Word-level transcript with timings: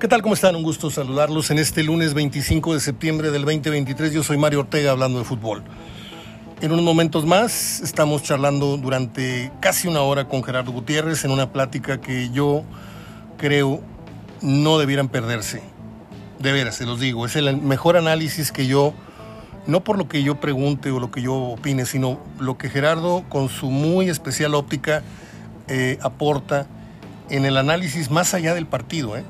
¿Qué 0.00 0.06
tal? 0.06 0.22
¿Cómo 0.22 0.34
están? 0.34 0.54
Un 0.54 0.62
gusto 0.62 0.92
saludarlos 0.92 1.50
en 1.50 1.58
este 1.58 1.82
lunes 1.82 2.14
25 2.14 2.72
de 2.72 2.78
septiembre 2.78 3.32
del 3.32 3.44
2023. 3.44 4.12
Yo 4.12 4.22
soy 4.22 4.38
Mario 4.38 4.60
Ortega 4.60 4.92
hablando 4.92 5.18
de 5.18 5.24
fútbol. 5.24 5.64
En 6.60 6.70
unos 6.70 6.84
momentos 6.84 7.26
más 7.26 7.80
estamos 7.80 8.22
charlando 8.22 8.76
durante 8.76 9.50
casi 9.58 9.88
una 9.88 10.02
hora 10.02 10.28
con 10.28 10.44
Gerardo 10.44 10.70
Gutiérrez 10.70 11.24
en 11.24 11.32
una 11.32 11.52
plática 11.52 12.00
que 12.00 12.30
yo 12.30 12.62
creo 13.38 13.80
no 14.40 14.78
debieran 14.78 15.08
perderse. 15.08 15.62
De 16.38 16.52
veras, 16.52 16.76
se 16.76 16.86
los 16.86 17.00
digo, 17.00 17.26
es 17.26 17.34
el 17.34 17.56
mejor 17.56 17.96
análisis 17.96 18.52
que 18.52 18.68
yo, 18.68 18.94
no 19.66 19.82
por 19.82 19.98
lo 19.98 20.06
que 20.06 20.22
yo 20.22 20.38
pregunte 20.38 20.92
o 20.92 21.00
lo 21.00 21.10
que 21.10 21.22
yo 21.22 21.34
opine, 21.34 21.86
sino 21.86 22.20
lo 22.38 22.56
que 22.56 22.70
Gerardo 22.70 23.24
con 23.28 23.48
su 23.48 23.68
muy 23.68 24.08
especial 24.08 24.54
óptica 24.54 25.02
eh, 25.66 25.98
aporta 26.02 26.68
en 27.30 27.46
el 27.46 27.56
análisis 27.56 28.12
más 28.12 28.32
allá 28.32 28.54
del 28.54 28.68
partido. 28.68 29.16
¿eh? 29.16 29.24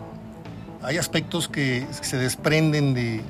Hay 0.83 0.97
aspectos 0.97 1.49
que 1.49 1.87
se 1.91 2.17
desprenden 2.17 2.95
de, 2.95 3.23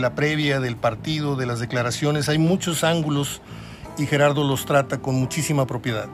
la 0.00 0.14
previa, 0.14 0.60
del 0.60 0.76
partido, 0.76 1.36
de 1.36 1.46
las 1.46 1.60
declaraciones, 1.60 2.28
hay 2.28 2.38
muchos 2.38 2.84
ángulos 2.84 3.40
y 3.98 4.06
Gerardo 4.06 4.44
los 4.44 4.66
trata 4.66 4.98
con 4.98 5.14
muchísima 5.14 5.66
propiedad. 5.66 6.08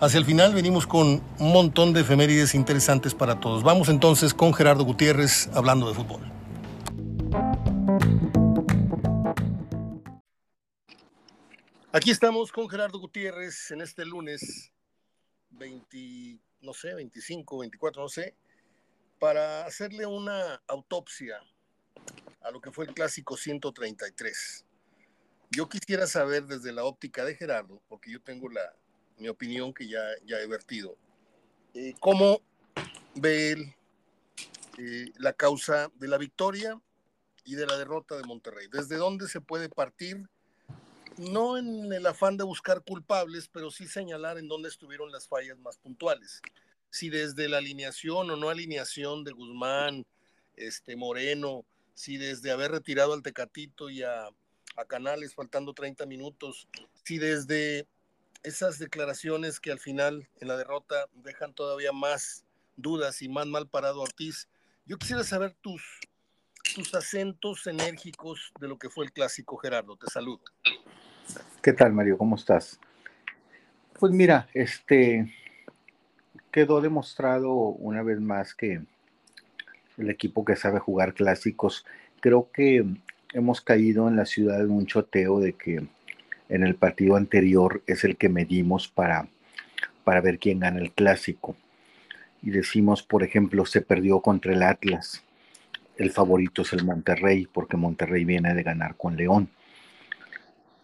Hacia 0.00 0.18
el 0.18 0.24
final 0.24 0.54
venimos 0.54 0.86
con 0.86 1.22
un 1.38 1.52
montón 1.52 1.92
de 1.92 2.00
efemérides 2.00 2.54
interesantes 2.54 3.14
para 3.14 3.38
todos. 3.38 3.62
Vamos 3.62 3.88
entonces 3.88 4.34
con 4.34 4.52
Gerardo 4.52 4.84
Gutiérrez 4.84 5.48
hablando 5.54 5.88
de 5.88 5.94
fútbol. 5.94 6.20
Aquí 11.92 12.10
estamos 12.10 12.50
con 12.50 12.68
Gerardo 12.68 12.98
Gutiérrez 12.98 13.70
en 13.70 13.82
este 13.82 14.04
lunes 14.06 14.72
20, 15.50 16.38
no 16.62 16.72
sé, 16.72 16.94
25, 16.94 17.58
24, 17.58 18.02
no 18.02 18.08
sé, 18.08 18.34
para 19.22 19.64
hacerle 19.66 20.04
una 20.04 20.60
autopsia 20.66 21.40
a 22.40 22.50
lo 22.50 22.60
que 22.60 22.72
fue 22.72 22.86
el 22.86 22.92
clásico 22.92 23.36
133. 23.36 24.66
Yo 25.48 25.68
quisiera 25.68 26.08
saber 26.08 26.46
desde 26.46 26.72
la 26.72 26.82
óptica 26.82 27.24
de 27.24 27.36
Gerardo, 27.36 27.80
porque 27.88 28.10
yo 28.10 28.20
tengo 28.20 28.48
la, 28.48 28.74
mi 29.18 29.28
opinión 29.28 29.72
que 29.72 29.86
ya, 29.86 30.02
ya 30.24 30.40
he 30.40 30.48
vertido, 30.48 30.96
eh, 31.72 31.94
cómo 32.00 32.40
ve 33.14 33.52
él 33.52 33.74
eh, 34.78 35.12
la 35.18 35.32
causa 35.34 35.92
de 35.94 36.08
la 36.08 36.18
victoria 36.18 36.82
y 37.44 37.54
de 37.54 37.66
la 37.68 37.78
derrota 37.78 38.16
de 38.16 38.24
Monterrey. 38.24 38.66
¿Desde 38.72 38.96
dónde 38.96 39.28
se 39.28 39.40
puede 39.40 39.68
partir? 39.68 40.28
No 41.16 41.56
en 41.58 41.92
el 41.92 42.06
afán 42.06 42.36
de 42.36 42.42
buscar 42.42 42.82
culpables, 42.82 43.46
pero 43.46 43.70
sí 43.70 43.86
señalar 43.86 44.36
en 44.38 44.48
dónde 44.48 44.68
estuvieron 44.68 45.12
las 45.12 45.28
fallas 45.28 45.60
más 45.60 45.76
puntuales 45.76 46.42
si 46.92 47.08
desde 47.08 47.48
la 47.48 47.56
alineación 47.56 48.30
o 48.30 48.36
no 48.36 48.50
alineación 48.50 49.24
de 49.24 49.32
Guzmán, 49.32 50.04
este 50.56 50.94
Moreno, 50.94 51.64
si 51.94 52.18
desde 52.18 52.50
haber 52.50 52.70
retirado 52.70 53.14
al 53.14 53.22
Tecatito 53.22 53.88
y 53.90 54.02
a, 54.02 54.28
Canales 54.88 55.34
faltando 55.34 55.74
30 55.74 56.06
minutos, 56.06 56.68
si 57.04 57.18
desde 57.18 57.86
esas 58.42 58.78
declaraciones 58.78 59.60
que 59.60 59.70
al 59.70 59.78
final 59.78 60.28
en 60.40 60.48
la 60.48 60.56
derrota 60.56 61.06
dejan 61.14 61.54
todavía 61.54 61.92
más 61.92 62.44
dudas 62.76 63.22
y 63.22 63.28
más 63.28 63.46
mal 63.46 63.68
parado 63.68 64.00
a 64.00 64.04
Ortiz, 64.04 64.48
yo 64.86 64.98
quisiera 64.98 65.24
saber 65.24 65.54
tus, 65.60 65.82
tus 66.74 66.94
acentos 66.94 67.66
enérgicos 67.66 68.52
de 68.60 68.68
lo 68.68 68.78
que 68.78 68.90
fue 68.90 69.04
el 69.04 69.12
clásico, 69.12 69.56
Gerardo. 69.56 69.96
Te 69.96 70.10
saludo. 70.10 70.42
¿Qué 71.62 71.72
tal, 71.72 71.92
Mario? 71.92 72.18
¿Cómo 72.18 72.36
estás? 72.36 72.80
Pues 73.98 74.12
mira, 74.12 74.48
este, 74.52 75.32
quedó 76.52 76.82
demostrado 76.82 77.50
una 77.50 78.02
vez 78.02 78.20
más 78.20 78.54
que 78.54 78.82
el 79.98 80.10
equipo 80.10 80.44
que 80.44 80.54
sabe 80.54 80.78
jugar 80.78 81.14
clásicos, 81.14 81.84
creo 82.20 82.50
que 82.52 82.84
hemos 83.32 83.60
caído 83.62 84.06
en 84.08 84.16
la 84.16 84.26
ciudad 84.26 84.60
en 84.60 84.70
un 84.70 84.86
choteo 84.86 85.40
de 85.40 85.54
que 85.54 85.82
en 86.48 86.62
el 86.62 86.74
partido 86.74 87.16
anterior 87.16 87.82
es 87.86 88.04
el 88.04 88.16
que 88.16 88.28
medimos 88.28 88.86
para, 88.86 89.28
para 90.04 90.20
ver 90.20 90.38
quién 90.38 90.60
gana 90.60 90.80
el 90.80 90.92
clásico. 90.92 91.56
Y 92.42 92.50
decimos, 92.50 93.02
por 93.02 93.22
ejemplo, 93.22 93.64
se 93.64 93.80
perdió 93.80 94.20
contra 94.20 94.52
el 94.52 94.62
Atlas. 94.62 95.22
El 95.96 96.10
favorito 96.10 96.62
es 96.62 96.72
el 96.72 96.84
Monterrey, 96.84 97.48
porque 97.50 97.76
Monterrey 97.76 98.24
viene 98.24 98.54
de 98.54 98.62
ganar 98.62 98.96
con 98.96 99.16
León. 99.16 99.48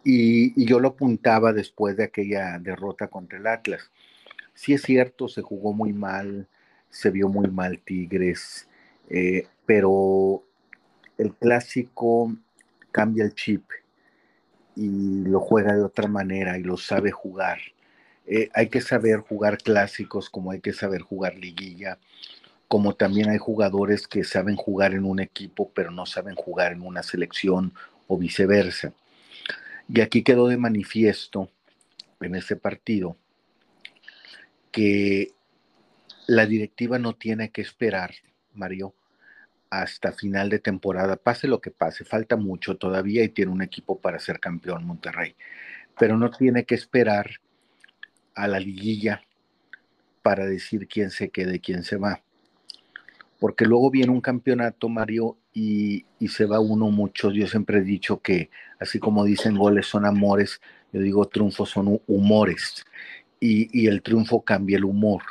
Y, 0.05 0.63
y 0.63 0.65
yo 0.65 0.81
lo 0.81 0.89
apuntaba 0.89 1.53
después 1.53 1.97
de 1.97 2.05
aquella 2.05 2.59
derrota 2.59 3.09
contra 3.09 3.39
el 3.39 3.47
Atlas 3.47 3.91
sí 4.59 4.75
es 4.75 4.83
cierto, 4.83 5.29
se 5.29 5.41
jugó 5.41 5.73
muy 5.73 5.93
mal, 5.93 6.49
se 6.91 7.11
vio 7.11 7.29
muy 7.29 7.49
mal 7.49 7.79
Tigres, 7.79 8.69
eh, 9.09 9.47
pero 9.65 10.43
el 11.17 11.33
clásico 11.35 12.35
cambia 12.91 13.25
el 13.25 13.35
chip 13.35 13.63
y 14.75 15.23
lo 15.25 15.39
juega 15.39 15.77
de 15.77 15.85
otra 15.85 16.09
manera 16.09 16.59
y 16.59 16.65
lo 16.65 16.77
sabe 16.77 17.13
jugar. 17.13 17.59
Eh, 18.27 18.51
hay 18.53 18.69
que 18.69 18.81
saber 18.81 19.21
jugar 19.21 19.59
clásicos 19.59 20.29
como 20.29 20.51
hay 20.51 20.61
que 20.61 20.73
saber 20.73 21.03
jugar 21.03 21.37
liguilla, 21.37 21.99
como 22.67 22.97
también 22.97 23.31
hay 23.31 23.39
jugadores 23.39 24.09
que 24.09 24.25
saben 24.25 24.57
jugar 24.57 24.93
en 24.93 25.05
un 25.05 25.21
equipo 25.21 25.71
pero 25.73 25.93
no 25.93 26.05
saben 26.05 26.35
jugar 26.35 26.73
en 26.73 26.83
una 26.83 27.05
selección 27.05 27.73
o 28.09 28.19
viceversa. 28.19 28.93
Y 29.89 30.01
aquí 30.01 30.25
quedó 30.25 30.49
de 30.49 30.57
manifiesto 30.57 31.49
en 32.21 32.35
ese 32.35 32.57
partido 32.57 33.17
que 34.71 35.33
la 36.27 36.47
directiva 36.47 36.99
no 36.99 37.15
tiene 37.15 37.51
que 37.51 37.63
esperar, 37.63 38.15
Mario, 38.53 38.95
hasta 39.71 40.13
final 40.13 40.49
de 40.49 40.59
temporada, 40.59 41.17
pase 41.17 41.49
lo 41.49 41.61
que 41.61 41.71
pase, 41.71 42.05
falta 42.05 42.37
mucho 42.37 42.77
todavía 42.77 43.25
y 43.25 43.29
tiene 43.29 43.53
un 43.53 43.63
equipo 43.63 43.99
para 43.99 44.19
ser 44.19 44.41
campeón 44.41 44.87
Monterrey, 44.87 45.35
pero 45.99 46.17
no 46.17 46.31
tiene 46.31 46.65
que 46.65 46.75
esperar 46.75 47.31
a 48.35 48.47
la 48.49 48.61
liguilla 48.61 49.23
para 50.23 50.47
decir 50.47 50.87
quién 50.87 51.11
se 51.11 51.31
queda 51.31 51.55
y 51.55 51.61
quién 51.61 51.83
se 51.83 51.97
va. 51.97 52.23
Porque 53.41 53.65
luego 53.65 53.91
viene 53.91 54.11
un 54.11 54.21
campeonato, 54.21 54.89
Mario, 54.89 55.39
y, 55.53 56.05
y 56.19 56.29
se 56.29 56.45
va 56.45 56.59
uno 56.59 56.91
mucho. 56.91 57.31
Yo 57.31 57.47
siempre 57.47 57.79
he 57.79 57.83
dicho 57.83 58.21
que, 58.21 58.51
así 58.81 58.99
como 58.99 59.25
dicen 59.25 59.57
goles 59.57 59.87
son 59.87 60.05
amores, 60.05 60.61
yo 60.93 61.01
digo 61.01 61.27
triunfos 61.27 61.71
son 61.71 62.01
humores 62.07 62.85
y, 63.41 63.87
el 63.87 64.03
triunfo 64.03 64.43
cambia 64.43 64.79
el 64.79 64.85
humor. 64.85 65.23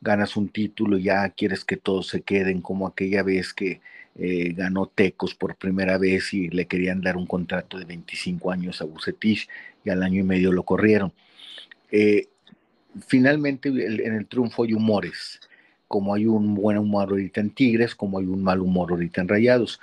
Ganas 0.00 0.36
un 0.36 0.48
título 0.48 0.98
ya 0.98 1.28
quieres 1.30 1.64
que 1.64 1.76
todos 1.76 2.08
se 2.08 2.22
queden, 2.22 2.60
como 2.60 2.86
aquella 2.86 3.22
vez 3.22 3.52
que 3.54 3.80
eh, 4.16 4.52
ganó 4.54 4.86
Tecos 4.86 5.34
por 5.34 5.56
primera 5.56 5.96
vez 5.96 6.34
y 6.34 6.48
le 6.48 6.66
querían 6.66 7.00
dar 7.00 7.16
un 7.16 7.26
contrato 7.26 7.78
de 7.78 7.84
25 7.84 8.50
años 8.50 8.82
a 8.82 8.84
Bucetich 8.84 9.48
y 9.84 9.90
al 9.90 10.02
año 10.02 10.20
y 10.20 10.24
medio 10.24 10.52
lo 10.52 10.64
corrieron. 10.64 11.12
Eh, 11.90 12.28
finalmente 13.06 13.68
en 13.68 14.14
el 14.14 14.26
triunfo 14.26 14.64
hay 14.64 14.74
humores, 14.74 15.40
como 15.88 16.14
hay 16.14 16.26
un 16.26 16.54
buen 16.54 16.78
humor 16.78 17.10
ahorita 17.10 17.40
en 17.40 17.50
Tigres, 17.50 17.94
como 17.94 18.18
hay 18.18 18.26
un 18.26 18.42
mal 18.42 18.60
humor 18.60 18.90
ahorita 18.90 19.20
en 19.20 19.28
Rayados, 19.28 19.80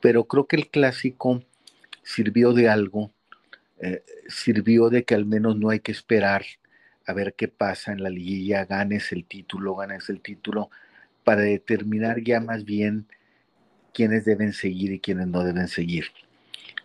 pero 0.00 0.24
creo 0.24 0.46
que 0.46 0.56
el 0.56 0.68
clásico 0.68 1.42
sirvió 2.02 2.52
de 2.52 2.68
algo, 2.68 3.10
eh, 3.80 4.02
sirvió 4.28 4.90
de 4.90 5.04
que 5.04 5.14
al 5.14 5.26
menos 5.26 5.56
no 5.56 5.70
hay 5.70 5.80
que 5.80 5.92
esperar 5.92 6.44
a 7.10 7.14
ver 7.14 7.34
qué 7.34 7.48
pasa 7.48 7.92
en 7.92 8.02
la 8.02 8.10
liguilla, 8.10 8.64
ganes 8.64 9.12
el 9.12 9.24
título, 9.24 9.74
ganes 9.76 10.08
el 10.08 10.20
título, 10.20 10.70
para 11.24 11.42
determinar 11.42 12.22
ya 12.22 12.40
más 12.40 12.64
bien 12.64 13.06
quiénes 13.92 14.24
deben 14.24 14.52
seguir 14.52 14.92
y 14.92 15.00
quiénes 15.00 15.26
no 15.26 15.44
deben 15.44 15.68
seguir. 15.68 16.06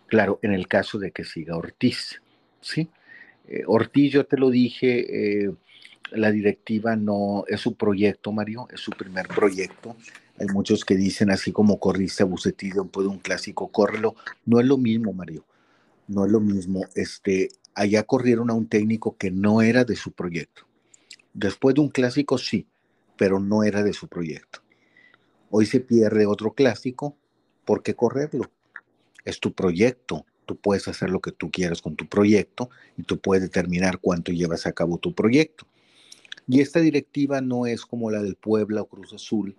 Claro, 0.06 0.38
en 0.42 0.52
el 0.52 0.68
caso 0.68 0.98
de 0.98 1.10
que 1.10 1.24
siga 1.24 1.56
Ortiz, 1.56 2.20
¿sí? 2.60 2.88
Eh, 3.48 3.62
Ortiz, 3.66 4.12
yo 4.12 4.26
te 4.26 4.36
lo 4.36 4.50
dije, 4.50 5.44
eh, 5.44 5.50
la 6.12 6.30
directiva 6.30 6.96
no 6.96 7.44
es 7.48 7.60
su 7.60 7.74
proyecto, 7.74 8.32
Mario, 8.32 8.68
es 8.72 8.80
su 8.80 8.90
primer 8.90 9.26
proyecto. 9.28 9.96
Hay 10.38 10.46
muchos 10.48 10.84
que 10.84 10.96
dicen, 10.96 11.30
así 11.30 11.52
como 11.52 11.80
corriste 11.80 12.22
a 12.22 12.26
Bucetillo, 12.26 12.84
puede 12.84 13.08
un 13.08 13.18
clásico, 13.18 13.68
córrelo. 13.68 14.14
No 14.44 14.60
es 14.60 14.66
lo 14.66 14.76
mismo, 14.76 15.12
Mario. 15.12 15.44
No 16.08 16.26
es 16.26 16.30
lo 16.30 16.40
mismo. 16.40 16.84
Este, 16.94 17.48
allá 17.76 18.02
corrieron 18.02 18.50
a 18.50 18.54
un 18.54 18.66
técnico 18.66 19.16
que 19.16 19.30
no 19.30 19.62
era 19.62 19.84
de 19.84 19.94
su 19.94 20.10
proyecto. 20.10 20.62
Después 21.34 21.74
de 21.74 21.82
un 21.82 21.90
clásico 21.90 22.38
sí, 22.38 22.66
pero 23.16 23.38
no 23.38 23.62
era 23.62 23.84
de 23.84 23.92
su 23.92 24.08
proyecto. 24.08 24.60
Hoy 25.50 25.66
se 25.66 25.80
pierde 25.80 26.26
otro 26.26 26.54
clásico, 26.54 27.16
¿por 27.64 27.82
qué 27.82 27.94
correrlo? 27.94 28.50
Es 29.24 29.38
tu 29.38 29.52
proyecto, 29.52 30.24
tú 30.46 30.56
puedes 30.56 30.88
hacer 30.88 31.10
lo 31.10 31.20
que 31.20 31.32
tú 31.32 31.50
quieras 31.50 31.82
con 31.82 31.96
tu 31.96 32.08
proyecto 32.08 32.70
y 32.96 33.02
tú 33.02 33.20
puedes 33.20 33.42
determinar 33.42 33.98
cuánto 34.00 34.32
llevas 34.32 34.66
a 34.66 34.72
cabo 34.72 34.96
tu 34.96 35.14
proyecto. 35.14 35.66
Y 36.48 36.60
esta 36.60 36.80
directiva 36.80 37.42
no 37.42 37.66
es 37.66 37.84
como 37.84 38.10
la 38.10 38.22
del 38.22 38.36
Puebla 38.36 38.82
o 38.82 38.86
Cruz 38.86 39.12
Azul, 39.12 39.54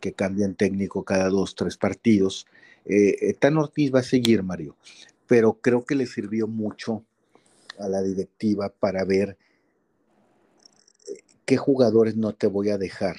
que 0.00 0.14
cambian 0.14 0.54
técnico 0.54 1.04
cada 1.04 1.28
dos, 1.28 1.54
tres 1.54 1.76
partidos. 1.76 2.46
Eh, 2.86 3.16
eh 3.20 3.34
Tan 3.34 3.58
Ortiz 3.58 3.92
va 3.94 4.00
a 4.00 4.04
seguir, 4.04 4.42
Mario, 4.42 4.76
pero 5.26 5.54
creo 5.60 5.84
que 5.84 5.96
le 5.96 6.06
sirvió 6.06 6.46
mucho 6.46 7.04
a 7.78 7.88
la 7.88 8.02
directiva 8.02 8.68
para 8.68 9.04
ver 9.04 9.36
eh, 11.08 11.18
qué 11.44 11.56
jugadores 11.56 12.16
no 12.16 12.34
te 12.34 12.46
voy 12.46 12.70
a 12.70 12.78
dejar, 12.78 13.16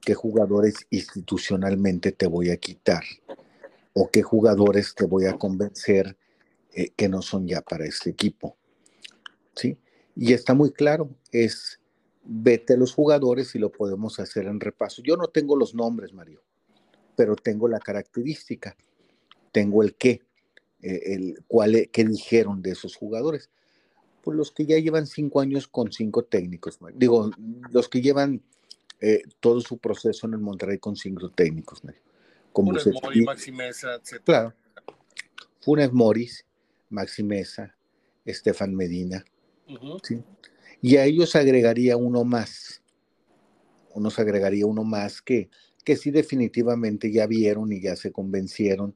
qué 0.00 0.14
jugadores 0.14 0.86
institucionalmente 0.90 2.12
te 2.12 2.26
voy 2.26 2.50
a 2.50 2.56
quitar 2.56 3.04
o 3.92 4.10
qué 4.10 4.22
jugadores 4.22 4.94
te 4.94 5.04
voy 5.04 5.26
a 5.26 5.38
convencer 5.38 6.16
eh, 6.72 6.90
que 6.96 7.08
no 7.08 7.22
son 7.22 7.46
ya 7.46 7.62
para 7.62 7.86
este 7.86 8.10
equipo. 8.10 8.56
¿Sí? 9.54 9.78
Y 10.16 10.32
está 10.32 10.54
muy 10.54 10.72
claro, 10.72 11.10
es 11.30 11.80
vete 12.24 12.74
a 12.74 12.76
los 12.76 12.92
jugadores 12.94 13.54
y 13.54 13.58
lo 13.58 13.70
podemos 13.70 14.18
hacer 14.18 14.46
en 14.46 14.60
repaso. 14.60 15.02
Yo 15.02 15.16
no 15.16 15.28
tengo 15.28 15.56
los 15.56 15.74
nombres, 15.74 16.12
Mario, 16.12 16.42
pero 17.16 17.36
tengo 17.36 17.68
la 17.68 17.78
característica, 17.78 18.76
tengo 19.52 19.82
el 19.82 19.94
qué, 19.94 20.22
eh, 20.80 21.00
el 21.14 21.44
cuál, 21.46 21.88
qué 21.92 22.04
dijeron 22.04 22.62
de 22.62 22.72
esos 22.72 22.96
jugadores. 22.96 23.50
Pues 24.24 24.38
los 24.38 24.50
que 24.50 24.64
ya 24.64 24.78
llevan 24.78 25.06
cinco 25.06 25.40
años 25.40 25.68
con 25.68 25.92
cinco 25.92 26.24
técnicos, 26.24 26.78
digo, 26.94 27.30
los 27.70 27.90
que 27.90 28.00
llevan 28.00 28.42
eh, 29.02 29.22
todo 29.38 29.60
su 29.60 29.76
proceso 29.76 30.26
en 30.26 30.32
el 30.32 30.38
Monterrey 30.38 30.78
con 30.78 30.96
cinco 30.96 31.28
técnicos, 31.28 31.84
Mario. 31.84 32.00
Como 32.50 32.70
Funes 32.70 33.02
Mori, 33.02 33.20
Maxi 33.22 33.52
Mesa, 33.52 33.94
etc. 33.96 34.22
Claro. 34.24 34.54
Funes 35.60 35.92
Moris, 35.92 36.46
Maxi 36.88 37.22
Mesa, 37.22 37.76
Estefan 38.24 38.74
Medina. 38.74 39.22
¿sí? 40.02 40.22
Y 40.80 40.96
a 40.96 41.04
ellos 41.04 41.36
agregaría 41.36 41.98
uno 41.98 42.24
más. 42.24 42.82
Unos 43.92 44.18
agregaría 44.18 44.64
uno 44.64 44.84
más 44.84 45.20
que, 45.20 45.50
que 45.84 45.96
sí 45.96 46.10
definitivamente 46.10 47.12
ya 47.12 47.26
vieron 47.26 47.72
y 47.72 47.82
ya 47.82 47.94
se 47.94 48.10
convencieron 48.10 48.94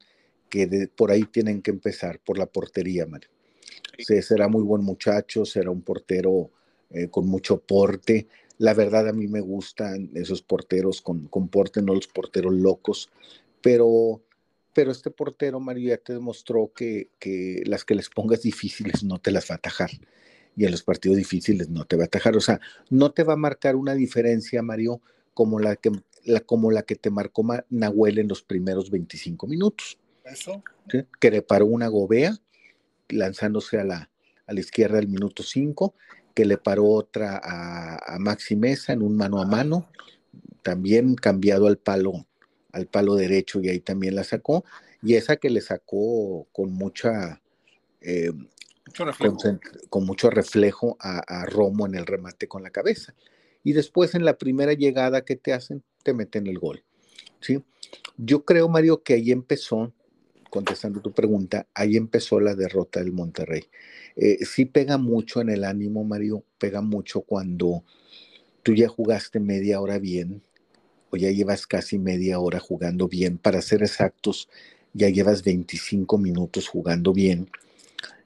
que 0.48 0.88
por 0.96 1.10
ahí 1.10 1.24
tienen 1.24 1.60
que 1.60 1.70
empezar, 1.70 2.18
por 2.20 2.38
la 2.38 2.46
portería, 2.46 3.06
Mario. 3.06 3.28
Será 3.98 4.48
muy 4.48 4.62
buen 4.62 4.82
muchacho, 4.82 5.44
será 5.44 5.70
un 5.70 5.82
portero 5.82 6.50
eh, 6.90 7.08
con 7.08 7.26
mucho 7.26 7.60
porte. 7.60 8.28
La 8.58 8.74
verdad 8.74 9.08
a 9.08 9.12
mí 9.12 9.28
me 9.28 9.40
gustan 9.40 10.10
esos 10.14 10.42
porteros 10.42 11.00
con, 11.00 11.28
con 11.28 11.48
porte, 11.48 11.82
no 11.82 11.94
los 11.94 12.08
porteros 12.08 12.52
locos, 12.52 13.10
pero, 13.60 14.22
pero 14.72 14.90
este 14.90 15.10
portero, 15.10 15.60
Mario, 15.60 15.90
ya 15.90 15.98
te 15.98 16.12
demostró 16.12 16.72
que, 16.74 17.10
que 17.18 17.62
las 17.66 17.84
que 17.84 17.94
les 17.94 18.08
pongas 18.08 18.42
difíciles 18.42 19.04
no 19.04 19.18
te 19.18 19.30
las 19.30 19.48
va 19.50 19.54
a 19.54 19.58
atajar 19.58 19.90
y 20.56 20.64
en 20.64 20.72
los 20.72 20.82
partidos 20.82 21.16
difíciles 21.16 21.68
no 21.68 21.84
te 21.84 21.96
va 21.96 22.02
a 22.02 22.06
atajar. 22.06 22.36
O 22.36 22.40
sea, 22.40 22.60
no 22.90 23.12
te 23.12 23.22
va 23.22 23.34
a 23.34 23.36
marcar 23.36 23.76
una 23.76 23.94
diferencia, 23.94 24.60
Mario, 24.60 25.00
como 25.32 25.60
la 25.60 25.76
que, 25.76 25.92
la, 26.24 26.40
como 26.40 26.72
la 26.72 26.82
que 26.82 26.96
te 26.96 27.10
marcó 27.10 27.46
Nahuel 27.70 28.18
en 28.18 28.26
los 28.26 28.42
primeros 28.42 28.90
25 28.90 29.46
minutos. 29.46 29.98
Eso. 30.24 30.64
Que 31.20 31.30
le 31.30 31.42
paró 31.42 31.66
una 31.66 31.86
gobea 31.86 32.36
lanzándose 33.08 33.78
a 33.78 33.84
la, 33.84 34.10
a 34.46 34.52
la 34.52 34.60
izquierda 34.60 34.96
del 34.96 35.08
minuto 35.08 35.42
5, 35.42 35.94
que 36.34 36.44
le 36.44 36.58
paró 36.58 36.86
otra 36.86 37.40
a, 37.42 38.14
a 38.14 38.18
Maxi 38.18 38.56
Mesa 38.56 38.92
en 38.92 39.02
un 39.02 39.16
mano 39.16 39.40
a 39.40 39.46
mano, 39.46 39.88
también 40.62 41.14
cambiado 41.14 41.66
al 41.66 41.78
palo, 41.78 42.26
al 42.72 42.86
palo 42.86 43.14
derecho 43.14 43.60
y 43.60 43.68
ahí 43.68 43.80
también 43.80 44.14
la 44.14 44.24
sacó, 44.24 44.64
y 45.02 45.14
esa 45.14 45.36
que 45.36 45.50
le 45.50 45.60
sacó 45.60 46.46
con 46.52 46.72
mucha 46.72 47.40
eh, 48.00 48.32
con, 49.90 50.06
mucho 50.06 50.30
reflejo 50.30 50.96
a, 51.00 51.44
Romo 51.46 51.86
en 51.86 51.94
el 51.94 52.06
remate 52.06 52.48
con 52.48 52.62
la 52.62 52.70
cabeza. 52.70 53.14
Y 53.64 53.72
después 53.72 54.14
en 54.14 54.24
la 54.24 54.38
primera 54.38 54.72
llegada 54.72 55.24
que 55.24 55.36
te 55.36 55.52
hacen, 55.52 55.82
te 56.02 56.14
meten 56.14 56.46
el 56.46 56.58
gol. 56.58 56.84
¿sí? 57.40 57.62
Yo 58.16 58.44
creo, 58.44 58.68
Mario, 58.68 59.02
que 59.02 59.14
ahí 59.14 59.30
empezó, 59.30 59.92
contestando 60.50 61.00
tu 61.00 61.12
pregunta, 61.12 61.66
ahí 61.74 61.96
empezó 61.96 62.40
la 62.40 62.54
derrota 62.54 63.00
del 63.00 63.12
Monterrey. 63.12 63.64
Eh, 64.16 64.44
sí 64.44 64.64
pega 64.64 64.98
mucho 64.98 65.40
en 65.40 65.50
el 65.50 65.64
ánimo, 65.64 66.04
Mario, 66.04 66.44
pega 66.58 66.80
mucho 66.80 67.22
cuando 67.22 67.84
tú 68.62 68.74
ya 68.74 68.88
jugaste 68.88 69.40
media 69.40 69.80
hora 69.80 69.98
bien, 69.98 70.42
o 71.10 71.16
ya 71.16 71.30
llevas 71.30 71.66
casi 71.66 71.98
media 71.98 72.38
hora 72.40 72.60
jugando 72.60 73.08
bien. 73.08 73.38
Para 73.38 73.62
ser 73.62 73.82
exactos, 73.82 74.48
ya 74.92 75.08
llevas 75.08 75.42
25 75.42 76.18
minutos 76.18 76.68
jugando 76.68 77.12
bien 77.12 77.48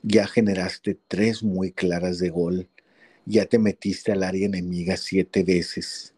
ya 0.02 0.26
generaste 0.26 0.98
tres 1.08 1.42
muy 1.42 1.72
claras 1.72 2.18
de 2.18 2.28
gol, 2.30 2.68
ya 3.24 3.46
te 3.46 3.58
metiste 3.58 4.12
al 4.12 4.24
área 4.24 4.46
enemiga 4.46 4.96
siete 4.96 5.44
veces. 5.44 6.14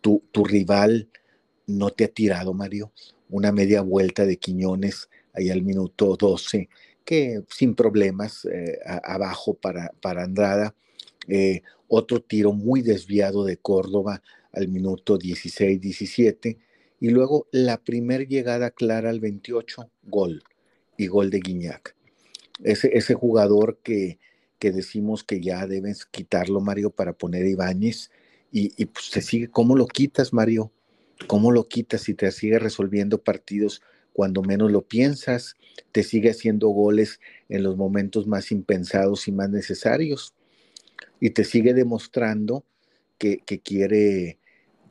Tu, 0.00 0.22
tu 0.30 0.44
rival 0.44 1.08
no 1.66 1.90
te 1.90 2.04
ha 2.04 2.08
tirado, 2.08 2.54
Mario. 2.54 2.92
Una 3.28 3.52
media 3.52 3.82
vuelta 3.82 4.24
de 4.24 4.38
Quiñones 4.38 5.08
ahí 5.38 5.50
al 5.50 5.62
minuto 5.62 6.16
12, 6.16 6.68
que 7.04 7.42
sin 7.48 7.74
problemas 7.74 8.44
eh, 8.44 8.78
abajo 8.84 9.54
para, 9.54 9.92
para 10.00 10.24
Andrada. 10.24 10.74
Eh, 11.28 11.62
otro 11.88 12.20
tiro 12.20 12.52
muy 12.52 12.82
desviado 12.82 13.44
de 13.44 13.56
Córdoba 13.56 14.22
al 14.52 14.68
minuto 14.68 15.18
16-17. 15.18 16.58
Y 17.00 17.10
luego 17.10 17.46
la 17.52 17.78
primer 17.78 18.26
llegada 18.26 18.70
clara 18.70 19.10
al 19.10 19.20
28, 19.20 19.90
gol. 20.04 20.42
Y 20.96 21.06
gol 21.06 21.30
de 21.30 21.40
Guiñac 21.40 21.94
ese, 22.62 22.96
ese 22.96 23.14
jugador 23.14 23.78
que, 23.82 24.18
que 24.58 24.72
decimos 24.72 25.24
que 25.24 25.40
ya 25.40 25.66
debes 25.66 26.06
quitarlo, 26.06 26.60
Mario, 26.60 26.90
para 26.90 27.12
poner 27.12 27.46
Ibáñez. 27.46 28.10
Y, 28.50 28.72
y 28.76 28.86
pues 28.86 29.10
te 29.10 29.20
sigue, 29.20 29.48
¿cómo 29.48 29.76
lo 29.76 29.86
quitas, 29.86 30.32
Mario? 30.32 30.72
¿Cómo 31.26 31.52
lo 31.52 31.68
quitas 31.68 32.02
si 32.02 32.14
te 32.14 32.30
sigue 32.30 32.58
resolviendo 32.58 33.22
partidos 33.22 33.82
cuando 34.18 34.42
menos 34.42 34.72
lo 34.72 34.82
piensas? 34.82 35.54
Te 35.92 36.02
sigue 36.02 36.30
haciendo 36.30 36.70
goles 36.70 37.20
en 37.48 37.62
los 37.62 37.76
momentos 37.76 38.26
más 38.26 38.50
impensados 38.50 39.28
y 39.28 39.30
más 39.30 39.48
necesarios. 39.48 40.34
Y 41.20 41.30
te 41.30 41.44
sigue 41.44 41.72
demostrando 41.72 42.64
que, 43.16 43.38
que 43.46 43.60
quiere, 43.60 44.40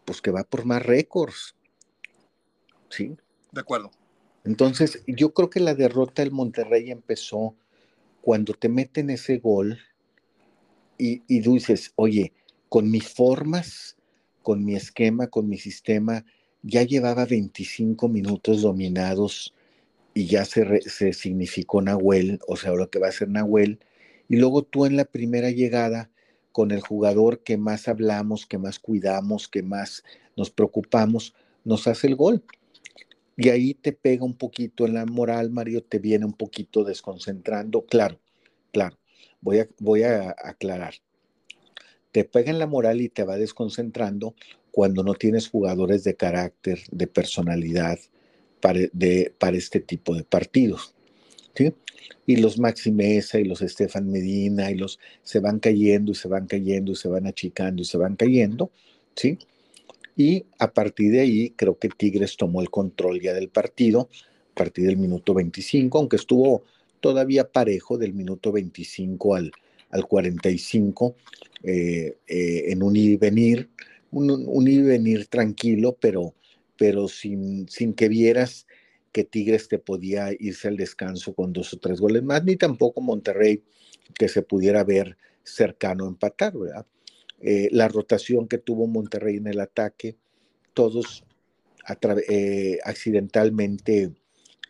pues 0.06 0.22
que 0.22 0.32
va 0.32 0.46
por 0.46 0.64
más 0.64 0.82
récords. 0.82 1.58
¿Sí? 2.88 3.18
De 3.52 3.60
acuerdo. 3.60 3.92
Entonces, 4.46 5.04
yo 5.06 5.34
creo 5.34 5.50
que 5.50 5.60
la 5.60 5.76
derrota 5.76 6.22
del 6.22 6.32
Monterrey 6.32 6.90
empezó 6.90 7.54
cuando 8.22 8.54
te 8.54 8.70
meten 8.70 9.10
ese 9.10 9.40
gol 9.40 9.78
y, 10.98 11.24
y 11.28 11.42
dices, 11.42 11.92
oye, 11.98 12.32
con 12.70 12.90
mis 12.90 13.10
formas, 13.10 13.98
con 14.42 14.64
mi 14.64 14.78
esquema, 14.78 15.28
con 15.28 15.50
mi 15.50 15.58
sistema, 15.58 16.24
ya 16.68 16.84
llevaba 16.84 17.26
25 17.26 18.10
minutos 18.10 18.62
dominados 18.62 19.54
y 20.14 20.26
ya 20.26 20.44
se, 20.44 20.82
se 20.82 21.14
significó 21.14 21.82
Nahuel, 21.82 22.40
o 22.48 22.58
sea, 22.58 22.74
lo 22.74 22.90
que 22.90 23.00
va 23.00 23.08
a 23.08 23.12
ser 23.12 23.30
Nahuel. 23.30 23.80
Y 24.28 24.36
luego 24.36 24.64
tú 24.64 24.86
en 24.86 24.98
la 24.98 25.06
primera 25.06 25.50
llegada, 25.50 26.10
con 26.52 26.72
el 26.72 26.82
jugador 26.82 27.44
que 27.44 27.56
más 27.56 27.88
hablamos, 27.88 28.46
que 28.46 28.58
más 28.58 28.80
cuidamos, 28.80 29.48
que 29.48 29.64
más 29.64 30.04
nos 30.36 30.50
preocupamos, 30.50 31.34
nos 31.64 31.88
hace 31.88 32.08
el 32.08 32.16
gol. 32.16 32.44
Y 33.38 33.50
ahí 33.50 33.74
te 33.76 33.94
pega 33.94 34.26
un 34.26 34.36
poquito 34.36 34.86
en 34.86 34.96
la 34.96 35.06
moral, 35.06 35.52
Mario, 35.52 35.84
te 35.84 36.00
viene 36.00 36.26
un 36.26 36.34
poquito 36.34 36.84
desconcentrando. 36.84 37.86
Claro, 37.86 38.20
claro, 38.74 38.98
voy 39.40 39.60
a, 39.60 39.70
voy 39.80 40.04
a 40.04 40.36
aclarar. 40.44 40.96
Te 42.12 42.26
pega 42.26 42.50
en 42.50 42.60
la 42.60 42.68
moral 42.68 43.00
y 43.00 43.10
te 43.10 43.24
va 43.24 43.38
desconcentrando 43.38 44.34
cuando 44.78 45.04
no 45.04 45.16
tienes 45.16 45.50
jugadores 45.50 46.04
de 46.04 46.16
carácter, 46.16 46.80
de 46.92 47.08
personalidad 47.08 47.98
para, 48.62 49.58
este 49.58 49.80
tipo 49.80 50.14
de 50.14 50.24
partidos. 50.24 50.94
¿sí? 51.56 51.74
Y 52.28 52.36
los 52.36 52.60
Maxi 52.60 52.92
Mesa 52.92 53.40
y 53.40 53.46
los 53.46 53.64
Estefan 53.64 54.08
Medina 54.12 54.70
y 54.70 54.76
los 54.76 55.00
se 55.24 55.40
van 55.40 55.58
cayendo 55.58 56.12
y 56.12 56.14
se 56.14 56.28
van 56.28 56.46
cayendo 56.46 56.92
y 56.92 56.96
se 56.96 57.08
van 57.08 57.26
achicando 57.26 57.82
y 57.82 57.86
se 57.86 57.98
van 57.98 58.16
cayendo, 58.16 58.70
¿sí? 59.16 59.40
Y 60.16 60.46
a 60.60 60.72
partir 60.72 61.12
de 61.12 61.22
ahí 61.22 61.50
creo 61.56 61.80
que 61.80 61.90
Tigres 61.90 62.38
tomó 62.38 62.62
el 62.62 62.70
control 62.70 63.20
ya 63.20 63.34
del 63.34 63.50
partido, 63.50 64.10
a 64.52 64.54
partir 64.54 64.86
del 64.86 64.98
minuto 64.98 65.34
25, 65.34 65.98
aunque 65.98 66.18
estuvo 66.18 66.66
todavía 67.00 67.52
parejo 67.52 67.98
del 67.98 68.14
minuto 68.14 68.52
25 68.52 69.34
al, 69.34 69.52
al 69.90 70.06
45 70.06 71.16
eh, 71.64 72.18
eh, 72.28 72.66
en 72.68 72.84
un 72.84 72.96
ir 72.96 73.10
y 73.10 73.18
venir, 73.18 73.70
un, 74.12 74.68
ir 74.68 74.80
y 74.80 74.84
venir 74.84 75.28
tranquilo, 75.28 75.98
pero, 76.00 76.34
pero 76.78 77.08
sin, 77.08 77.68
sin 77.70 77.94
que 77.94 78.10
vieras 78.10 78.68
que 79.12 79.24
Tigres 79.24 79.68
te 79.68 79.80
podía 79.80 80.30
irse 80.38 80.68
al 80.68 80.78
descanso 80.78 81.34
con 81.34 81.54
dos 81.54 81.74
o 81.74 81.78
tres 81.78 82.00
goles 82.00 82.24
más, 82.24 82.44
ni 82.44 82.56
tampoco 82.56 83.02
Monterrey 83.02 83.64
que 84.14 84.28
se 84.28 84.42
pudiera 84.42 84.84
ver 84.84 85.18
cercano 85.44 86.06
a 86.06 86.10
empatar, 86.10 86.58
¿verdad? 86.58 86.86
Eh, 87.40 87.70
la 87.72 87.88
rotación 87.88 88.48
que 88.48 88.58
tuvo 88.58 88.88
Monterrey 88.88 89.38
en 89.38 89.48
el 89.48 89.60
ataque, 89.60 90.18
todos 90.74 91.24
eh, 92.30 92.80
accidentalmente 92.84 94.12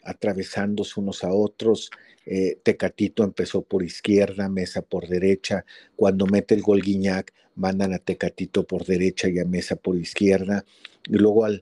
atravesándose 0.04 1.00
unos 1.00 1.24
a 1.24 1.32
otros. 1.32 1.90
Eh, 2.30 2.60
Tecatito 2.62 3.24
empezó 3.24 3.62
por 3.62 3.84
izquierda, 3.84 4.50
Mesa 4.50 4.82
por 4.82 5.08
derecha. 5.08 5.64
Cuando 5.96 6.26
mete 6.26 6.56
el 6.56 6.62
gol 6.62 6.82
Guiñac, 6.82 7.34
mandan 7.56 7.94
a 7.94 8.00
Tecatito 8.00 8.68
por 8.68 8.86
derecha 8.86 9.30
y 9.30 9.40
a 9.40 9.46
Mesa 9.46 9.78
por 9.78 9.96
izquierda. 9.96 10.66
Y 11.06 11.14
luego 11.14 11.46
al, 11.46 11.62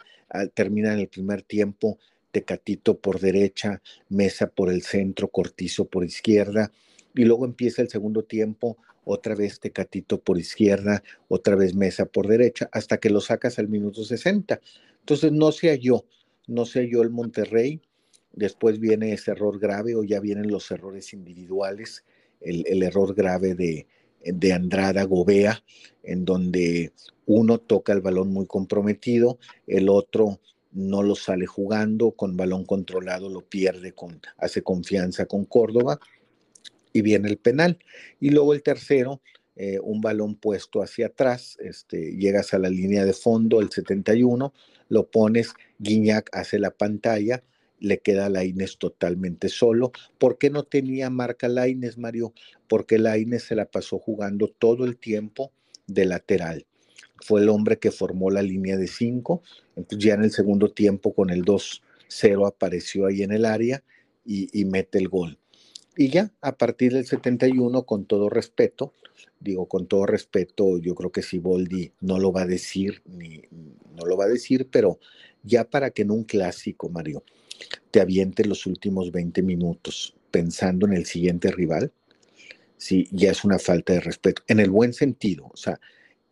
terminar 0.55 0.97
el 0.97 1.07
primer 1.07 1.43
tiempo, 1.43 1.99
Tecatito 2.31 2.97
por 2.97 3.19
derecha, 3.19 3.83
Mesa 4.09 4.47
por 4.47 4.71
el 4.71 4.81
centro, 4.81 5.27
Cortizo 5.27 5.85
por 5.85 6.03
izquierda. 6.03 6.71
Y 7.13 7.25
luego 7.25 7.45
empieza 7.45 7.83
el 7.83 7.89
segundo 7.89 8.23
tiempo 8.23 8.77
otra 9.03 9.35
vez 9.35 9.59
Tecatito 9.59 10.19
por 10.19 10.39
izquierda, 10.39 11.03
otra 11.27 11.55
vez 11.55 11.75
Mesa 11.75 12.07
por 12.07 12.27
derecha, 12.27 12.69
hasta 12.71 12.97
que 12.97 13.11
lo 13.11 13.21
sacas 13.21 13.59
al 13.59 13.67
minuto 13.67 14.03
60. 14.03 14.59
Entonces 15.01 15.31
no 15.31 15.51
se 15.51 15.69
halló, 15.69 16.05
no 16.47 16.65
se 16.65 16.79
halló 16.79 17.03
el 17.03 17.11
Monterrey, 17.11 17.81
después 18.35 18.79
viene 18.79 19.13
ese 19.13 19.31
error 19.31 19.59
grave 19.59 19.95
o 19.95 20.03
ya 20.03 20.19
vienen 20.19 20.49
los 20.49 20.69
errores 20.71 21.13
individuales, 21.13 22.03
el, 22.41 22.83
error 22.83 23.15
grave 23.15 23.55
de, 23.55 23.87
de 24.23 24.53
Andrada 24.53 25.03
Gobea, 25.03 25.63
en 26.03 26.25
donde 26.25 26.91
uno 27.25 27.57
toca 27.57 27.93
el 27.93 28.01
balón 28.01 28.31
muy 28.31 28.45
comprometido, 28.45 29.39
el 29.65 29.89
otro 29.89 30.39
no 30.71 31.01
lo 31.01 31.15
sale 31.15 31.47
jugando, 31.47 32.11
con 32.11 32.35
balón 32.35 32.65
controlado 32.65 33.29
lo 33.29 33.41
pierde, 33.41 33.93
con, 33.93 34.21
hace 34.37 34.61
confianza 34.61 35.25
con 35.25 35.45
Córdoba 35.45 35.99
y 36.91 37.01
viene 37.01 37.29
el 37.29 37.37
penal. 37.37 37.79
Y 38.19 38.29
luego 38.29 38.53
el 38.53 38.61
tercero, 38.61 39.21
eh, 39.55 39.79
un 39.81 40.01
balón 40.01 40.35
puesto 40.35 40.83
hacia 40.83 41.07
atrás, 41.07 41.57
este, 41.61 42.17
llegas 42.17 42.53
a 42.53 42.59
la 42.59 42.69
línea 42.69 43.05
de 43.05 43.13
fondo, 43.13 43.61
el 43.61 43.71
71, 43.71 44.53
lo 44.89 45.09
pones, 45.09 45.53
Guiñac 45.79 46.29
hace 46.33 46.59
la 46.59 46.71
pantalla, 46.71 47.41
le 47.79 47.99
queda 47.99 48.27
a 48.27 48.29
Laines 48.29 48.77
totalmente 48.77 49.49
solo. 49.49 49.91
¿Por 50.17 50.37
qué 50.37 50.49
no 50.49 50.63
tenía 50.63 51.09
marca 51.09 51.47
Laines, 51.47 51.97
Mario? 51.97 52.33
Porque 52.67 52.97
Laines 52.97 53.43
se 53.43 53.55
la 53.55 53.65
pasó 53.65 53.99
jugando 53.99 54.47
todo 54.47 54.85
el 54.85 54.97
tiempo 54.97 55.51
de 55.87 56.05
lateral 56.05 56.65
fue 57.21 57.41
el 57.41 57.49
hombre 57.49 57.79
que 57.79 57.91
formó 57.91 58.29
la 58.29 58.41
línea 58.41 58.77
de 58.77 58.87
cinco. 58.87 59.41
Entonces 59.75 60.05
ya 60.05 60.13
en 60.15 60.23
el 60.23 60.31
segundo 60.31 60.71
tiempo 60.71 61.13
con 61.13 61.29
el 61.29 61.43
2-0 61.43 62.47
apareció 62.47 63.05
ahí 63.05 63.23
en 63.23 63.31
el 63.31 63.45
área 63.45 63.83
y, 64.25 64.65
mete 64.65 64.97
el 64.97 65.07
gol. 65.07 65.37
Y 65.95 66.09
ya 66.09 66.31
a 66.41 66.57
partir 66.57 66.93
del 66.93 67.05
71, 67.05 67.83
con 67.83 68.05
todo 68.05 68.29
respeto, 68.29 68.93
digo 69.39 69.67
con 69.67 69.87
todo 69.87 70.05
respeto, 70.05 70.77
yo 70.79 70.95
creo 70.95 71.11
que 71.11 71.21
Siboldi 71.21 71.91
no 72.01 72.19
lo 72.19 72.31
va 72.31 72.41
a 72.41 72.47
decir, 72.47 73.01
ni 73.05 73.43
no 73.95 74.05
lo 74.05 74.17
va 74.17 74.25
a 74.25 74.29
decir, 74.29 74.67
pero 74.69 74.99
ya 75.43 75.63
para 75.63 75.91
que 75.91 76.01
en 76.01 76.11
un 76.11 76.23
clásico, 76.23 76.89
Mario, 76.89 77.23
te 77.95 78.01
aviente 78.01 78.43
los 78.43 78.65
últimos 78.65 79.09
20 79.09 79.41
minutos 79.41 80.17
pensando 80.29 80.85
en 80.85 80.91
el 80.91 81.05
siguiente 81.05 81.49
rival, 81.49 81.93
sí, 82.75 83.07
ya 83.09 83.31
es 83.31 83.45
una 83.45 83.57
falta 83.57 83.93
de 83.93 84.01
respeto, 84.01 84.43
en 84.49 84.59
el 84.59 84.69
buen 84.69 84.91
sentido, 84.91 85.45
o 85.45 85.55
sea, 85.55 85.79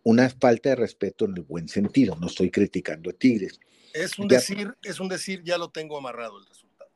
una 0.04 0.30
falta 0.30 0.72
de 0.72 0.76
respeto 0.76 1.24
en 1.24 1.38
el 1.38 1.44
buen 1.44 1.70
sentido. 1.70 2.18
No 2.20 2.28
estoy 2.28 2.52
criticando 2.52 3.12
a 3.12 3.14
Tigres. 3.14 3.62
Es 3.94 4.20
un 4.20 4.28
decir, 4.28 4.76
es 4.84 5.00
un 5.00 5.08
decir, 5.08 5.42
ya 5.46 5.58
lo 5.58 5.70
tengo 5.70 5.98
amarrado 5.98 6.38
el 6.38 6.46
resultado. 6.46 6.92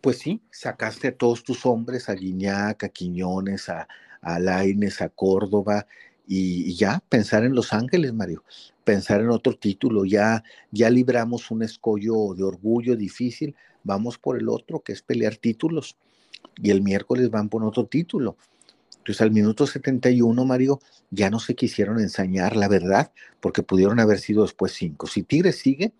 Pues 0.00 0.18
sí, 0.18 0.40
sacaste 0.52 1.08
a 1.08 1.16
todos 1.16 1.42
tus 1.42 1.66
hombres, 1.66 2.08
a 2.08 2.14
Guiñac, 2.14 2.84
a 2.84 2.90
Quiñones, 2.90 3.68
a, 3.68 3.88
a 4.20 4.38
Laines, 4.38 5.02
a 5.02 5.08
Córdoba, 5.08 5.88
y, 6.28 6.76
ya 6.76 7.02
pensar 7.08 7.42
en 7.42 7.56
Los 7.56 7.72
Ángeles, 7.72 8.12
Mario, 8.12 8.44
pensar 8.84 9.20
en 9.20 9.30
otro 9.30 9.56
título, 9.56 10.04
ya, 10.04 10.44
ya 10.70 10.90
libramos 10.90 11.50
un 11.50 11.64
escollo 11.64 12.34
de 12.34 12.44
orgullo 12.44 12.94
difícil, 12.94 13.56
vamos 13.84 14.18
por 14.18 14.38
el 14.38 14.48
otro, 14.48 14.80
que 14.80 14.92
es 14.92 15.02
pelear 15.02 15.36
títulos, 15.36 15.96
y 16.56 16.70
el 16.70 16.82
miércoles 16.82 17.30
van 17.30 17.48
por 17.48 17.64
otro 17.64 17.86
título. 17.86 18.36
Entonces 18.98 19.20
al 19.20 19.32
minuto 19.32 19.66
71, 19.66 20.44
Mario, 20.44 20.80
ya 21.10 21.28
no 21.28 21.40
se 21.40 21.54
quisieron 21.54 21.98
ensañar 21.98 22.56
la 22.56 22.68
verdad, 22.68 23.12
porque 23.40 23.62
pudieron 23.62 23.98
haber 23.98 24.20
sido 24.20 24.42
después 24.42 24.72
cinco. 24.72 25.06
Si 25.06 25.24
Tigres 25.24 25.58
sigue, 25.58 25.92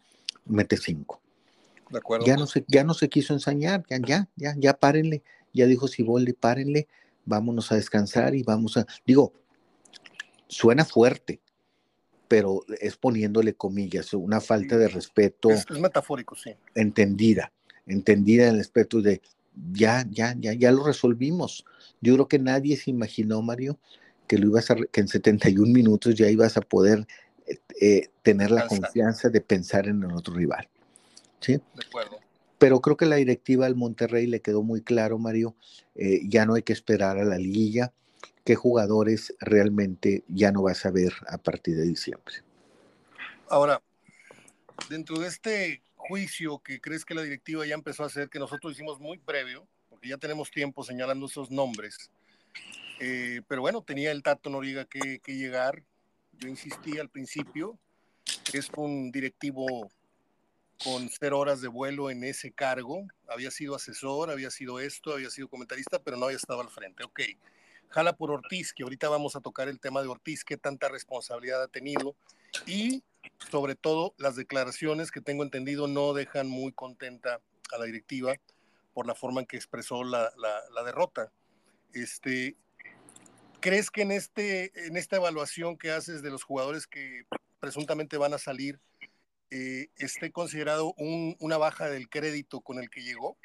mete 0.47 0.77
cinco. 0.77 1.21
De 1.91 1.99
acuerdo. 1.99 2.25
Ya 2.27 2.37
no 2.37 2.47
se, 2.47 2.65
ya 2.69 2.85
no 2.85 2.95
se 2.95 3.09
quiso 3.09 3.35
ensañar, 3.35 3.85
ya, 3.89 3.99
ya, 3.99 4.29
ya, 4.37 4.55
ya 4.57 4.75
párenle. 4.75 5.23
Ya 5.53 5.67
dijo 5.67 5.89
Siboldi, 5.89 6.33
párenle, 6.33 6.89
vámonos 7.25 7.73
a 7.73 7.75
descansar 7.75 8.35
y 8.35 8.43
vamos 8.43 8.77
a. 8.77 8.87
Digo, 9.05 9.33
suena 10.47 10.85
fuerte, 10.85 11.41
pero 12.29 12.65
es 12.81 12.97
poniéndole 12.97 13.55
comillas, 13.55 14.15
una 14.15 14.41
falta 14.41 14.79
de 14.79 14.89
respeto. 14.89 15.51
Es, 15.51 15.67
es 15.69 15.79
metafórico, 15.79 16.35
sí. 16.35 16.55
Entendida, 16.75 17.53
entendida 17.87 18.49
en 18.49 18.55
el 18.55 18.61
aspecto 18.61 19.01
de 19.01 19.21
ya, 19.73 20.07
ya, 20.11 20.35
ya, 20.39 20.53
ya 20.53 20.73
lo 20.73 20.85
resolvimos. 20.85 21.65
Yo 22.01 22.15
creo 22.15 22.29
que 22.29 22.39
nadie 22.39 22.77
se 22.77 22.91
imaginó, 22.91 23.43
Mario, 23.43 23.79
que 24.27 24.39
lo 24.39 24.49
ibas 24.49 24.71
a, 24.71 24.77
que 24.77 25.01
en 25.01 25.09
71 25.09 25.73
minutos 25.73 26.15
ya 26.15 26.29
ibas 26.29 26.57
a 26.57 26.61
poder 26.61 27.07
eh, 27.47 27.59
eh, 27.81 28.09
tener 28.23 28.51
la 28.51 28.67
confianza 28.67 29.29
de 29.29 29.41
pensar 29.41 29.89
en 29.89 30.03
el 30.03 30.12
otro 30.12 30.35
rival. 30.35 30.69
¿Sí? 31.41 31.53
De 31.53 31.87
acuerdo. 31.87 32.19
Pero 32.59 32.81
creo 32.81 32.97
que 32.97 33.07
la 33.07 33.17
directiva 33.17 33.65
del 33.67 33.75
Monterrey 33.75 34.27
le 34.27 34.41
quedó 34.41 34.62
muy 34.62 34.83
claro, 34.83 35.19
Mario, 35.19 35.57
eh, 35.97 36.21
ya 36.29 36.47
no 36.47 36.55
hay 36.55 36.62
que 36.62 36.73
esperar 36.73 37.19
a 37.19 37.25
la 37.25 37.37
liguilla, 37.37 37.93
qué 38.45 38.55
jugadores 38.55 39.35
realmente 39.41 40.23
ya 40.29 40.53
no 40.53 40.62
vas 40.62 40.87
a 40.87 40.93
ver 40.93 41.12
a 41.29 41.39
partir 41.39 41.77
de 41.77 41.83
diciembre. 41.83 42.37
Ahora, 43.49 43.83
dentro 44.89 45.19
de 45.19 45.27
este 45.27 45.83
juicio 46.02 46.59
que 46.59 46.80
crees 46.80 47.04
que 47.04 47.14
la 47.14 47.23
directiva 47.23 47.64
ya 47.64 47.75
empezó 47.75 48.02
a 48.02 48.06
hacer, 48.06 48.28
que 48.28 48.38
nosotros 48.38 48.73
hicimos 48.73 48.99
muy 48.99 49.18
previo, 49.18 49.66
porque 49.88 50.09
ya 50.09 50.18
tenemos 50.18 50.50
tiempo 50.50 50.82
señalando 50.82 51.26
esos 51.26 51.50
nombres. 51.50 52.11
Eh, 53.00 53.42
pero 53.49 53.61
bueno, 53.62 53.82
tenía 53.82 54.11
el 54.11 54.23
Tato 54.23 54.50
Noriega 54.50 54.85
que, 54.85 55.21
que, 55.21 55.37
llegar. 55.37 55.82
Yo 56.32 56.49
insistí 56.49 56.99
al 56.99 57.09
principio, 57.09 57.78
es 58.52 58.68
un 58.76 59.12
directivo 59.12 59.90
con 60.82 61.09
cero 61.09 61.38
horas 61.38 61.61
de 61.61 61.68
vuelo 61.68 62.11
en 62.11 62.25
ese 62.25 62.52
cargo. 62.52 63.06
Había 63.28 63.50
sido 63.50 63.75
asesor, 63.75 64.30
había 64.30 64.50
sido 64.50 64.80
esto, 64.80 65.14
había 65.14 65.30
sido 65.30 65.49
comentarista, 65.49 66.00
pero 66.02 66.16
no 66.16 66.26
había 66.26 66.37
estado 66.37 66.61
al 66.61 66.71
frente. 66.71 67.04
Ok, 67.04 67.21
jala 67.88 68.16
por 68.16 68.30
Ortiz, 68.32 68.73
que 68.73 68.82
ahorita 68.82 69.09
vamos 69.09 69.37
a 69.37 69.40
tocar 69.40 69.68
el 69.68 69.78
tema 69.78 70.02
de 70.02 70.09
Ortiz, 70.09 70.44
qué 70.44 70.56
tanta 70.56 70.88
responsabilidad 70.88 71.62
ha 71.62 71.68
tenido. 71.68 72.16
Y 72.66 73.02
sobre 73.50 73.75
todo 73.75 74.14
las 74.19 74.37
declaraciones 74.37 75.11
que 75.11 75.21
tengo 75.21 75.43
entendido 75.43 75.88
no 75.88 76.12
dejan 76.12 76.49
muy 76.49 76.73
contenta 76.73 77.41
a 77.73 77.79
la 77.79 77.85
directiva 77.85 78.35
por 78.95 79.07
la 79.07 79.14
forma 79.14 79.41
en 79.41 79.47
que 79.47 79.57
expresó 79.57 80.05
la, 80.05 80.33
la, 80.37 80.85
derrota. 80.85 81.33
Este, 81.95 82.57
¿Crees 83.61 83.91
que 83.91 84.02
en, 84.02 84.12
este, 84.12 84.87
en 84.87 84.97
esta 84.97 85.17
evaluación 85.17 85.79
que 85.79 85.91
haces 85.91 86.23
de 86.23 86.31
los 86.31 86.43
jugadores 86.43 86.87
que 86.87 87.25
presuntamente 87.61 88.17
van 88.17 88.35
a 88.35 88.38
salir, 88.38 88.81
eh, 89.50 89.88
esté 89.97 90.33
considerado 90.33 90.95
una 90.97 91.59
baja 91.59 91.88
del 91.88 92.09
crédito 92.09 92.61
con 92.61 92.79
el 92.79 92.91
que 92.91 93.02
llegó 93.02 93.37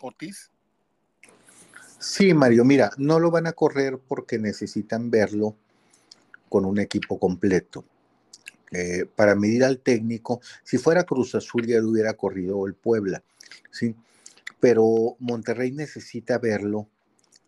Ortiz? 0.00 0.50
Sí, 1.98 2.34
Mario, 2.34 2.64
mira, 2.64 2.90
no 2.98 3.18
lo 3.18 3.30
van 3.30 3.46
a 3.46 3.52
correr 3.52 3.98
porque 3.98 4.38
necesitan 4.38 5.10
verlo 5.10 5.56
con 6.48 6.64
un 6.66 6.78
equipo 6.78 7.18
completo. 7.18 7.84
Eh, 8.74 9.06
para 9.14 9.36
medir 9.36 9.62
al 9.62 9.78
técnico. 9.78 10.40
Si 10.64 10.78
fuera 10.78 11.04
Cruz 11.04 11.36
Azul 11.36 11.64
ya 11.64 11.78
lo 11.78 11.90
hubiera 11.90 12.14
corrido 12.14 12.66
el 12.66 12.74
Puebla, 12.74 13.22
¿sí? 13.70 13.94
Pero 14.58 15.14
Monterrey 15.20 15.70
necesita 15.70 16.38
verlo, 16.38 16.88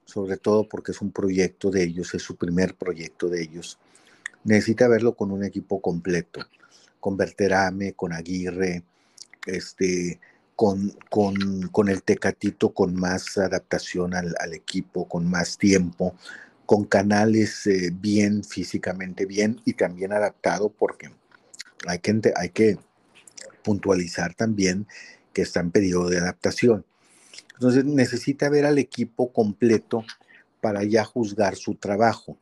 sobre 0.04 0.36
todo 0.36 0.68
porque 0.68 0.92
es 0.92 1.00
un 1.00 1.10
proyecto 1.10 1.72
de 1.72 1.82
ellos, 1.82 2.14
es 2.14 2.22
su 2.22 2.36
primer 2.36 2.76
proyecto 2.76 3.28
de 3.28 3.42
ellos. 3.42 3.76
Necesita 4.44 4.86
verlo 4.86 5.16
con 5.16 5.32
un 5.32 5.42
equipo 5.42 5.80
completo, 5.80 6.46
con 7.00 7.16
Berterame, 7.16 7.94
con 7.94 8.12
Aguirre, 8.12 8.84
este, 9.46 10.20
con, 10.54 10.96
con, 11.10 11.88
el 11.88 12.02
Tecatito 12.04 12.72
con 12.72 12.94
más 12.94 13.36
adaptación 13.36 14.14
al, 14.14 14.54
equipo, 14.54 15.08
con 15.08 15.28
más 15.28 15.58
tiempo, 15.58 16.14
con 16.66 16.84
canales 16.84 17.66
eh, 17.66 17.90
bien 17.92 18.44
físicamente 18.44 19.24
bien 19.24 19.60
y 19.64 19.74
también 19.74 20.12
adaptado 20.12 20.68
porque 20.68 21.10
hay 21.86 22.00
que, 22.00 22.32
hay 22.36 22.50
que 22.50 22.78
puntualizar 23.62 24.34
también 24.34 24.86
que 25.32 25.42
está 25.42 25.60
en 25.60 25.70
periodo 25.70 26.08
de 26.08 26.18
adaptación. 26.18 26.84
Entonces 27.54 27.84
necesita 27.84 28.48
ver 28.48 28.66
al 28.66 28.78
equipo 28.78 29.32
completo 29.32 30.04
para 30.60 30.84
ya 30.84 31.04
juzgar 31.04 31.56
su 31.56 31.74
trabajo. 31.74 32.38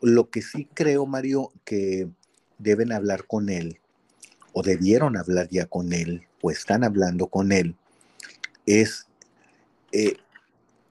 Lo 0.00 0.30
que 0.30 0.42
sí 0.42 0.68
creo, 0.74 1.06
Mario, 1.06 1.52
que 1.64 2.08
deben 2.58 2.92
hablar 2.92 3.26
con 3.26 3.48
él, 3.48 3.80
o 4.52 4.62
debieron 4.62 5.16
hablar 5.16 5.48
ya 5.50 5.66
con 5.66 5.92
él, 5.92 6.26
o 6.40 6.50
están 6.50 6.84
hablando 6.84 7.26
con 7.26 7.52
él, 7.52 7.76
es 8.66 9.06
eh, 9.92 10.16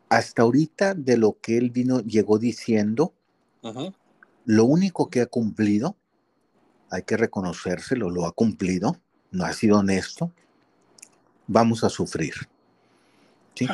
hasta 0.10 0.42
ahorita 0.42 0.94
de 0.94 1.18
lo 1.18 1.38
que 1.42 1.58
él 1.58 1.70
vino, 1.70 2.00
llegó 2.02 2.40
diciendo, 2.40 3.14
lo 4.46 4.66
único 4.66 5.10
que 5.10 5.22
ha 5.22 5.26
cumplido, 5.26 5.98
hay 6.90 7.04
que 7.04 7.18
reconocérselo, 7.18 8.10
lo 8.10 8.26
ha 8.26 8.32
cumplido, 8.32 8.98
no 9.32 9.46
ha 9.46 9.54
sido 9.54 9.80
honesto, 9.80 10.32
vamos 11.48 11.84
a 11.84 11.90
sufrir. 11.90 12.34
Sí, 13.56 13.68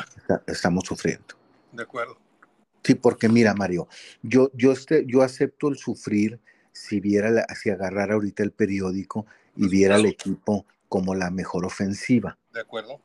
estamos 0.46 0.84
sufriendo. 0.84 1.36
De 1.72 1.82
acuerdo. 1.82 2.16
Sí, 2.82 2.94
porque 2.94 3.28
mira, 3.28 3.54
Mario, 3.54 3.88
yo, 4.22 4.50
yo, 4.54 4.72
este, 4.72 5.04
yo 5.06 5.22
acepto 5.22 5.68
el 5.68 5.76
sufrir 5.76 6.40
si 6.72 7.00
viera, 7.00 7.46
si 7.54 7.70
agarrara 7.70 8.14
ahorita 8.14 8.42
el 8.42 8.50
periódico 8.50 9.26
y 9.56 9.68
viera 9.68 9.94
al 9.94 10.06
equipo 10.06 10.66
como 10.88 11.14
la 11.14 11.30
mejor 11.30 11.64
ofensiva. 11.64 12.36
De 12.52 12.60
acuerdo. 12.60 13.00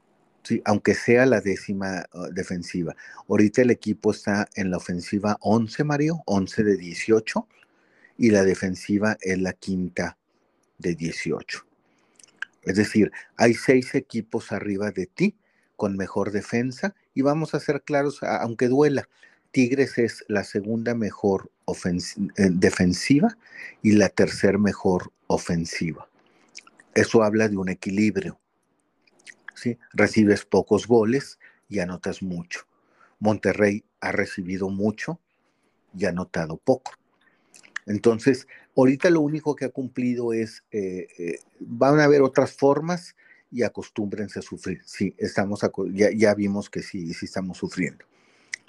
Aunque 0.66 0.94
sea 0.94 1.26
la 1.26 1.42
décima 1.42 2.06
uh, 2.14 2.32
defensiva. 2.32 2.96
Ahorita 3.28 3.62
el 3.62 3.72
equipo 3.72 4.12
está 4.12 4.48
en 4.56 4.72
la 4.72 4.78
ofensiva 4.78 5.38
11, 5.42 5.84
Mario, 5.84 6.22
11 6.26 6.64
de 6.64 6.78
18, 6.78 7.48
y 8.18 8.32
la 8.32 8.44
defensiva 8.44 9.18
es 9.22 9.40
la 9.40 9.54
quinta 9.54 10.18
de 10.78 10.96
18. 10.96 11.66
Es 12.64 12.76
decir, 12.76 13.12
hay 13.38 13.54
seis 13.54 13.96
equipos 13.96 14.52
arriba 14.52 14.92
de 14.92 15.06
ti 15.08 15.36
con 15.76 15.96
mejor 15.96 16.32
defensa 16.32 16.94
y 17.14 17.22
vamos 17.22 17.56
a 17.56 17.60
ser 17.60 17.82
claros, 17.84 18.22
aunque 18.22 18.68
duela, 18.68 19.08
Tigres 19.52 19.98
es 19.98 20.24
la 20.28 20.44
segunda 20.44 20.94
mejor 20.94 21.52
eh, 21.68 22.50
defensiva 22.52 23.38
y 23.82 23.94
la 23.94 24.10
tercera 24.10 24.58
mejor 24.58 25.12
ofensiva. 25.28 26.08
Eso 26.94 27.24
habla 27.24 27.48
de 27.48 27.58
un 27.58 27.70
equilibrio. 27.70 28.40
¿Sí? 29.60 29.78
Recibes 29.94 30.46
pocos 30.46 30.88
goles 30.88 31.40
y 31.68 31.80
anotas 31.80 32.22
mucho. 32.22 32.62
Monterrey 33.20 33.84
ha 34.00 34.12
recibido 34.12 34.70
mucho 34.70 35.20
y 35.98 36.06
ha 36.06 36.10
anotado 36.10 36.58
poco. 36.58 36.92
Entonces, 37.86 38.48
ahorita 38.76 39.10
lo 39.10 39.22
único 39.22 39.56
que 39.56 39.66
ha 39.66 39.70
cumplido 39.70 40.34
es, 40.34 40.64
eh, 40.72 41.08
eh, 41.18 41.40
van 41.60 42.00
a 42.00 42.06
haber 42.06 42.22
otras 42.22 42.54
formas 42.54 43.16
y 43.52 43.64
acostúmbrense 43.64 44.40
a 44.40 44.42
sufrir. 44.42 44.82
Sí, 44.86 45.16
estamos, 45.18 45.62
ya, 45.92 46.12
ya 46.12 46.34
vimos 46.36 46.70
que 46.70 46.82
sí, 46.82 47.14
sí 47.14 47.26
estamos 47.26 47.58
sufriendo. 47.58 48.06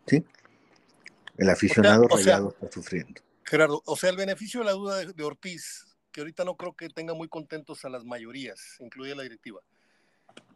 ¿Sí? 0.07 0.25
El 1.37 1.51
aficionado 1.51 2.09
rayado 2.09 2.51
está 2.51 2.71
sufriendo. 2.73 3.21
Gerardo, 3.45 3.83
o 3.85 3.97
sea, 3.97 4.11
el 4.11 4.17
beneficio 4.17 4.61
de 4.61 4.67
la 4.67 4.73
duda 4.73 5.05
de, 5.05 5.25
Ortiz, 5.25 5.87
que 6.13 6.21
ahorita 6.21 6.45
no 6.45 6.57
creo 6.57 6.75
que 6.75 6.89
tenga 6.89 7.15
muy 7.15 7.29
contentos 7.29 7.85
a 7.85 7.89
las 7.89 8.05
mayorías, 8.05 8.77
incluida 8.81 9.15
la 9.15 9.23
directiva, 9.23 9.61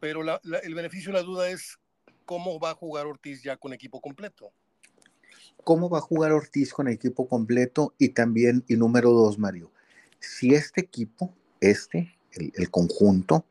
pero 0.01 0.23
el 0.63 0.75
beneficio 0.75 1.13
de 1.13 1.19
la 1.19 1.25
duda 1.25 1.49
es 1.49 1.79
cómo 2.25 2.59
va 2.59 2.71
a 2.71 2.75
jugar 2.75 3.07
Ortiz 3.07 3.43
ya 3.43 3.57
con 3.57 3.73
equipo 3.73 4.01
completo. 4.01 4.53
¿Cómo 5.63 5.89
va 5.89 5.99
a 5.99 6.03
jugar 6.03 6.33
Ortiz 6.33 6.73
con 6.73 6.89
equipo 6.89 7.29
completo? 7.29 7.95
Y 7.99 8.11
también, 8.11 8.65
y 8.69 8.77
número 8.77 9.11
dos, 9.11 9.39
Mario, 9.39 9.73
si 10.21 10.55
este 10.55 10.81
equipo, 10.81 11.35
este, 11.61 12.17
el, 12.33 12.53
el 12.55 12.71
conjunto, 12.71 13.47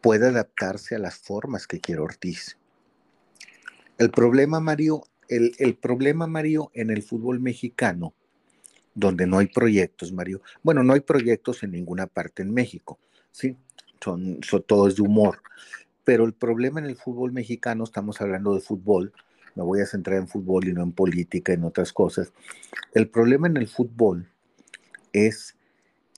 puede 0.00 0.28
adaptarse 0.28 0.94
a 0.94 0.98
las 0.98 1.18
formas 1.18 1.66
que 1.66 1.80
quiere 1.80 2.00
Ortiz. 2.00 2.56
El 3.98 4.10
problema, 4.10 4.60
Mario, 4.60 5.02
el, 5.28 5.76
problema, 5.76 6.26
Mario, 6.26 6.70
en 6.74 6.90
el 6.90 7.02
fútbol 7.02 7.40
mexicano, 7.40 8.14
donde 8.94 9.26
no 9.26 9.38
hay 9.38 9.46
proyectos, 9.46 10.12
Mario, 10.12 10.42
bueno, 10.62 10.82
no 10.82 10.94
hay 10.94 11.00
proyectos 11.00 11.62
en 11.62 11.72
ninguna 11.72 12.06
parte 12.06 12.42
en 12.42 12.52
México, 12.52 12.98
¿sí? 13.30 13.56
Son, 14.02 14.38
son 14.42 14.62
todos 14.62 14.96
de 14.96 15.02
humor. 15.02 15.42
Pero 16.04 16.24
el 16.24 16.32
problema 16.32 16.80
en 16.80 16.86
el 16.86 16.96
fútbol 16.96 17.32
mexicano, 17.32 17.84
estamos 17.84 18.20
hablando 18.20 18.54
de 18.54 18.60
fútbol, 18.60 19.12
me 19.54 19.62
voy 19.62 19.80
a 19.80 19.86
centrar 19.86 20.18
en 20.18 20.28
fútbol 20.28 20.68
y 20.68 20.72
no 20.72 20.82
en 20.82 20.92
política, 20.92 21.52
en 21.52 21.64
otras 21.64 21.92
cosas. 21.92 22.32
El 22.94 23.08
problema 23.08 23.46
en 23.46 23.56
el 23.56 23.68
fútbol 23.68 24.28
es 25.12 25.56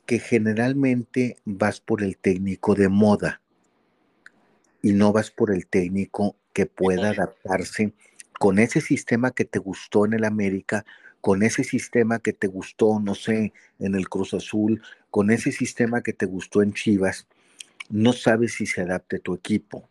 que 0.06 0.18
generalmente 0.18 1.36
vas 1.44 1.80
por 1.80 2.02
el 2.02 2.16
técnico 2.16 2.74
de 2.74 2.88
moda 2.88 3.40
y 4.82 4.92
no 4.92 5.12
vas 5.12 5.30
por 5.30 5.54
el 5.54 5.66
técnico 5.66 6.36
que 6.52 6.66
pueda 6.66 7.10
adaptarse 7.10 7.92
con 8.38 8.58
ese 8.58 8.80
sistema 8.80 9.30
que 9.30 9.44
te 9.44 9.58
gustó 9.58 10.04
en 10.04 10.14
el 10.14 10.24
América, 10.24 10.84
con 11.20 11.44
ese 11.44 11.62
sistema 11.62 12.18
que 12.18 12.32
te 12.32 12.48
gustó, 12.48 12.98
no 12.98 13.14
sé, 13.14 13.52
en 13.78 13.94
el 13.94 14.08
Cruz 14.08 14.34
Azul, 14.34 14.82
con 15.10 15.30
ese 15.30 15.52
sistema 15.52 16.02
que 16.02 16.12
te 16.12 16.26
gustó 16.26 16.62
en 16.62 16.72
Chivas, 16.72 17.28
no 17.92 18.12
sabes 18.12 18.54
si 18.54 18.66
se 18.66 18.80
adapte 18.80 19.20
tu 19.20 19.34
equipo. 19.34 19.88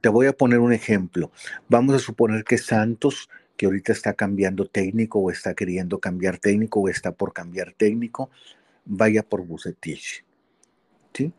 Te 0.00 0.08
voy 0.08 0.26
a 0.26 0.32
poner 0.32 0.60
un 0.60 0.72
ejemplo. 0.72 1.32
Vamos 1.68 1.96
a 1.96 1.98
suponer 1.98 2.44
que 2.44 2.58
Santos, 2.58 3.28
que 3.56 3.66
ahorita 3.66 3.92
está 3.92 4.14
cambiando 4.14 4.66
técnico 4.66 5.18
o 5.18 5.30
está 5.30 5.54
queriendo 5.54 5.98
cambiar 5.98 6.38
técnico 6.38 6.80
o 6.80 6.88
está 6.88 7.10
por 7.10 7.32
cambiar 7.32 7.72
técnico, 7.72 8.30
vaya 8.84 9.24
por 9.24 9.44
Bucetich. 9.44 10.24
¿Sí? 11.12 11.32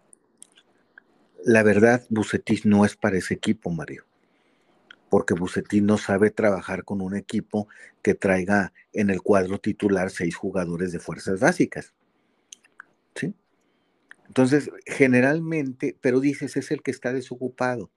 La 1.45 1.63
verdad, 1.63 2.03
Bucetich 2.09 2.65
no 2.65 2.83
es 2.83 2.97
para 2.97 3.17
ese 3.17 3.35
equipo, 3.35 3.69
Mario 3.69 4.09
porque 5.09 5.33
Bucetín 5.33 5.85
no 5.85 5.97
sabe 5.97 6.29
trabajar 6.29 6.83
con 6.83 7.01
un 7.01 7.15
equipo 7.15 7.67
que 8.01 8.13
traiga 8.13 8.73
en 8.93 9.09
el 9.09 9.21
cuadro 9.21 9.59
titular 9.59 10.11
seis 10.11 10.35
jugadores 10.35 10.91
de 10.91 10.99
fuerzas 10.99 11.39
básicas. 11.39 11.93
¿Sí? 13.15 13.33
Entonces, 14.29 14.69
generalmente, 14.85 15.97
pero 15.99 16.19
dices, 16.19 16.55
es 16.55 16.69
el 16.71 16.83
que 16.83 16.91
está 16.91 17.11
desocupado. 17.11 17.89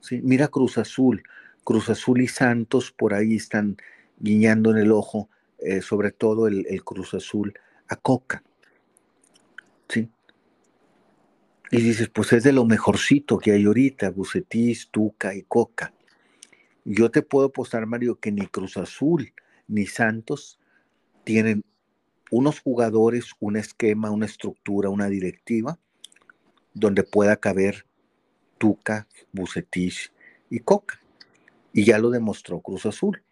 ¿Sí? 0.00 0.20
Mira 0.22 0.48
Cruz 0.48 0.78
Azul, 0.78 1.22
Cruz 1.64 1.88
Azul 1.88 2.20
y 2.20 2.28
Santos 2.28 2.92
por 2.92 3.14
ahí 3.14 3.36
están 3.36 3.76
guiñando 4.18 4.70
en 4.72 4.78
el 4.78 4.92
ojo, 4.92 5.30
eh, 5.58 5.80
sobre 5.80 6.12
todo 6.12 6.48
el, 6.48 6.84
Cruz 6.84 7.14
Azul, 7.14 7.54
a 7.88 7.96
Coca. 7.96 8.42
¿Sí? 9.88 10.10
Y 11.70 11.80
dices, 11.80 12.10
pues 12.10 12.34
es 12.34 12.44
de 12.44 12.52
lo 12.52 12.66
mejorcito 12.66 13.38
que 13.38 13.52
hay 13.52 13.64
ahorita, 13.64 14.10
Bucetís, 14.10 14.88
Tuca 14.90 15.34
y 15.34 15.44
Coca. 15.44 15.94
Yo 16.84 17.10
te 17.10 17.22
puedo 17.22 17.46
apostar, 17.46 17.86
Mario, 17.86 18.16
que 18.16 18.32
ni 18.32 18.46
Cruz 18.48 18.76
Azul 18.76 19.32
ni 19.66 19.86
Santos 19.86 20.58
tienen 21.24 21.64
unos 22.32 22.60
jugadores, 22.60 23.32
un 23.40 23.58
esquema, 23.58 24.10
una 24.10 24.24
estructura, 24.24 24.88
una 24.88 25.08
directiva 25.10 25.78
donde 26.72 27.02
pueda 27.02 27.36
caber 27.36 27.84
Tuca, 28.56 29.06
Bucetich 29.32 30.10
y 30.48 30.60
Coca. 30.60 30.98
Y 31.74 31.84
ya 31.84 31.98
lo 31.98 32.08
demostró 32.08 32.60
Cruz 32.60 32.86
Azul. 32.86 33.22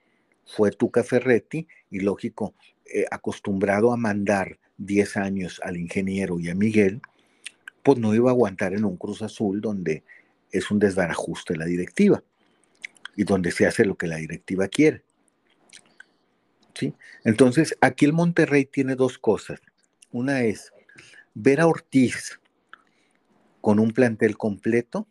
Fue 0.44 0.70
Tuca 0.70 1.02
Ferretti 1.02 1.66
y 1.90 2.00
lógico, 2.00 2.54
eh, 2.84 3.06
acostumbrado 3.10 3.90
a 3.90 3.96
mandar 3.96 4.58
10 4.76 5.16
años 5.16 5.62
al 5.64 5.78
ingeniero 5.78 6.38
y 6.38 6.50
a 6.50 6.54
Miguel, 6.54 7.00
pues 7.82 7.98
no 7.98 8.14
iba 8.14 8.28
a 8.28 8.32
aguantar 8.34 8.74
en 8.74 8.84
un 8.84 8.98
Cruz 8.98 9.22
Azul 9.22 9.62
donde 9.62 10.04
es 10.52 10.70
un 10.70 10.78
desbarajuste 10.78 11.56
la 11.56 11.64
directiva 11.64 12.22
y 13.16 13.24
donde 13.24 13.50
se 13.50 13.66
hace 13.66 13.86
lo 13.86 13.96
que 13.96 14.08
la 14.08 14.16
directiva 14.16 14.68
quiere. 14.68 15.04
Entonces, 17.24 17.76
aquí 17.80 18.04
el 18.04 18.12
Monterrey 18.12 18.64
tiene 18.64 18.94
dos 18.94 19.18
cosas. 19.18 19.60
Una 20.12 20.42
es 20.42 20.72
ver 21.34 21.60
a 21.60 21.66
Ortiz 21.66 22.40
con 23.60 23.78
un 23.78 23.92
plantel 23.92 24.36
completo 24.36 25.06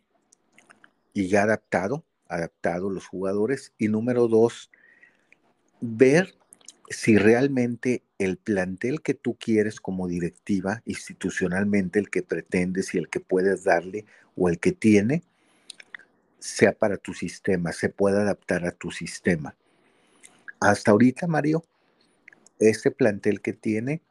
y 1.12 1.28
ya 1.28 1.42
adaptado, 1.42 2.04
adaptado 2.28 2.90
los 2.90 3.06
jugadores. 3.06 3.72
Y 3.78 3.88
número 3.88 4.28
dos, 4.28 4.70
ver 5.80 6.34
si 6.88 7.16
realmente 7.16 8.02
el 8.18 8.36
plantel 8.36 9.00
que 9.00 9.14
tú 9.14 9.36
quieres 9.38 9.80
como 9.80 10.08
directiva, 10.08 10.82
institucionalmente, 10.84 11.98
el 11.98 12.10
que 12.10 12.22
pretendes 12.22 12.94
y 12.94 12.98
el 12.98 13.08
que 13.08 13.20
puedes 13.20 13.64
darle 13.64 14.04
o 14.36 14.48
el 14.48 14.58
que 14.58 14.72
tiene, 14.72 15.22
sea 16.38 16.72
para 16.72 16.96
tu 16.96 17.14
sistema, 17.14 17.72
se 17.72 17.88
pueda 17.88 18.22
adaptar 18.22 18.66
a 18.66 18.72
tu 18.72 18.90
sistema. 18.90 19.54
Hasta 20.60 20.90
ahorita, 20.90 21.26
Mario, 21.26 21.64
este 22.58 22.90
plantel 22.90 23.40
que 23.40 23.54
tiene 23.54 24.02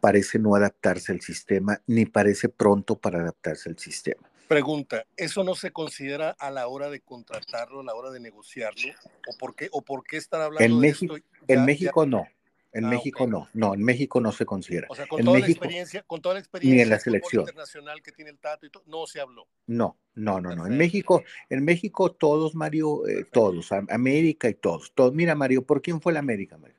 parece 0.00 0.38
no 0.38 0.54
adaptarse 0.56 1.12
al 1.12 1.20
sistema, 1.20 1.80
ni 1.86 2.06
parece 2.06 2.48
pronto 2.48 2.96
para 2.96 3.20
adaptarse 3.20 3.68
al 3.68 3.78
sistema. 3.78 4.28
Pregunta, 4.48 5.04
¿eso 5.16 5.44
no 5.44 5.54
se 5.54 5.70
considera 5.70 6.30
a 6.30 6.50
la 6.50 6.66
hora 6.68 6.90
de 6.90 7.00
contratarlo, 7.00 7.80
a 7.80 7.84
la 7.84 7.94
hora 7.94 8.10
de 8.10 8.20
negociarlo? 8.20 8.92
¿O 9.28 9.38
por 9.38 9.54
qué, 9.54 9.68
o 9.72 9.82
por 9.82 10.04
qué 10.04 10.16
están 10.16 10.40
hablando 10.42 10.64
en 10.64 10.72
de 10.72 10.88
México, 10.88 11.16
esto? 11.16 11.28
en 11.46 11.64
México 11.64 12.06
no. 12.06 12.26
En 12.74 12.86
ah, 12.86 12.88
México 12.88 13.26
no, 13.26 13.48
no, 13.52 13.74
en 13.74 13.82
México 13.82 14.18
no 14.18 14.32
se 14.32 14.46
considera. 14.46 14.86
O 14.88 14.94
sea, 14.94 15.06
con, 15.06 15.22
toda, 15.22 15.38
la 15.38 15.46
experiencia, 15.46 16.02
con 16.04 16.22
toda 16.22 16.36
la 16.36 16.40
experiencia 16.40 16.74
ni 16.74 16.80
en 16.80 16.88
la 16.88 16.98
selección 16.98 17.42
internacional 17.42 18.02
que 18.02 18.12
tiene 18.12 18.30
el 18.30 18.38
Tato 18.38 18.64
y 18.64 18.70
todo, 18.70 18.82
no 18.86 19.06
se 19.06 19.20
habló. 19.20 19.46
No, 19.66 19.98
no, 20.14 20.40
no, 20.40 20.56
no. 20.56 20.66
En 20.66 20.78
México, 20.78 21.22
en 21.50 21.64
México 21.64 22.12
todos, 22.12 22.54
Mario, 22.54 23.06
eh, 23.06 23.26
todos, 23.30 23.72
América 23.72 24.48
y 24.48 24.54
todos, 24.54 24.90
todos. 24.94 25.12
Mira, 25.12 25.34
Mario, 25.34 25.66
¿por 25.66 25.82
quién 25.82 26.00
fue 26.00 26.14
la 26.14 26.20
América, 26.20 26.56
Mario? 26.56 26.76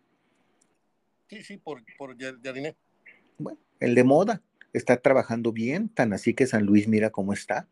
Sí, 1.30 1.44
sí, 1.44 1.58
por, 1.58 1.84
por 1.96 2.18
Jardiné. 2.18 2.76
Bueno, 3.38 3.60
el 3.80 3.94
de 3.94 4.04
moda 4.04 4.42
está 4.74 4.98
trabajando 4.98 5.52
bien, 5.52 5.90
tan 5.90 6.12
así 6.14 6.34
que 6.34 6.48
San 6.48 6.66
Luis 6.66 6.88
mira 6.88 7.12
cómo 7.12 7.34
está. 7.34 7.68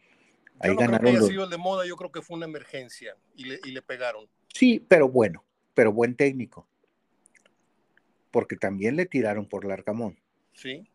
Ahí 0.59 0.69
yo 0.69 0.73
no 0.75 0.79
ganaron 0.81 0.99
creo 0.99 1.13
que 1.13 1.17
haya 1.17 1.27
sido 1.27 1.43
el 1.45 1.49
de 1.49 1.57
moda, 1.57 1.87
yo 1.87 1.95
creo 1.95 2.11
que 2.11 2.21
fue 2.21 2.37
una 2.37 2.45
emergencia 2.45 3.17
y 3.35 3.45
le, 3.45 3.59
y 3.63 3.71
le 3.71 3.81
pegaron. 3.81 4.27
Sí, 4.53 4.85
pero 4.87 5.09
bueno, 5.09 5.43
pero 5.73 5.91
buen 5.91 6.15
técnico 6.15 6.67
porque 8.31 8.55
también 8.55 8.95
le 8.95 9.05
tiraron 9.05 9.45
por 9.45 9.65
Larcamón. 9.65 10.17
Sí. 10.53 10.87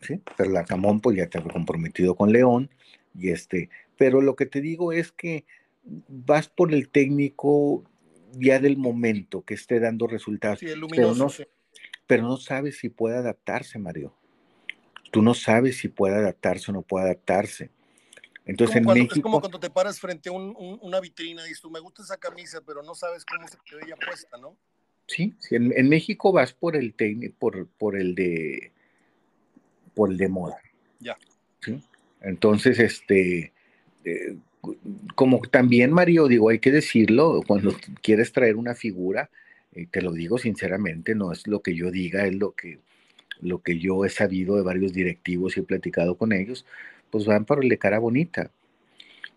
Sí, 0.00 0.20
pero 0.36 0.50
Larcamón 0.50 1.00
pues 1.00 1.16
ya 1.16 1.24
estaba 1.24 1.50
comprometido 1.50 2.14
con 2.14 2.32
León 2.32 2.70
y 3.14 3.30
este, 3.30 3.70
pero 3.96 4.20
lo 4.20 4.36
que 4.36 4.46
te 4.46 4.60
digo 4.60 4.92
es 4.92 5.10
que 5.10 5.44
vas 6.08 6.48
por 6.48 6.74
el 6.74 6.88
técnico 6.90 7.84
ya 8.32 8.58
del 8.58 8.76
momento 8.76 9.42
que 9.42 9.54
esté 9.54 9.80
dando 9.80 10.06
resultados, 10.06 10.58
sí, 10.58 10.66
pero, 10.90 11.14
no, 11.14 11.28
pero 12.06 12.22
no 12.24 12.36
sabes 12.36 12.78
si 12.78 12.88
puede 12.88 13.16
adaptarse, 13.16 13.78
Mario. 13.78 14.14
Tú 15.10 15.22
no 15.22 15.32
sabes 15.32 15.78
si 15.78 15.88
puede 15.88 16.16
adaptarse 16.16 16.70
o 16.70 16.74
no 16.74 16.82
puede 16.82 17.06
adaptarse. 17.06 17.70
Entonces, 18.44 18.76
como 18.76 18.78
en 18.78 18.84
cuando, 18.84 19.02
México, 19.04 19.14
es 19.16 19.22
como 19.22 19.40
cuando 19.40 19.58
te 19.58 19.70
paras 19.70 19.98
frente 19.98 20.28
a 20.28 20.32
un, 20.32 20.54
un, 20.56 20.78
una 20.82 21.00
vitrina 21.00 21.42
y 21.42 21.48
dices, 21.48 21.62
tú 21.62 21.70
me 21.70 21.80
gusta 21.80 22.02
esa 22.02 22.16
camisa, 22.16 22.60
pero 22.64 22.82
no 22.82 22.94
sabes 22.94 23.24
cómo 23.24 23.48
se 23.48 23.56
te 23.56 23.76
ve 23.76 23.82
ya 23.88 23.96
puesta, 23.96 24.36
¿no? 24.36 24.56
Sí, 25.06 25.34
sí 25.38 25.54
en, 25.54 25.72
en, 25.76 25.88
México 25.88 26.32
vas 26.32 26.52
por 26.52 26.76
el 26.76 26.94
técnico, 26.94 27.34
por, 27.38 27.66
por 27.66 27.96
el 27.96 28.14
de 28.14 28.72
por 29.94 30.10
el 30.10 30.18
de 30.18 30.28
moda. 30.28 30.58
Ya. 31.00 31.16
¿sí? 31.60 31.80
Entonces, 32.20 32.78
este, 32.78 33.52
eh, 34.04 34.36
como 35.14 35.40
también, 35.40 35.92
Mario, 35.92 36.28
digo, 36.28 36.50
hay 36.50 36.58
que 36.58 36.70
decirlo, 36.70 37.42
cuando 37.46 37.74
quieres 38.02 38.32
traer 38.32 38.56
una 38.56 38.74
figura, 38.74 39.30
eh, 39.72 39.86
te 39.90 40.02
lo 40.02 40.12
digo 40.12 40.38
sinceramente, 40.38 41.14
no 41.14 41.32
es 41.32 41.46
lo 41.46 41.60
que 41.60 41.74
yo 41.74 41.90
diga, 41.90 42.26
es 42.26 42.34
lo 42.34 42.52
que, 42.52 42.80
lo 43.40 43.62
que 43.62 43.78
yo 43.78 44.04
he 44.04 44.08
sabido 44.08 44.56
de 44.56 44.62
varios 44.62 44.92
directivos 44.92 45.56
y 45.56 45.60
he 45.60 45.62
platicado 45.62 46.16
con 46.16 46.32
ellos, 46.32 46.66
pues 47.10 47.26
van 47.26 47.44
por 47.44 47.62
el 47.62 47.68
de 47.68 47.78
cara 47.78 47.98
bonita. 47.98 48.50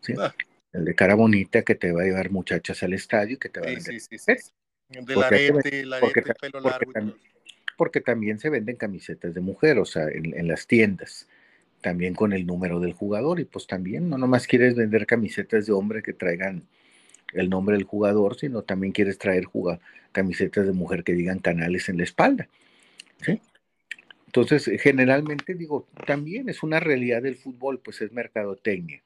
¿sí? 0.01 0.13
Ah. 0.17 0.34
El 0.73 0.86
de 0.86 0.95
cara 0.95 1.15
bonita 1.15 1.63
que 1.63 1.75
te 1.75 1.91
va 1.91 2.01
a 2.01 2.05
llevar 2.05 2.32
muchachas 2.32 2.84
al 2.84 2.93
estadio 2.93 3.36
y 3.36 3.38
que 3.38 3.49
te 3.49 3.60
va 3.60 3.67
sí, 3.67 3.71
a 3.71 3.75
vender. 3.75 3.99
Sí, 4.01 4.17
sí, 4.17 4.17
sí. 4.17 4.51
Del 4.89 5.23
arete, 5.23 5.82
el 5.82 5.93
arete, 5.93 6.21
porque, 6.21 6.34
pelo 6.34 6.62
porque, 6.62 6.69
largo. 6.69 6.91
También, 6.91 7.17
porque 7.78 8.02
también 8.02 8.39
se 8.39 8.49
venden 8.49 8.75
camisetas 8.75 9.34
de 9.34 9.41
mujer, 9.41 9.80
o 9.80 9.86
sea, 9.86 10.08
en, 10.10 10.38
en, 10.38 10.47
las 10.47 10.67
tiendas, 10.67 11.28
también 11.82 12.13
con 12.13 12.34
el 12.34 12.45
número 12.45 12.80
del 12.80 12.93
jugador, 12.93 13.39
y 13.39 13.45
pues 13.45 13.67
también 13.67 14.10
no 14.10 14.17
nomás 14.17 14.47
quieres 14.47 14.75
vender 14.75 15.06
camisetas 15.06 15.65
de 15.65 15.71
hombre 15.73 16.02
que 16.02 16.13
traigan 16.13 16.63
el 17.34 17.49
nombre 17.49 17.75
del 17.75 17.86
jugador, 17.86 18.38
sino 18.38 18.63
también 18.63 18.93
quieres 18.93 19.17
traer 19.17 19.45
juga, 19.45 19.80
camisetas 20.12 20.65
de 20.65 20.73
mujer 20.73 21.04
que 21.04 21.13
digan 21.13 21.39
canales 21.39 21.89
en 21.89 21.97
la 21.97 22.04
espalda. 22.04 22.47
¿sí? 23.21 23.39
Entonces, 24.25 24.69
generalmente 24.82 25.54
digo, 25.54 25.88
también 26.06 26.49
es 26.49 26.63
una 26.63 26.80
realidad 26.80 27.21
del 27.21 27.36
fútbol, 27.36 27.80
pues 27.80 28.02
es 28.02 28.12
mercadotecnia. 28.12 29.02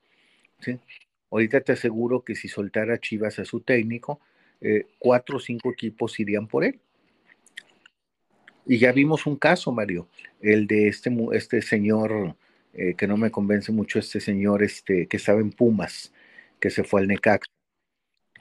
¿sí? 0.60 0.80
Ahorita 1.32 1.62
te 1.62 1.74
aseguro 1.74 2.24
que 2.24 2.36
si 2.36 2.48
soltara 2.48 3.00
Chivas 3.00 3.39
a 3.39 3.46
su 3.46 3.62
técnico, 3.62 4.19
eh, 4.62 4.86
cuatro 5.00 5.38
o 5.38 5.39
cinco 5.39 5.72
equipos 5.72 6.20
irían 6.20 6.48
por 6.48 6.63
él. 6.63 6.80
Y 8.66 8.78
ya 8.78 8.92
vimos 8.92 9.26
un 9.26 9.36
caso, 9.36 9.72
Mario, 9.72 10.08
el 10.42 10.68
de 10.68 10.88
este, 10.88 11.12
este 11.34 11.62
señor, 11.62 12.36
eh, 12.74 12.96
que 12.96 13.08
no 13.08 13.18
me 13.18 13.32
convence 13.32 13.72
mucho, 13.72 14.00
este 14.00 14.20
señor 14.20 14.63
este, 14.63 15.08
que 15.08 15.18
estaba 15.18 15.42
en 15.42 15.52
Pumas, 15.52 16.13
que 16.60 16.70
se 16.70 16.84
fue 16.84 17.02
al 17.02 17.08
Necax, 17.08 17.48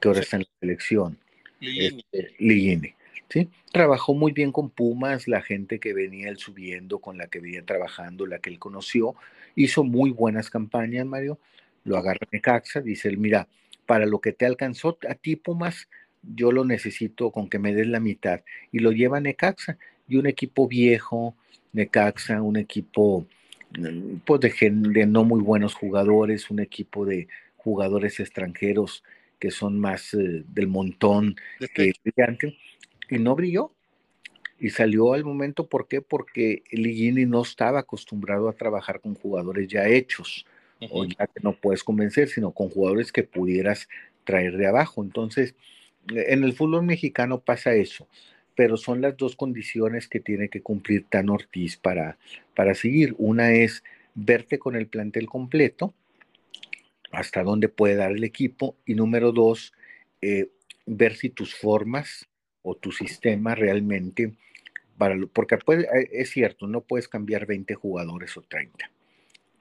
que 0.00 0.08
ahora 0.08 0.20
sí. 0.20 0.24
está 0.24 0.36
en 0.36 0.42
la 0.42 0.58
selección. 0.60 1.18
Ligini. 1.58 2.04
Este, 2.12 2.34
Ligini. 2.38 2.94
¿sí? 3.28 3.48
Trabajó 3.72 4.14
muy 4.14 4.32
bien 4.32 4.52
con 4.52 4.70
Pumas, 4.70 5.26
la 5.26 5.40
gente 5.40 5.80
que 5.80 5.92
venía 5.92 6.28
él 6.28 6.36
subiendo, 6.36 6.98
con 6.98 7.18
la 7.18 7.26
que 7.28 7.40
venía 7.40 7.64
trabajando, 7.64 8.26
la 8.26 8.38
que 8.38 8.50
él 8.50 8.58
conoció, 8.58 9.16
hizo 9.56 9.84
muy 9.84 10.10
buenas 10.10 10.50
campañas, 10.50 11.06
Mario. 11.06 11.38
Lo 11.84 11.96
agarra 11.96 12.28
Necaxa, 12.30 12.80
dice 12.80 13.08
él, 13.08 13.18
mira, 13.18 13.48
para 13.86 14.06
lo 14.06 14.20
que 14.20 14.32
te 14.32 14.46
alcanzó 14.46 14.98
a 15.08 15.14
ti, 15.14 15.36
Pumas, 15.36 15.88
yo 16.22 16.52
lo 16.52 16.64
necesito 16.64 17.30
con 17.30 17.48
que 17.48 17.58
me 17.58 17.74
des 17.74 17.86
la 17.86 18.00
mitad. 18.00 18.42
Y 18.70 18.78
lo 18.78 18.92
lleva 18.92 19.20
Necaxa. 19.20 19.78
Y 20.08 20.16
un 20.16 20.26
equipo 20.26 20.68
viejo, 20.68 21.36
Necaxa, 21.72 22.42
un 22.42 22.56
equipo 22.56 23.26
pues, 24.24 24.40
de, 24.40 24.70
de, 24.70 25.06
no 25.06 25.24
muy 25.24 25.40
buenos 25.40 25.74
jugadores, 25.74 26.50
un 26.50 26.60
equipo 26.60 27.04
de 27.04 27.28
jugadores 27.56 28.20
extranjeros 28.20 29.02
que 29.38 29.50
son 29.50 29.78
más 29.78 30.14
eh, 30.14 30.44
del 30.46 30.68
montón 30.68 31.34
que 31.74 31.92
brillante, 32.04 32.56
y 33.10 33.18
no 33.18 33.34
brilló. 33.34 33.72
Y 34.60 34.70
salió 34.70 35.14
al 35.14 35.24
momento, 35.24 35.66
¿por 35.66 35.88
qué? 35.88 36.00
Porque 36.00 36.62
Ligini 36.70 37.26
no 37.26 37.42
estaba 37.42 37.80
acostumbrado 37.80 38.48
a 38.48 38.52
trabajar 38.52 39.00
con 39.00 39.14
jugadores 39.14 39.66
ya 39.66 39.88
hechos, 39.88 40.46
uh 40.80 40.84
-huh. 40.84 40.88
o 40.92 41.04
ya 41.06 41.26
que 41.26 41.40
no 41.42 41.54
puedes 41.54 41.82
convencer, 41.82 42.28
sino 42.28 42.52
con 42.52 42.68
jugadores 42.68 43.10
que 43.10 43.24
pudieras 43.24 43.88
traer 44.22 44.56
de 44.56 44.68
abajo. 44.68 45.02
Entonces, 45.02 45.56
en 46.08 46.44
el 46.44 46.52
fútbol 46.52 46.84
mexicano 46.84 47.40
pasa 47.40 47.74
eso, 47.74 48.08
pero 48.54 48.76
son 48.76 49.00
las 49.00 49.16
dos 49.16 49.36
condiciones 49.36 50.08
que 50.08 50.20
tiene 50.20 50.48
que 50.48 50.62
cumplir 50.62 51.06
Tan 51.08 51.30
Ortiz 51.30 51.76
para, 51.76 52.18
para 52.54 52.74
seguir. 52.74 53.14
Una 53.18 53.52
es 53.52 53.82
verte 54.14 54.58
con 54.58 54.76
el 54.76 54.86
plantel 54.86 55.26
completo, 55.26 55.94
hasta 57.10 57.42
dónde 57.42 57.68
puede 57.68 57.96
dar 57.96 58.12
el 58.12 58.24
equipo, 58.24 58.76
y 58.86 58.94
número 58.94 59.32
dos, 59.32 59.72
eh, 60.20 60.48
ver 60.86 61.14
si 61.16 61.30
tus 61.30 61.54
formas 61.54 62.28
o 62.62 62.74
tu 62.74 62.92
sistema 62.92 63.54
realmente, 63.54 64.32
para, 64.98 65.16
porque 65.32 65.58
puede, 65.58 65.88
es 66.12 66.30
cierto, 66.30 66.66
no 66.66 66.82
puedes 66.82 67.08
cambiar 67.08 67.46
20 67.46 67.74
jugadores 67.74 68.36
o 68.36 68.42
30, 68.42 68.90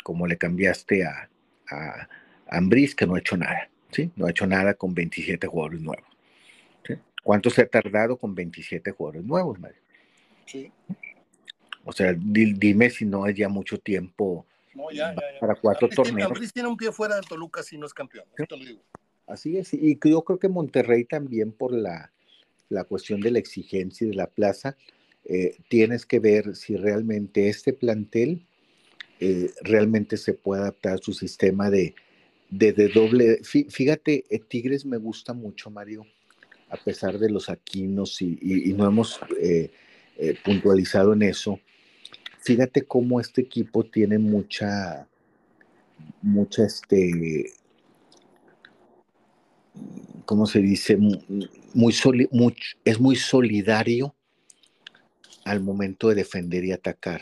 como 0.03 0.27
le 0.27 0.37
cambiaste 0.37 1.05
a, 1.05 1.29
a, 1.69 1.77
a 1.77 2.57
Ambris, 2.57 2.95
que 2.95 3.07
no 3.07 3.15
ha 3.15 3.19
hecho 3.19 3.37
nada, 3.37 3.69
¿sí? 3.91 4.11
No 4.15 4.27
ha 4.27 4.31
hecho 4.31 4.45
nada 4.45 4.73
con 4.73 4.93
27 4.93 5.47
jugadores 5.47 5.81
nuevos. 5.81 6.10
¿Cuánto 7.23 7.49
se 7.49 7.61
ha 7.61 7.67
tardado 7.67 8.17
con 8.17 8.33
27 8.33 8.91
jugadores 8.91 9.23
nuevos, 9.23 9.59
Mario? 9.59 9.81
Sí. 10.45 10.71
O 11.83 11.91
sea, 11.91 12.13
di, 12.13 12.53
dime 12.53 12.89
si 12.89 13.05
no 13.05 13.25
es 13.27 13.35
ya 13.35 13.49
mucho 13.49 13.79
tiempo 13.79 14.45
no, 14.73 14.91
ya, 14.91 15.13
ya, 15.13 15.21
ya. 15.33 15.39
para 15.39 15.55
cuatro 15.55 15.85
Ambris 15.85 15.95
torneos. 15.95 16.15
Tiene, 16.15 16.23
Ambris 16.23 16.53
tiene 16.53 16.69
un 16.69 16.77
pie 16.77 16.91
fuera 16.91 17.15
de 17.15 17.21
Toluca 17.21 17.63
si 17.63 17.77
no 17.77 17.85
es 17.85 17.93
campeón, 17.93 18.25
¿Sí? 18.37 18.43
te 18.47 18.57
lo 18.57 18.63
digo. 18.63 18.81
Así 19.27 19.57
es, 19.57 19.73
y 19.73 19.97
yo 20.03 20.23
creo 20.23 20.39
que 20.39 20.49
Monterrey 20.49 21.05
también 21.05 21.51
por 21.51 21.73
la, 21.73 22.11
la 22.69 22.83
cuestión 22.83 23.21
de 23.21 23.31
la 23.31 23.39
exigencia 23.39 24.05
y 24.05 24.09
de 24.09 24.15
la 24.15 24.27
plaza, 24.27 24.75
eh, 25.25 25.57
tienes 25.69 26.05
que 26.05 26.19
ver 26.19 26.55
si 26.55 26.75
realmente 26.75 27.47
este 27.47 27.73
plantel 27.73 28.45
eh, 29.19 29.51
realmente 29.61 30.17
se 30.17 30.33
puede 30.33 30.63
adaptar 30.63 30.95
a 30.95 30.97
su 30.97 31.13
sistema 31.13 31.69
de, 31.69 31.93
de, 32.49 32.73
de 32.73 32.87
doble. 32.87 33.41
Fíjate, 33.43 34.25
eh, 34.29 34.39
Tigres 34.39 34.85
me 34.85 34.97
gusta 34.97 35.33
mucho, 35.33 35.69
Mario, 35.69 36.05
a 36.71 36.77
pesar 36.77 37.19
de 37.19 37.29
los 37.29 37.49
aquinos 37.49 38.21
y, 38.21 38.73
no 38.75 38.87
hemos 38.87 39.19
eh, 39.39 39.71
eh, 40.17 40.35
puntualizado 40.43 41.13
en 41.13 41.23
eso. 41.23 41.59
Fíjate 42.39 42.83
cómo 42.83 43.19
este 43.19 43.41
equipo 43.41 43.83
tiene 43.83 44.17
mucha, 44.17 45.07
mucha, 46.21 46.63
este, 46.65 47.53
¿cómo 50.25 50.45
se 50.47 50.59
dice? 50.59 50.97
Muy, 51.73 51.91
soli 51.91 52.29
es 52.85 52.99
muy 52.99 53.15
solidario 53.17 54.15
al 55.43 55.59
momento 55.59 56.07
de 56.07 56.15
defender 56.15 56.63
y 56.63 56.71
atacar. 56.71 57.21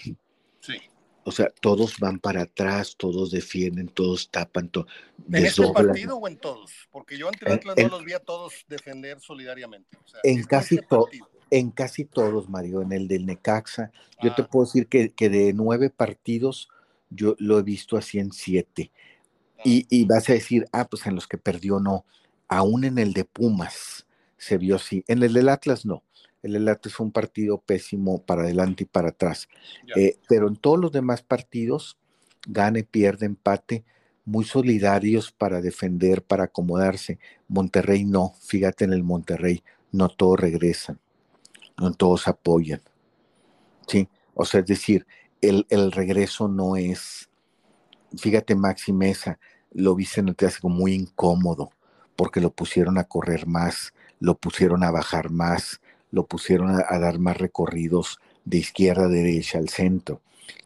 O 1.29 1.31
sea, 1.31 1.49
todos 1.61 1.97
van 1.99 2.19
para 2.19 2.41
atrás, 2.41 2.95
todos 2.97 3.31
defienden, 3.31 3.87
todos 3.87 4.29
tapan. 4.29 4.69
To 4.69 4.85
¿En 5.31 5.45
este 5.45 5.63
partido 5.71 6.17
o 6.17 6.27
en 6.27 6.37
todos? 6.37 6.71
Porque 6.91 7.17
yo 7.17 7.27
ante 7.27 7.51
Atlas 7.51 7.77
en, 7.77 7.87
no 7.87 7.97
los 7.97 8.05
vi 8.05 8.13
a 8.13 8.19
todos 8.19 8.65
defender 8.67 9.19
solidariamente. 9.21 9.97
O 10.03 10.07
sea, 10.07 10.19
en, 10.23 10.43
casi 10.43 10.75
este 10.75 10.87
to 10.87 11.07
en 11.51 11.71
casi 11.71 12.05
todos, 12.05 12.49
Mario. 12.49 12.81
En 12.81 12.91
el 12.91 13.07
del 13.07 13.25
Necaxa, 13.25 13.91
ah. 13.93 14.19
yo 14.21 14.35
te 14.35 14.43
puedo 14.43 14.65
decir 14.65 14.87
que, 14.87 15.11
que, 15.11 15.29
de 15.29 15.53
nueve 15.53 15.89
partidos, 15.89 16.69
yo 17.09 17.35
lo 17.39 17.57
he 17.59 17.63
visto 17.63 17.97
así 17.97 18.19
en 18.19 18.31
siete. 18.31 18.91
Ah. 19.57 19.61
Y, 19.63 19.87
y 19.89 20.05
vas 20.05 20.29
a 20.29 20.33
decir, 20.33 20.65
ah, 20.71 20.87
pues 20.87 21.05
en 21.05 21.15
los 21.15 21.27
que 21.27 21.37
perdió 21.37 21.79
no 21.79 22.05
aún 22.49 22.83
en 22.83 22.97
el 22.97 23.13
de 23.13 23.23
Pumas 23.23 24.05
se 24.37 24.57
vio 24.57 24.75
así. 24.75 25.05
En 25.07 25.23
el 25.23 25.31
del 25.33 25.47
Atlas 25.47 25.85
no. 25.85 26.03
El 26.41 26.53
del 26.53 26.67
Atlas 26.67 26.93
fue 26.93 27.05
un 27.05 27.11
partido 27.11 27.59
pésimo 27.59 28.21
para 28.21 28.43
adelante 28.43 28.83
y 28.83 28.87
para 28.87 29.09
atrás. 29.09 29.49
Eh, 29.95 30.17
pero 30.27 30.47
en 30.47 30.55
todos 30.55 30.79
los 30.79 30.91
demás 30.91 31.21
partidos, 31.21 31.97
gane, 32.47 32.83
pierde, 32.83 33.25
empate, 33.25 33.83
muy 34.25 34.45
solidarios 34.45 35.31
para 35.31 35.61
defender, 35.61 36.23
para 36.23 36.45
acomodarse. 36.45 37.19
Monterrey 37.47 38.05
no. 38.05 38.33
Fíjate 38.41 38.85
en 38.85 38.93
el 38.93 39.03
Monterrey, 39.03 39.63
no 39.91 40.07
todos 40.09 40.39
regresan, 40.39 40.99
no 41.77 41.91
todos 41.93 42.27
apoyan. 42.27 42.81
Sí, 43.87 44.07
o 44.33 44.45
sea, 44.45 44.61
es 44.61 44.67
decir, 44.67 45.05
el, 45.41 45.65
el 45.69 45.91
regreso 45.91 46.47
no 46.47 46.75
es. 46.75 47.29
Fíjate, 48.17 48.55
Maxi 48.55 48.93
Mesa, 48.93 49.39
lo 49.71 49.95
viste 49.95 50.19
en 50.21 50.29
el 50.29 50.35
clásico 50.35 50.69
muy 50.69 50.93
incómodo 50.93 51.71
porque 52.15 52.41
lo 52.41 52.51
pusieron 52.51 52.97
a 52.97 53.05
correr 53.05 53.47
más, 53.47 53.93
lo 54.19 54.37
pusieron 54.37 54.83
a 54.83 54.91
bajar 54.91 55.29
más, 55.29 55.79
lo 56.11 56.25
pusieron 56.25 56.71
a, 56.71 56.85
a, 56.87 56.99
dar 56.99 57.19
más 57.19 57.37
recorridos 57.37 58.19
de 58.45 58.57
izquierda 58.57 59.05
a 59.05 59.07
derecha 59.07 59.57
al 59.57 59.69
centro. 59.69 60.21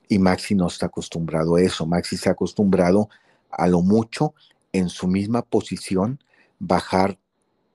Y 0.08 0.20
Maxi 0.20 0.56
no 0.56 0.68
está 0.68 0.88
acostumbrado 0.88 1.56
a 1.56 1.62
eso. 1.62 1.86
Maxi 1.86 2.16
está 2.16 2.32
acostumbrado 2.32 3.10
a 3.50 3.68
lo 3.68 3.82
mucho 3.82 4.34
en 4.72 4.90
su 4.90 5.08
misma 5.08 5.42
posición 5.42 6.20
bajar 6.60 7.18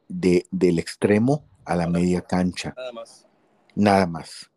de, 0.09 0.47
del 0.51 0.79
extremo 0.79 1.45
a 1.65 1.77
la 1.77 1.89
media 1.89 2.23
cancha. 2.23 2.75
Nada 2.77 2.93
más. 2.93 3.27
Nada 3.75 4.07
más. 4.07 4.51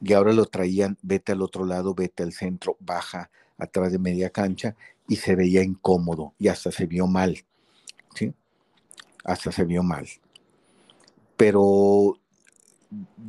Y 0.00 0.12
ahora 0.12 0.32
lo 0.32 0.46
traían, 0.46 0.98
vete 1.02 1.32
al 1.32 1.42
otro 1.42 1.64
lado, 1.64 1.94
vete 1.94 2.22
al 2.22 2.32
centro, 2.32 2.76
baja 2.80 3.30
atrás 3.58 3.92
de 3.92 3.98
media 3.98 4.30
cancha 4.30 4.74
y 5.08 5.16
se 5.16 5.36
veía 5.36 5.62
incómodo 5.62 6.34
y 6.38 6.48
hasta 6.48 6.72
se 6.72 6.86
vio 6.86 7.06
mal. 7.06 7.44
¿sí? 8.14 8.34
hasta 9.24 9.52
se 9.52 9.64
vio 9.64 9.82
mal. 9.82 10.08
Pero 11.36 12.18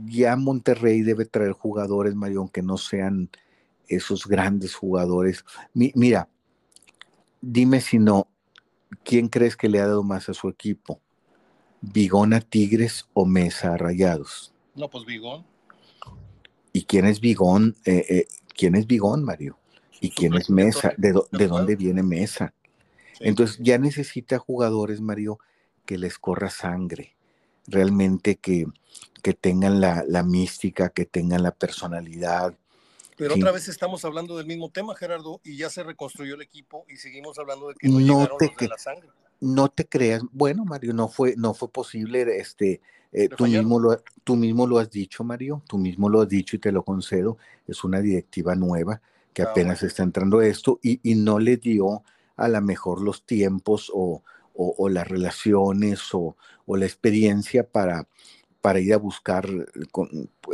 ya 0.05 0.35
Monterrey 0.35 1.01
debe 1.01 1.25
traer 1.25 1.53
jugadores, 1.53 2.15
Mario, 2.15 2.41
aunque 2.41 2.61
no 2.61 2.77
sean 2.77 3.29
esos 3.87 4.25
grandes 4.25 4.75
jugadores. 4.75 5.45
Mi, 5.73 5.91
mira, 5.95 6.29
dime 7.41 7.81
si 7.81 7.99
no, 7.99 8.27
¿quién 9.03 9.27
crees 9.27 9.55
que 9.55 9.69
le 9.69 9.79
ha 9.79 9.87
dado 9.87 10.03
más 10.03 10.29
a 10.29 10.33
su 10.33 10.49
equipo? 10.49 10.99
¿Bigón 11.81 12.33
a 12.33 12.39
Tigres 12.39 13.07
o 13.13 13.25
Mesa 13.25 13.73
a 13.73 13.77
Rayados? 13.77 14.53
No, 14.75 14.89
pues 14.89 15.05
Bigón. 15.05 15.45
¿Y 16.71 16.85
quién 16.85 17.05
es 17.05 17.19
Bigón? 17.19 17.75
Eh, 17.85 18.05
eh, 18.09 18.27
¿Quién 18.55 18.75
es 18.75 18.87
Bigón, 18.87 19.23
Mario? 19.23 19.57
¿Y 19.99 20.09
quién 20.09 20.33
es 20.33 20.49
Mesa? 20.49 20.93
¿De, 20.97 21.47
dónde 21.47 21.75
viene 21.75 22.03
Mesa? 22.03 22.53
Entonces 23.19 23.59
ya 23.61 23.77
necesita 23.77 24.39
jugadores, 24.39 25.01
Mario, 25.01 25.39
que 25.85 25.97
les 25.97 26.17
corra 26.17 26.49
sangre, 26.49 27.15
realmente 27.67 28.35
que, 28.35 28.65
que 29.21 29.33
tengan 29.33 29.79
la, 29.79 30.23
mística, 30.23 30.89
que 30.89 31.05
tengan 31.05 31.43
la 31.43 31.51
personalidad. 31.51 32.53
Pero 33.17 33.35
otra 33.35 33.51
vez 33.51 33.67
estamos 33.67 34.03
hablando 34.05 34.37
del 34.37 34.47
mismo 34.47 34.69
tema, 34.69 34.95
Gerardo, 34.95 35.39
y 35.43 35.57
ya 35.57 35.69
se 35.69 35.83
reconstruyó 35.83 36.35
el 36.35 36.41
equipo 36.41 36.85
y 36.89 36.97
seguimos 36.97 37.37
hablando 37.39 37.69
de 37.69 37.75
que 37.75 37.87
no, 37.87 37.99
llegaron 37.99 38.37
los 38.39 38.57
de 38.57 38.67
la 38.67 38.77
sangre. 38.77 39.09
No 39.39 39.69
te 39.69 39.85
creas, 39.85 40.21
bueno, 40.31 40.65
Mario, 40.65 40.93
no 40.93 41.07
fue, 41.07 41.35
no 41.37 41.53
fue 41.53 41.69
posible, 41.69 42.37
este, 42.37 42.81
eh, 43.11 43.29
tú, 43.29 43.45
mismo 43.45 43.79
lo, 43.79 44.01
tú 44.23 44.35
mismo 44.35 44.65
lo 44.65 44.79
has 44.79 44.89
dicho, 44.89 45.23
Mario, 45.23 45.61
tú 45.67 45.77
mismo 45.77 46.09
lo 46.09 46.21
has 46.21 46.29
dicho 46.29 46.55
y 46.55 46.59
te 46.59 46.71
lo 46.71 46.83
concedo, 46.83 47.37
es 47.67 47.83
una 47.83 48.01
directiva 48.01 48.55
nueva 48.55 49.01
que 49.33 49.41
ah, 49.41 49.47
apenas 49.49 49.83
está 49.83 50.03
entrando 50.03 50.41
esto 50.41 50.79
y, 50.81 50.99
y 51.03 51.15
no 51.15 51.39
le 51.39 51.57
dio 51.57 52.03
a 52.35 52.47
lo 52.47 52.61
mejor 52.61 53.01
los 53.01 53.25
tiempos 53.25 53.91
o, 53.93 54.23
o, 54.53 54.89
las 54.89 55.07
relaciones 55.07 56.09
o, 56.13 56.35
la 56.67 56.85
experiencia 56.85 57.67
para, 57.67 58.07
para 58.61 58.79
ir 58.79 58.93
a 58.93 58.97
buscar 58.97 59.47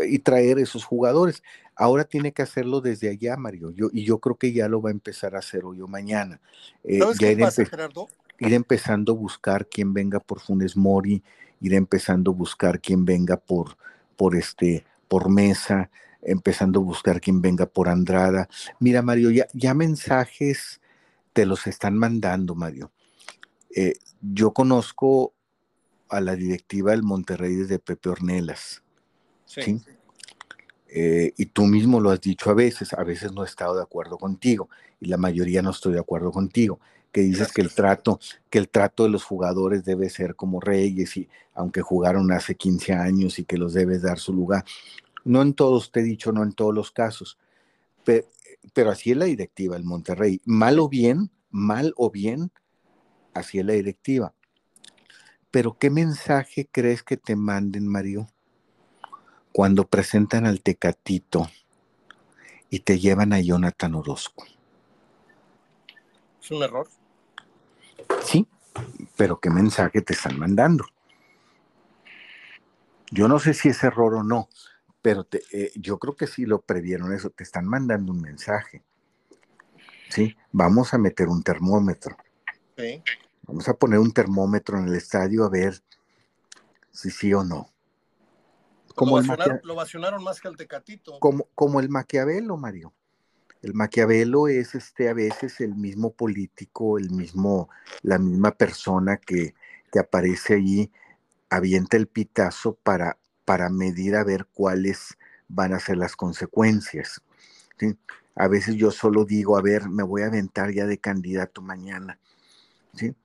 y 0.06 0.20
traer 0.20 0.60
esos 0.60 0.86
jugadores. 0.86 1.44
Ahora 1.76 2.04
tiene 2.04 2.34
que 2.34 2.42
hacerlo 2.42 2.82
desde 2.82 3.10
allá, 3.10 3.38
Mario, 3.38 3.72
yo, 3.72 3.90
y 3.94 4.04
yo 4.04 4.20
creo 4.20 4.36
que 4.36 4.52
ya 4.52 4.68
lo 4.68 4.82
va 4.82 4.90
a 4.90 4.94
empezar 4.94 5.36
a 5.36 5.40
hacer 5.40 5.64
hoy 5.64 5.82
o 5.82 5.88
mañana. 5.88 6.42
Eh, 6.84 7.00
qué 7.18 7.38
pasa, 7.38 7.66
Gerardo? 7.66 8.08
Ir 8.40 8.54
empezando 8.54 9.14
a 9.14 9.16
buscar 9.16 9.68
quién 9.68 9.94
venga 9.94 10.20
por 10.20 10.40
Funes 10.40 10.76
Mori, 10.76 11.24
ir 11.62 11.74
empezando 11.74 12.32
a 12.32 12.34
buscar 12.34 12.80
quién 12.80 13.06
venga 13.06 13.38
por, 13.38 13.78
por, 14.16 14.36
este, 14.36 14.86
por 15.08 15.30
Mesa, 15.30 15.90
empezando 16.22 16.80
a 16.80 16.84
buscar 16.84 17.22
quién 17.22 17.42
venga 17.42 17.66
por 17.66 17.90
Andrada. 17.90 18.50
Mira, 18.80 19.02
Mario, 19.02 19.30
ya, 19.32 19.48
ya 19.54 19.74
mensajes 19.74 20.82
te 21.34 21.46
los 21.46 21.68
están 21.68 21.98
mandando, 21.98 22.56
Mario. 22.56 22.92
Eh, 23.76 23.94
yo 24.22 24.52
conozco 24.52 25.34
a 26.10 26.22
la 26.22 26.36
directiva 26.36 26.92
del 26.92 27.04
Monterrey 27.04 27.56
desde 27.56 27.80
Pepe 27.80 28.10
Ornelas. 28.10 28.84
Sí. 29.46 29.82
Eh, 30.88 31.34
y 31.38 31.46
tú 31.48 31.66
mismo 31.66 32.00
lo 32.00 32.10
has 32.10 32.20
dicho 32.20 32.50
a 32.50 32.56
veces, 32.56 32.94
a 32.94 33.04
veces 33.04 33.32
no 33.32 33.44
he 33.44 33.46
estado 33.46 33.76
de 33.76 33.84
acuerdo 33.84 34.18
contigo 34.18 34.70
y 35.00 35.06
la 35.06 35.18
mayoría 35.18 35.62
no 35.62 35.70
estoy 35.70 35.94
de 35.94 36.00
acuerdo 36.00 36.32
contigo, 36.32 36.80
que 37.12 37.22
dices 37.22 37.52
que 37.52 37.62
el 37.62 37.74
trato, 37.74 38.20
que 38.50 38.58
el 38.58 38.70
trato 38.70 39.04
de 39.04 39.10
los 39.10 39.24
jugadores 39.24 39.86
debe 39.86 40.10
ser 40.10 40.36
como 40.36 40.60
reyes 40.60 41.16
y 41.16 41.30
aunque 41.54 41.82
jugaron 41.82 42.32
hace 42.32 42.56
15 42.56 42.94
años 42.94 43.38
y 43.38 43.46
que 43.46 43.58
los 43.58 43.74
debes 43.74 44.02
dar 44.02 44.18
su 44.18 44.34
lugar. 44.34 44.66
No 45.24 45.42
en 45.44 45.54
todos 45.54 45.92
te 45.92 46.00
he 46.00 46.04
dicho, 46.04 46.32
no 46.32 46.44
en 46.44 46.54
todos 46.54 46.74
los 46.74 46.92
casos, 46.92 47.38
pero, 48.04 48.26
pero 48.74 48.90
así 48.90 49.12
es 49.12 49.18
la 49.18 49.26
directiva 49.26 49.76
del 49.76 49.86
Monterrey. 49.86 50.42
Mal 50.46 50.80
o 50.80 50.90
bien, 50.90 51.30
mal 51.52 51.94
o 51.98 52.10
bien, 52.10 52.52
así 53.40 53.60
es 53.60 53.66
la 53.66 53.74
directiva. 53.74 54.34
Pero 55.52 55.78
¿qué 55.78 55.90
mensaje 55.90 56.68
crees 56.72 57.04
que 57.04 57.18
te 57.18 57.36
manden, 57.36 57.88
Mario, 57.88 58.28
cuando 59.52 59.88
presentan 59.88 60.46
al 60.46 60.62
Tecatito 60.62 61.50
y 62.70 62.80
te 62.80 63.00
llevan 63.00 63.34
a 63.34 63.40
Jonathan 63.40 63.96
Orozco? 63.96 64.46
¿Es 66.42 66.52
un 66.52 66.64
error? 66.64 66.88
Sí, 68.24 68.48
pero 69.18 69.40
¿qué 69.40 69.50
mensaje 69.50 70.02
te 70.02 70.14
están 70.14 70.38
mandando? 70.38 70.86
Yo 73.12 73.28
no 73.28 73.40
sé 73.40 73.56
si 73.56 73.70
es 73.70 73.84
error 73.84 74.14
o 74.14 74.24
no, 74.24 74.50
pero 75.02 75.28
eh, 75.52 75.72
yo 75.76 75.98
creo 75.98 76.16
que 76.16 76.28
sí 76.28 76.46
lo 76.46 76.62
previeron 76.62 77.12
eso, 77.14 77.32
te 77.32 77.44
están 77.44 77.66
mandando 77.66 78.12
un 78.12 78.22
mensaje. 78.22 78.84
Sí, 80.10 80.36
vamos 80.52 80.94
a 80.94 80.98
meter 80.98 81.28
un 81.28 81.42
termómetro. 81.42 82.16
Sí. 82.78 83.04
Vamos 83.50 83.68
a 83.68 83.74
poner 83.74 83.98
un 83.98 84.12
termómetro 84.12 84.78
en 84.78 84.88
el 84.90 84.96
estadio 84.96 85.44
a 85.44 85.50
ver 85.50 85.82
si 86.92 87.10
sí 87.10 87.34
o 87.34 87.44
no. 87.44 87.68
Como 88.94 89.20
lo, 89.20 89.76
vacionaron, 89.76 90.24
más 90.24 90.40
que 90.40 90.50
al 90.50 90.56
Tecatito. 90.56 91.20
Como, 91.20 91.48
como 91.56 91.80
el 91.80 91.90
Maquiavelo, 91.90 92.58
Mario. 92.58 92.94
El 93.64 93.74
Maquiavelo 93.74 94.48
es 94.48 94.76
este 94.76 95.10
a 95.10 95.14
veces 95.14 95.62
el 95.62 95.74
mismo 95.74 96.12
político, 96.12 97.00
el 97.00 97.10
mismo, 97.10 97.70
la 98.04 98.20
misma 98.20 98.52
persona 98.52 99.18
que, 99.18 99.56
que 99.92 99.98
aparece 99.98 100.54
allí, 100.54 100.92
avienta 101.50 101.98
el 101.98 102.06
pitazo 102.06 102.76
para, 102.76 103.18
para 103.46 103.70
medir 103.70 104.16
a 104.16 104.24
ver 104.24 104.46
cuáles 104.54 105.18
van 105.48 105.74
a 105.74 105.80
ser 105.80 105.98
las 105.98 106.16
consecuencias. 106.16 107.24
A 108.36 108.48
veces 108.48 108.76
yo 108.76 108.92
solo 108.92 109.26
digo, 109.26 109.58
a 109.58 109.64
ver, 109.64 109.90
me 109.90 110.04
voy 110.04 110.22
a 110.22 110.28
aventar 110.28 110.72
ya 110.72 110.86
de 110.86 111.00
candidato 111.00 111.64
mañana. 111.64 112.20
¿sí? 112.94 113.16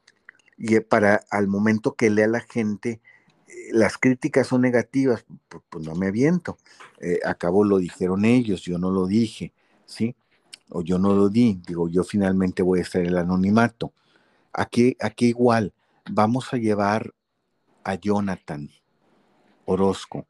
Y 0.57 0.79
para 0.81 1.25
al 1.31 1.49
momento 1.49 1.95
que 1.95 2.11
lea 2.11 2.29
la 2.29 2.41
gente, 2.41 3.01
eh, 3.47 3.53
las 3.73 3.99
críticas 3.99 4.47
son 4.49 4.63
negativas, 4.63 5.25
pues, 5.49 5.85
no 5.85 5.95
me 5.95 6.09
aviento. 6.09 6.57
Eh, 7.01 7.21
acabo 7.25 7.65
lo 7.65 7.79
dijeron 7.79 8.25
ellos, 8.25 8.63
yo 8.63 8.79
no 8.79 8.91
lo 8.91 9.07
dije, 9.07 9.53
¿sí? 9.87 10.15
O 10.71 10.83
yo 10.83 10.99
no 10.99 11.15
lo 11.15 11.29
di, 11.29 11.61
digo, 11.67 11.89
yo 11.89 12.05
finalmente 12.05 12.63
voy 12.63 12.81
a 12.81 12.83
estar 12.83 13.03
el 13.03 13.17
anonimato. 13.17 13.93
Aquí, 14.53 14.97
aquí 15.01 15.27
igual, 15.27 15.73
vamos 16.11 16.53
a 16.53 16.57
llevar 16.57 17.13
a 17.83 17.95
Jonathan 17.97 18.71
Orozco 19.67 20.27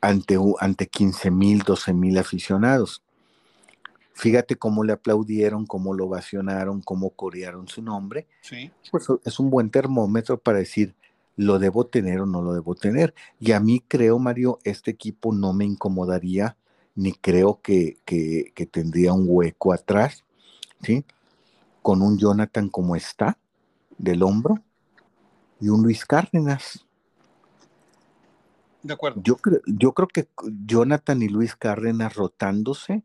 ante, 0.00 0.38
ante 0.60 0.86
15 0.88 1.30
mil, 1.30 1.62
12 1.62 1.94
mil 1.94 2.18
aficionados. 2.18 3.03
Fíjate 4.14 4.56
cómo 4.56 4.84
le 4.84 4.92
aplaudieron, 4.92 5.66
cómo 5.66 5.92
lo 5.92 6.06
ovacionaron, 6.06 6.80
cómo 6.80 7.10
corearon 7.10 7.66
su 7.68 7.82
nombre. 7.82 8.28
Sí. 8.40 8.70
Pues 8.90 9.06
es 9.24 9.40
un 9.40 9.50
buen 9.50 9.70
termómetro 9.70 10.38
para 10.38 10.58
decir, 10.58 10.94
lo 11.36 11.58
debo 11.58 11.86
tener 11.86 12.20
o 12.20 12.26
no 12.26 12.40
lo 12.40 12.54
debo 12.54 12.76
tener. 12.76 13.12
Y 13.40 13.52
a 13.52 13.60
mí 13.60 13.82
creo, 13.86 14.18
Mario, 14.20 14.60
este 14.62 14.92
equipo 14.92 15.34
no 15.34 15.52
me 15.52 15.64
incomodaría, 15.64 16.56
ni 16.94 17.12
creo 17.12 17.60
que, 17.60 17.98
que, 18.04 18.52
que 18.54 18.66
tendría 18.66 19.12
un 19.12 19.26
hueco 19.26 19.72
atrás, 19.72 20.24
¿sí? 20.82 21.04
Con 21.82 22.00
un 22.00 22.16
Jonathan 22.16 22.68
como 22.68 22.94
está, 22.94 23.36
del 23.98 24.22
hombro, 24.22 24.62
y 25.60 25.70
un 25.70 25.82
Luis 25.82 26.04
Cárdenas. 26.04 26.86
De 28.82 28.92
acuerdo. 28.92 29.20
Yo, 29.24 29.36
yo 29.66 29.92
creo 29.92 30.08
que 30.08 30.28
Jonathan 30.66 31.22
y 31.22 31.28
Luis 31.28 31.56
Cárdenas 31.56 32.14
rotándose, 32.14 33.02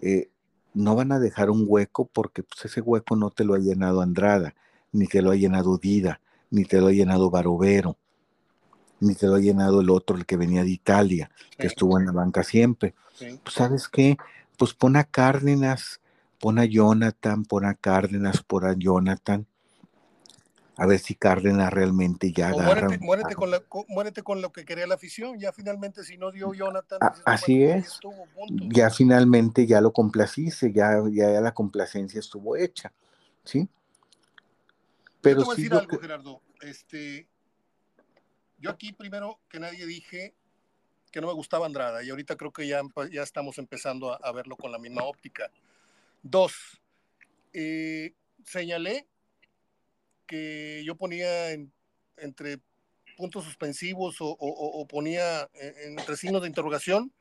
eh, 0.00 0.30
no 0.74 0.94
van 0.94 1.12
a 1.12 1.18
dejar 1.18 1.50
un 1.50 1.64
hueco 1.66 2.08
porque 2.12 2.42
pues, 2.42 2.64
ese 2.64 2.80
hueco 2.80 3.16
no 3.16 3.30
te 3.30 3.44
lo 3.44 3.54
ha 3.54 3.58
llenado 3.58 4.00
Andrada, 4.00 4.54
ni 4.92 5.06
te 5.06 5.22
lo 5.22 5.30
ha 5.30 5.36
llenado 5.36 5.78
Dida, 5.78 6.20
ni 6.50 6.64
te 6.64 6.80
lo 6.80 6.88
ha 6.88 6.92
llenado 6.92 7.30
Barovero, 7.30 7.96
ni 9.00 9.14
te 9.14 9.26
lo 9.26 9.34
ha 9.34 9.40
llenado 9.40 9.80
el 9.80 9.90
otro, 9.90 10.16
el 10.16 10.26
que 10.26 10.36
venía 10.36 10.62
de 10.62 10.70
Italia, 10.70 11.30
que 11.58 11.66
estuvo 11.66 11.98
en 11.98 12.06
la 12.06 12.12
banca 12.12 12.42
siempre. 12.42 12.94
Pues, 13.18 13.54
¿Sabes 13.54 13.88
qué? 13.88 14.16
Pues 14.56 14.74
pon 14.74 14.96
a 14.96 15.04
Cárdenas, 15.04 16.00
pon 16.38 16.58
a 16.58 16.64
Jonathan, 16.64 17.44
pon 17.44 17.64
a 17.64 17.74
Cárdenas, 17.74 18.42
pon 18.42 18.66
a 18.66 18.74
Jonathan, 18.74 19.46
a 20.80 20.86
ver 20.86 20.98
si 20.98 21.14
Cárdenas 21.14 21.70
realmente 21.70 22.32
ya 22.32 22.48
agarra. 22.48 22.88
Muérete, 23.00 24.22
con 24.22 24.40
lo 24.40 24.50
que 24.50 24.64
quería 24.64 24.86
la 24.86 24.94
afición, 24.94 25.38
ya 25.38 25.52
finalmente 25.52 26.02
si 26.04 26.16
no 26.16 26.32
dio 26.32 26.54
Jonathan. 26.54 26.98
así 27.26 27.64
es, 27.64 28.00
ya 28.48 28.88
finalmente 28.88 29.66
ya 29.66 29.82
lo 29.82 29.92
complaciste, 29.92 30.72
ya, 30.72 31.02
ya 31.12 31.38
la 31.42 31.52
complacencia 31.52 32.18
estuvo 32.18 32.56
hecha, 32.56 32.94
¿sí? 33.44 33.68
Pero 35.20 35.40
yo 35.40 35.42
te 35.42 35.44
voy 35.44 35.52
a 35.52 35.56
decir 35.56 35.74
algo, 35.74 35.98
Gerardo, 35.98 36.40
este, 36.62 37.28
yo 38.58 38.70
aquí 38.70 38.94
primero 38.94 39.38
que 39.50 39.60
nadie 39.60 39.84
dije 39.84 40.34
que 41.12 41.20
no 41.20 41.26
me 41.26 41.34
gustaba 41.34 41.66
Andrada 41.66 42.02
y 42.02 42.08
ahorita 42.08 42.36
creo 42.36 42.52
que 42.52 42.66
ya, 42.66 42.80
ya 43.12 43.22
estamos 43.22 43.58
empezando 43.58 44.18
a, 44.24 44.32
verlo 44.32 44.56
con 44.56 44.72
la 44.72 44.78
misma 44.78 45.02
óptica. 45.02 45.50
Dos, 46.22 46.80
eh, 47.52 48.14
señalé 48.46 49.06
que 50.30 50.84
yo 50.86 50.94
ponía 50.94 51.50
entre 52.16 52.60
puntos 53.16 53.44
suspensivos 53.44 54.18
o, 54.20 54.86
ponía 54.88 55.50
entre 55.52 56.16
signos 56.16 56.42
de 56.42 56.46
interrogación 56.48 57.12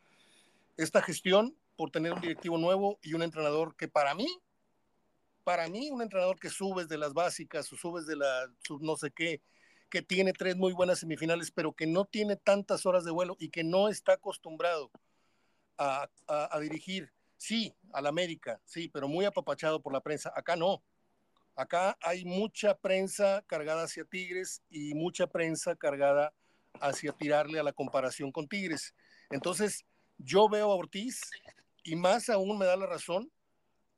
esta 0.78 1.02
gestión 1.02 1.58
por 1.76 1.90
tener 1.90 2.14
un 2.14 2.22
directivo 2.22 2.60
nuevo 2.60 3.00
y 3.02 3.16
un 3.16 3.24
entrenador 3.24 3.76
que 3.76 3.88
para 3.88 4.14
mí, 4.14 4.28
para 5.44 5.68
mí, 5.68 5.90
un 5.90 6.04
entrenador 6.04 6.40
que 6.40 6.52
subes 6.52 6.88
de 6.88 7.00
las 7.00 7.14
básicas 7.14 7.74
o 7.74 7.78
subes 7.78 8.06
de 8.06 8.16
la 8.16 8.48
no 8.80 8.96
sé 8.96 9.10
qué, 9.10 9.42
que 9.90 10.04
tiene 10.04 10.32
tres 10.32 10.56
muy 10.56 10.74
buenas 10.74 11.00
semifinales, 11.00 11.50
pero 11.50 11.74
que 11.74 11.88
no 11.88 12.06
tiene 12.06 12.36
tantas 12.36 12.86
horas 12.86 13.06
de 13.06 13.12
vuelo 13.12 13.38
y 13.40 13.50
que 13.50 13.64
no 13.64 13.90
está 13.90 14.14
acostumbrado 14.14 14.92
a, 15.80 16.08
a 16.28 16.60
dirigir, 16.60 17.12
sí, 17.38 17.74
al 17.92 18.06
América, 18.06 18.62
sí, 18.66 18.88
pero 18.88 19.08
muy 19.08 19.26
apapachado 19.26 19.82
por 19.82 19.94
la 19.94 20.02
prensa. 20.02 20.32
Acá 20.36 20.56
no 20.56 20.84
Acá 21.60 21.98
hay 22.02 22.24
mucha 22.24 22.74
prensa 22.74 23.44
cargada 23.46 23.84
hacia 23.84 24.06
Tigres 24.06 24.64
y 24.70 24.94
mucha 24.94 25.28
prensa 25.28 25.76
cargada 25.76 26.34
hacia 26.80 27.12
tirarle 27.12 27.60
a 27.60 27.64
la 27.64 27.74
comparación 27.74 28.32
con 28.32 28.48
Tigres. 28.48 28.96
Entonces, 29.30 29.86
yo 30.18 30.48
veo 30.48 30.72
a 30.72 30.76
Ortiz 30.76 31.20
y 31.84 31.98
más 31.98 32.30
aún 32.30 32.58
me 32.58 32.66
da 32.66 32.78
la 32.78 32.86
razón 32.86 33.30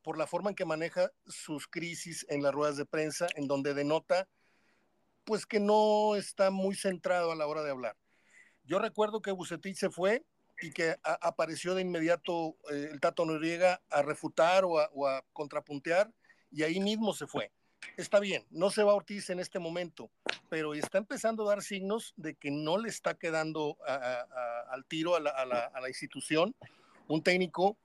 por 0.02 0.18
la 0.18 0.26
forma 0.26 0.50
en 0.50 0.56
que 0.56 0.66
maneja 0.66 1.12
sus 1.28 1.68
crisis 1.68 2.26
en 2.30 2.42
las 2.42 2.52
ruedas 2.52 2.78
de 2.78 2.88
prensa, 2.88 3.28
en 3.36 3.46
donde 3.46 3.76
denota 3.76 4.28
pues 5.24 5.46
que 5.46 5.60
no 5.60 6.16
está 6.16 6.50
muy 6.50 6.74
centrado 6.74 7.32
a 7.32 7.36
la 7.36 7.46
hora 7.46 7.62
de 7.62 7.70
hablar. 7.70 7.96
Yo 8.64 8.80
recuerdo 8.80 9.22
que 9.22 9.30
Bucetich 9.30 9.78
se 9.78 9.92
fue 9.92 10.26
y 10.64 10.72
que 10.72 10.96
apareció 11.04 11.76
de 11.76 11.84
inmediato 11.84 12.58
eh, 12.72 12.90
el 12.92 13.00
Tato 13.00 13.24
Noriega 13.24 13.84
a 13.92 14.02
refutar 14.02 14.66
o 14.66 14.80
a 14.80 15.24
contrapuntear 15.32 16.12
y 16.52 16.64
ahí 16.64 16.80
mismo 16.80 17.14
se 17.14 17.28
fue. 17.28 17.52
Está 17.98 18.20
bien, 18.20 18.46
no 18.52 18.70
se 18.70 18.84
va 18.84 18.94
Ortiz 18.94 19.30
en 19.30 19.40
este 19.40 19.60
momento, 19.60 20.12
pero 20.50 20.74
está 20.74 20.98
empezando 20.98 21.44
a 21.44 21.56
dar 21.56 21.64
signos 21.64 22.14
de 22.16 22.36
que 22.36 22.52
no 22.52 22.78
le 22.78 22.90
está 22.90 23.16
quedando 23.16 23.78
al 24.70 24.86
tiro 24.86 25.16
a 25.16 25.20
la, 25.20 25.88
institución 25.88 26.56
un 27.08 27.24
técnico 27.24 27.78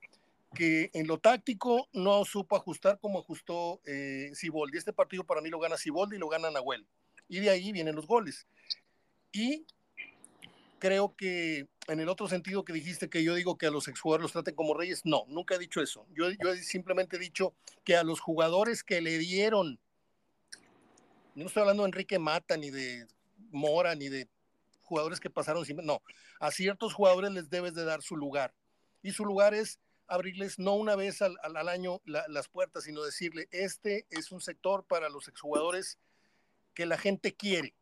que 0.53 0.89
en 0.93 1.07
lo 1.07 1.17
táctico 1.17 1.89
no 1.93 2.23
supo 2.25 2.55
ajustar 2.55 2.99
como 2.99 3.19
ajustó 3.19 3.81
eh, 3.85 4.31
Siboldi. 4.33 4.77
Este 4.77 4.93
partido 4.93 5.23
para 5.23 5.41
mí 5.41 5.49
lo 5.49 5.59
gana 5.59 5.77
Siboldi 5.77 6.15
y 6.15 6.19
lo 6.19 6.29
gana 6.29 6.49
Nahuel. 6.49 6.87
Y 7.27 7.39
de 7.39 7.49
ahí 7.49 7.73
vienen 7.73 7.95
los 7.95 8.07
goles. 8.07 8.47
Y 9.33 9.65
creo 10.79 11.15
que 11.15 11.67
en 11.87 12.01
el 12.01 12.09
otro 12.09 12.27
sentido 12.27 12.65
que 12.65 12.73
dijiste 12.73 13.09
que 13.09 13.23
yo 13.23 13.33
digo 13.33 13.57
que 13.57 13.67
a 13.67 13.71
los 13.71 13.87
exjugadores 13.87 14.23
los 14.23 14.31
traten 14.33 14.55
como 14.55 14.73
reyes, 14.73 15.05
no, 15.05 15.23
nunca 15.27 15.55
he 15.55 15.59
dicho 15.59 15.81
eso. 15.81 16.05
Yo, 16.13 16.29
yo 16.31 16.55
simplemente 16.55 17.15
he 17.15 17.19
dicho 17.19 17.53
que 17.83 17.95
a 17.95 18.03
los 18.03 18.19
jugadores 18.19 18.83
que 18.83 18.99
le 19.01 19.17
dieron, 19.17 19.79
no 21.35 21.45
estoy 21.45 21.61
hablando 21.61 21.83
de 21.83 21.87
Enrique 21.87 22.19
Mata, 22.19 22.57
ni 22.57 22.71
de 22.71 23.07
Mora, 23.51 23.95
ni 23.95 24.09
de 24.09 24.27
jugadores 24.83 25.19
que 25.19 25.29
pasaron 25.29 25.65
sin, 25.65 25.77
no, 25.77 26.01
a 26.39 26.51
ciertos 26.51 26.93
jugadores 26.93 27.31
les 27.31 27.49
debes 27.49 27.73
de 27.73 27.85
dar 27.85 28.01
su 28.01 28.17
lugar. 28.17 28.53
Y 29.01 29.11
su 29.11 29.23
lugar 29.23 29.53
es 29.53 29.79
abrirles 30.07 30.59
no 30.59 30.75
una 30.75 30.95
vez 30.95 31.21
al 31.21 31.69
año 31.69 32.01
las 32.05 32.47
puertas, 32.49 32.83
sino 32.83 33.03
decirle, 33.03 33.47
este 33.51 34.05
es 34.09 34.31
un 34.31 34.41
sector 34.41 34.85
para 34.85 35.09
los 35.09 35.27
exjugadores 35.27 35.97
que 36.73 36.85
la 36.85 36.97
gente 36.97 37.33
quiere. 37.33 37.75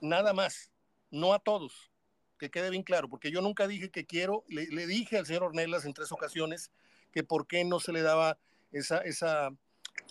Nada 0.00 0.32
más, 0.32 0.70
no 1.10 1.32
a 1.32 1.38
todos 1.38 1.87
que 2.38 2.50
quede 2.50 2.70
bien 2.70 2.82
claro, 2.82 3.08
porque 3.08 3.30
yo 3.30 3.40
nunca 3.40 3.66
dije 3.66 3.90
que 3.90 4.06
quiero, 4.06 4.44
le, 4.48 4.86
dije 4.86 5.18
al 5.18 5.26
señor 5.26 5.44
Ornelas 5.44 5.84
en 5.84 5.92
tres 5.92 6.12
ocasiones 6.12 6.70
que 7.12 7.22
por 7.22 7.46
qué 7.46 7.64
no 7.64 7.80
se 7.80 7.92
le 7.92 8.02
daba 8.02 8.38
esa, 8.72 8.98
esa 8.98 9.50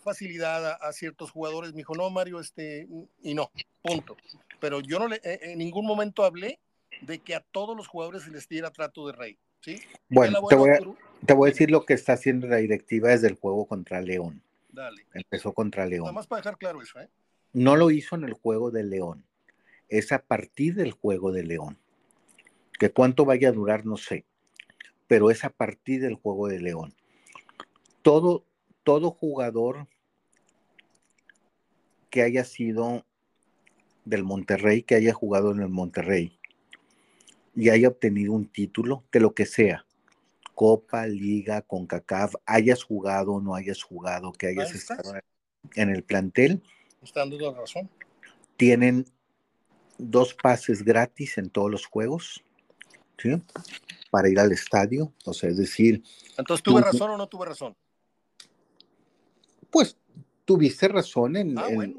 facilidad 0.04 0.78
a, 0.82 0.92
ciertos 0.94 1.32
jugadores. 1.32 1.72
Me 1.72 1.78
dijo, 1.78 1.96
no, 1.96 2.10
Mario, 2.10 2.40
este, 2.40 2.88
y 3.22 3.34
no, 3.34 3.52
punto. 3.82 4.18
Pero 4.60 4.82
yo 4.82 5.00
no 5.00 5.08
le, 5.08 5.20
en 5.24 5.58
ningún 5.58 5.86
momento 5.86 6.24
hablé 6.24 6.60
de 7.02 7.20
que 7.20 7.36
a 7.36 7.40
todos 7.40 7.76
los 7.76 7.88
jugadores 7.88 8.24
se 8.24 8.32
les 8.32 8.48
diera 8.48 8.72
trato 8.72 9.08
de 9.08 9.14
rey. 9.14 9.38
¿sí? 9.62 9.80
Bueno, 10.10 10.40
te 10.48 10.56
voy, 10.56 10.70
a, 10.70 10.80
te 11.26 11.34
voy, 11.34 11.50
a, 11.50 11.52
decir 11.52 11.72
lo 11.72 11.86
que 11.86 11.94
está 11.94 12.14
haciendo 12.14 12.48
la 12.48 12.58
directiva 12.58 13.10
desde 13.10 13.28
el 13.28 13.36
juego 13.36 13.66
contra 13.66 14.02
León. 14.02 14.42
Dale. 14.70 15.06
Empezó 15.14 15.54
contra 15.54 15.86
León. 15.86 16.04
Nada 16.04 16.14
más 16.14 16.28
para 16.28 16.42
dejar 16.42 16.58
claro 16.58 16.82
eso, 16.82 17.00
¿eh? 17.00 17.10
No 17.54 17.76
lo 17.76 17.90
hizo 17.92 18.16
en 18.16 18.24
el 18.24 18.34
juego 18.34 18.72
de 18.72 18.84
León. 18.84 19.26
Es 19.90 20.12
a 20.12 20.20
partir 20.20 20.76
del 20.76 20.92
juego 20.92 21.32
de 21.32 21.44
León. 21.44 21.78
Que 22.80 22.92
cuánto 22.92 23.26
vaya 23.26 23.50
a 23.50 23.54
durar, 23.54 23.86
no 23.86 23.98
sé, 23.98 24.26
pero 25.08 25.32
es 25.32 25.44
a 25.44 25.50
partir 25.50 26.02
del 26.02 26.16
juego 26.16 26.48
de 26.48 26.60
León. 26.60 26.94
Todo, 28.02 28.46
todo 28.84 29.12
jugador 29.12 29.88
que 32.10 32.22
haya 32.22 32.44
sido 32.44 33.06
del 34.06 34.24
Monterrey, 34.24 34.84
que 34.84 34.96
haya 34.96 35.14
jugado 35.14 35.52
en 35.52 35.62
el 35.62 35.70
Monterrey 35.70 36.40
y 37.56 37.70
haya 37.70 37.88
obtenido 37.88 38.34
un 38.34 38.48
título, 38.48 39.04
de 39.12 39.20
lo 39.20 39.34
que 39.34 39.46
sea, 39.46 39.86
Copa, 40.54 41.08
Liga, 41.08 41.64
CONCACAF, 41.64 42.36
hayas 42.46 42.84
jugado 42.84 43.34
o 43.34 43.42
no 43.42 43.56
hayas 43.56 43.82
jugado, 43.82 44.32
que 44.32 44.48
hayas 44.48 44.74
estado 44.76 45.14
en 45.76 45.90
el 45.90 46.04
plantel. 46.04 46.62
razón. 47.56 47.90
Tienen 48.56 49.06
dos 49.98 50.36
pases 50.36 50.84
gratis 50.84 51.38
en 51.38 51.50
todos 51.50 51.72
los 51.72 51.86
juegos 51.86 52.44
¿sí? 53.18 53.42
Para 54.10 54.30
ir 54.30 54.40
al 54.40 54.52
estadio, 54.52 55.14
o 55.26 55.34
sea, 55.34 55.50
es 55.50 55.58
decir... 55.58 56.04
Entonces, 56.38 56.64
¿tuve 56.64 56.82
razón 56.82 57.12
o 57.12 57.18
no 57.18 57.28
tuve 57.28 57.46
razón? 57.46 57.76
Pues 59.70 59.98
tuviste 60.46 60.88
razón 60.88 61.36
en, 61.36 61.58
ah, 61.58 61.68
en, 61.70 61.98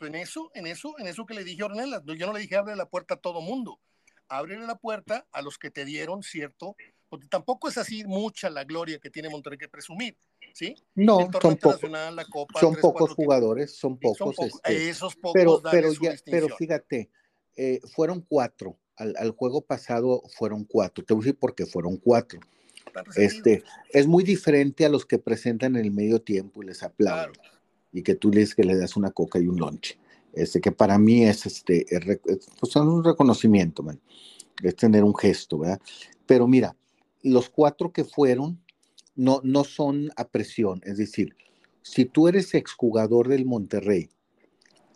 en, 0.00 0.14
eso, 0.14 0.50
en 0.54 0.66
eso, 0.66 0.94
en 0.98 1.08
eso 1.08 1.26
que 1.26 1.34
le 1.34 1.44
dije 1.44 1.62
a 1.62 1.66
Ornelas. 1.66 2.02
Yo 2.04 2.26
no 2.26 2.32
le 2.32 2.40
dije 2.40 2.56
abre 2.56 2.76
la 2.76 2.88
puerta 2.88 3.14
a 3.14 3.16
todo 3.16 3.40
mundo. 3.40 3.80
Ábrele 4.28 4.66
la 4.66 4.76
puerta 4.76 5.26
a 5.32 5.42
los 5.42 5.58
que 5.58 5.70
te 5.70 5.84
dieron, 5.84 6.22
¿cierto? 6.22 6.76
Porque 7.08 7.26
tampoco 7.26 7.68
es 7.68 7.76
así 7.76 8.04
mucha 8.04 8.48
la 8.48 8.64
gloria 8.64 8.98
que 8.98 9.10
tiene 9.10 9.28
Monterrey 9.28 9.58
que 9.58 9.68
presumir, 9.68 10.16
¿sí? 10.54 10.74
No, 10.94 11.28
son, 11.42 11.58
son 12.58 12.76
pocos 12.80 13.12
jugadores, 13.14 13.76
son 13.76 13.98
pocos. 13.98 14.34
Este, 14.38 14.88
esos 14.88 15.16
pocos 15.16 15.34
pero, 15.34 15.60
pero, 15.70 15.90
pero 16.24 16.48
fíjate, 16.56 17.10
eh, 17.54 17.80
fueron 17.94 18.22
cuatro 18.22 18.78
al, 18.96 19.30
juego 19.30 19.62
pasado 19.62 20.22
fueron 20.36 20.64
cuatro. 20.64 21.04
Te 21.04 21.14
voy 21.14 21.22
a 21.22 21.24
decir 21.24 21.38
por 21.38 21.54
qué 21.54 21.66
fueron 21.66 21.96
cuatro. 21.96 22.40
Este, 23.16 23.62
es 23.90 24.06
muy 24.06 24.22
diferente 24.22 24.84
a 24.84 24.88
los 24.88 25.06
que 25.06 25.18
presentan 25.18 25.76
en 25.76 25.84
el 25.84 25.90
medio 25.92 26.20
tiempo 26.20 26.62
y 26.62 26.66
les 26.66 26.82
aplauden. 26.82 27.40
Y 27.92 28.02
que 28.02 28.14
tú 28.14 28.30
les 28.30 28.54
que 28.54 28.64
le 28.64 28.76
das 28.76 28.96
una 28.96 29.10
coca 29.10 29.38
y 29.38 29.46
un 29.46 29.58
lonche. 29.58 29.98
Este, 30.32 30.60
que 30.60 30.72
para 30.72 30.98
mí 30.98 31.24
es 31.24 31.44
este, 31.44 31.86
pues 32.58 32.76
un 32.76 33.04
reconocimiento, 33.04 33.84
es 34.62 34.76
tener 34.76 35.04
un 35.04 35.14
gesto, 35.14 35.58
¿verdad? 35.58 35.80
Pero 36.26 36.46
mira, 36.48 36.74
los 37.22 37.50
cuatro 37.50 37.92
que 37.92 38.04
fueron 38.04 38.58
no, 39.14 39.40
no 39.44 39.64
son 39.64 40.10
a 40.16 40.28
presión, 40.28 40.80
es 40.84 40.96
decir, 40.96 41.36
si 41.82 42.06
tú 42.06 42.28
eres 42.28 42.54
exjugador 42.54 43.28
del 43.28 43.44
Monterrey 43.44 44.08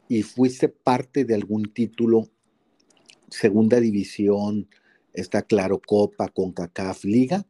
y 0.09 0.23
fuiste 0.23 0.69
parte 0.69 1.25
de 1.25 1.35
algún 1.35 1.65
título 1.73 2.31
segunda 3.29 3.81
división, 3.81 4.69
está 5.13 5.43
claro, 5.43 5.81
Copa, 5.85 6.29
CONCACAF, 6.29 7.05
Liga, 7.05 7.47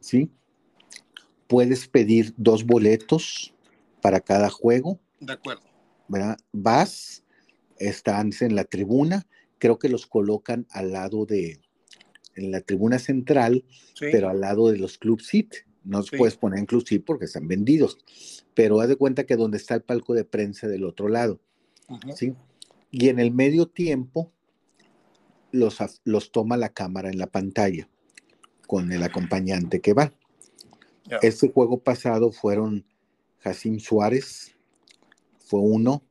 ¿sí? 0.00 0.30
Puedes 1.46 1.88
pedir 1.88 2.34
dos 2.36 2.64
boletos 2.64 3.54
para 4.02 4.20
cada 4.20 4.50
juego. 4.50 5.00
De 5.20 5.32
acuerdo. 5.32 5.62
¿verdad? 6.08 6.38
Vas, 6.52 7.22
están 7.78 8.30
en 8.40 8.54
la 8.54 8.64
tribuna, 8.64 9.26
creo 9.58 9.78
que 9.78 9.88
los 9.88 10.06
colocan 10.06 10.66
al 10.70 10.92
lado 10.92 11.26
de, 11.26 11.60
en 12.34 12.50
la 12.50 12.60
tribuna 12.60 12.98
central, 12.98 13.64
pero 14.00 14.28
al 14.28 14.40
lado 14.40 14.70
de 14.70 14.78
los 14.78 14.98
club 14.98 15.20
seat. 15.20 15.48
No 15.84 15.98
los 15.98 16.10
puedes 16.10 16.36
poner 16.36 16.58
en 16.58 16.66
club 16.66 16.86
seat 16.86 17.02
porque 17.06 17.26
están 17.26 17.48
vendidos, 17.48 17.98
pero 18.52 18.80
haz 18.80 18.88
de 18.88 18.96
cuenta 18.96 19.24
que 19.24 19.36
donde 19.36 19.56
está 19.56 19.74
el 19.74 19.82
palco 19.82 20.12
de 20.12 20.24
prensa 20.24 20.68
del 20.68 20.84
otro 20.84 21.08
lado, 21.08 21.40
¿sí? 22.14 22.34
Y 22.90 23.08
en 23.08 23.18
el 23.18 23.30
medio 23.30 23.68
tiempo 23.68 24.32
los, 25.52 25.78
los 26.04 26.32
toma 26.32 26.56
la 26.56 26.70
cámara 26.70 27.10
en 27.10 27.18
la 27.18 27.26
pantalla 27.26 27.88
con 28.66 28.92
el 28.92 29.02
acompañante 29.02 29.80
que 29.80 29.94
va. 29.94 30.12
Este 31.22 31.50
juego 31.50 31.78
pasado 31.78 32.32
fueron 32.32 32.84
Jacim 33.38 33.78
Suárez, 33.78 34.54
fue 35.38 35.60
uno, 35.60 36.02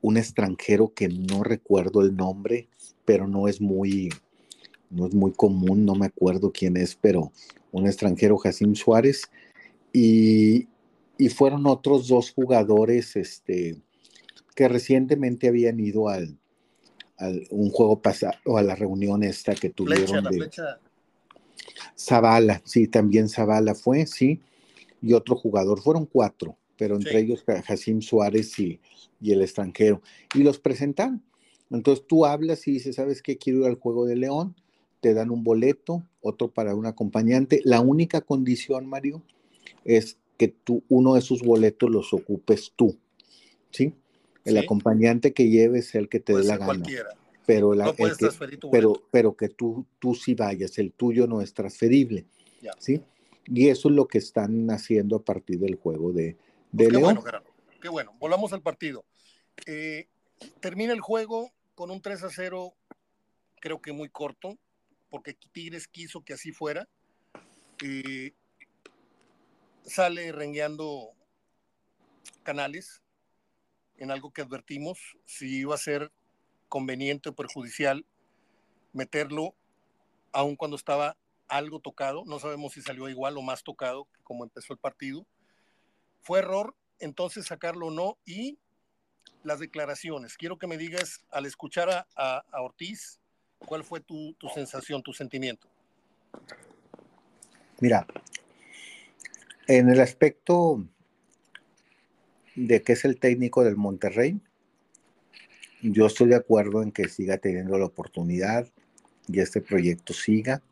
un 0.00 0.16
extranjero 0.16 0.94
que 0.94 1.08
no 1.08 1.42
recuerdo 1.42 2.02
el 2.02 2.14
nombre, 2.14 2.68
pero 3.04 3.26
no 3.26 3.48
es 3.48 3.60
muy, 3.60 4.10
no 4.90 5.08
es 5.08 5.14
muy 5.14 5.32
común, 5.32 5.84
no 5.84 5.96
me 5.96 6.06
acuerdo 6.06 6.52
quién 6.52 6.76
es, 6.76 6.94
pero 6.94 7.32
un 7.72 7.86
extranjero, 7.86 8.38
Jacim 8.38 8.76
Suárez, 8.76 9.22
y, 9.92 10.68
y 11.18 11.28
fueron 11.30 11.66
otros 11.66 12.06
dos 12.06 12.32
jugadores 12.32 13.16
este, 13.16 13.82
que 14.54 14.68
recientemente 14.68 15.48
habían 15.48 15.80
ido 15.80 16.08
al, 16.08 16.38
un 17.50 17.70
juego 17.70 18.00
pasado, 18.00 18.34
a 18.56 18.62
la 18.62 18.74
reunión 18.74 19.22
esta 19.22 19.54
que 19.54 19.70
tuvieron 19.70 20.24
de 20.24 20.50
Zavala, 21.96 22.60
sí, 22.64 22.88
también 22.88 23.28
Zavala 23.28 23.74
fue, 23.74 24.06
sí, 24.06 24.40
y 25.00 25.12
otro 25.12 25.36
jugador, 25.36 25.80
fueron 25.80 26.06
cuatro, 26.06 26.56
pero 26.76 26.96
entre 26.96 27.20
ellos 27.20 27.44
Jacim 27.64 28.00
Suárez 28.00 28.58
y, 28.58 28.80
y, 29.20 29.32
el 29.32 29.42
extranjero, 29.42 30.02
y 30.34 30.42
los 30.42 30.58
presentan 30.58 31.22
Entonces 31.70 32.06
tú 32.06 32.26
hablas 32.26 32.66
y 32.66 32.72
dices, 32.72 32.96
¿sabes 32.96 33.22
qué? 33.22 33.38
Quiero 33.38 33.60
ir 33.60 33.66
al 33.66 33.78
juego 33.78 34.06
de 34.06 34.16
León, 34.16 34.54
te 35.00 35.14
dan 35.14 35.30
un 35.30 35.44
boleto, 35.44 36.02
otro 36.20 36.48
para 36.48 36.74
un 36.74 36.86
acompañante. 36.86 37.60
La 37.64 37.80
única 37.80 38.22
condición, 38.22 38.86
Mario, 38.86 39.22
es 39.84 40.18
que 40.36 40.48
tú 40.48 40.82
uno 40.88 41.14
de 41.14 41.20
esos 41.20 41.42
boletos 41.42 41.90
los 41.90 42.12
ocupes 42.12 42.72
tú, 42.74 42.96
¿sí? 43.70 43.94
El 44.44 44.58
acompañante 44.58 45.32
que 45.32 45.48
lleves 45.48 45.94
el 45.94 46.08
que 46.08 46.20
te 46.20 46.34
dé 46.34 46.44
la 46.44 46.58
gana. 46.58 46.84
Pero, 47.46 47.74
la, 47.74 47.92
que, 47.92 48.10
pero, 48.70 49.02
pero 49.10 49.36
que 49.36 49.50
tú, 49.50 49.84
tú 49.98 50.14
sí 50.14 50.34
vayas, 50.34 50.78
el 50.78 50.92
tuyo 50.92 51.26
no 51.26 51.42
es 51.42 51.52
transferible. 51.52 52.24
¿sí? 52.78 53.02
Y 53.46 53.68
eso 53.68 53.88
es 53.88 53.94
lo 53.94 54.08
que 54.08 54.18
están 54.18 54.70
haciendo 54.70 55.16
a 55.16 55.24
partir 55.24 55.58
del 55.58 55.76
juego 55.76 56.12
de, 56.12 56.36
de 56.72 56.90
León. 56.90 57.20
qué 57.80 57.88
bueno. 57.88 58.14
Volvamos 58.18 58.52
al 58.52 58.62
partido. 58.62 59.04
Eh, 59.66 60.08
termina 60.60 60.92
el 60.92 61.00
juego 61.00 61.52
con 61.74 61.90
un 61.90 62.00
3 62.00 62.22
a 62.24 62.30
0, 62.30 62.74
creo 63.60 63.82
que 63.82 63.92
muy 63.92 64.08
corto, 64.08 64.58
porque 65.10 65.36
Tigres 65.52 65.86
quiso 65.88 66.22
que 66.22 66.32
así 66.32 66.52
fuera. 66.52 66.88
Eh, 67.82 68.32
sale 69.84 70.32
rengueando 70.32 71.10
Canales 72.42 73.03
en 73.98 74.10
algo 74.10 74.32
que 74.32 74.42
advertimos, 74.42 74.98
si 75.24 75.60
iba 75.60 75.74
a 75.74 75.78
ser 75.78 76.12
conveniente 76.68 77.28
o 77.28 77.34
perjudicial 77.34 78.04
meterlo, 78.92 79.54
aun 80.32 80.56
cuando 80.56 80.76
estaba 80.76 81.16
algo 81.48 81.80
tocado, 81.80 82.24
no 82.26 82.38
sabemos 82.38 82.72
si 82.72 82.82
salió 82.82 83.08
igual 83.08 83.36
o 83.36 83.42
más 83.42 83.62
tocado 83.62 84.06
que 84.12 84.22
como 84.22 84.44
empezó 84.44 84.72
el 84.72 84.78
partido. 84.78 85.26
Fue 86.22 86.38
error 86.38 86.74
entonces 86.98 87.46
sacarlo 87.46 87.88
o 87.88 87.90
no 87.90 88.18
y 88.24 88.58
las 89.42 89.60
declaraciones. 89.60 90.36
Quiero 90.36 90.58
que 90.58 90.66
me 90.66 90.78
digas 90.78 91.22
al 91.30 91.46
escuchar 91.46 92.06
a, 92.16 92.44
Ortiz, 92.52 93.20
¿cuál 93.58 93.84
fue 93.84 94.00
tu, 94.00 94.34
tu 94.34 94.48
sensación, 94.48 95.02
tu 95.02 95.12
sentimiento? 95.12 95.68
Mira, 97.80 98.06
en 99.66 99.90
el 99.90 100.00
aspecto 100.00 100.82
de 102.56 102.82
que 102.82 102.92
es 102.92 103.04
el 103.04 103.18
técnico 103.18 103.64
del 103.64 103.76
Monterrey, 103.76 104.40
yo 105.82 106.06
estoy 106.06 106.28
de 106.28 106.36
acuerdo 106.36 106.82
en 106.82 106.92
que 106.92 107.08
siga 107.08 107.38
teniendo 107.38 107.78
la 107.78 107.86
oportunidad 107.86 108.66
y 109.28 109.40
este 109.40 109.60
proyecto 109.60 110.14
siga 110.14 110.62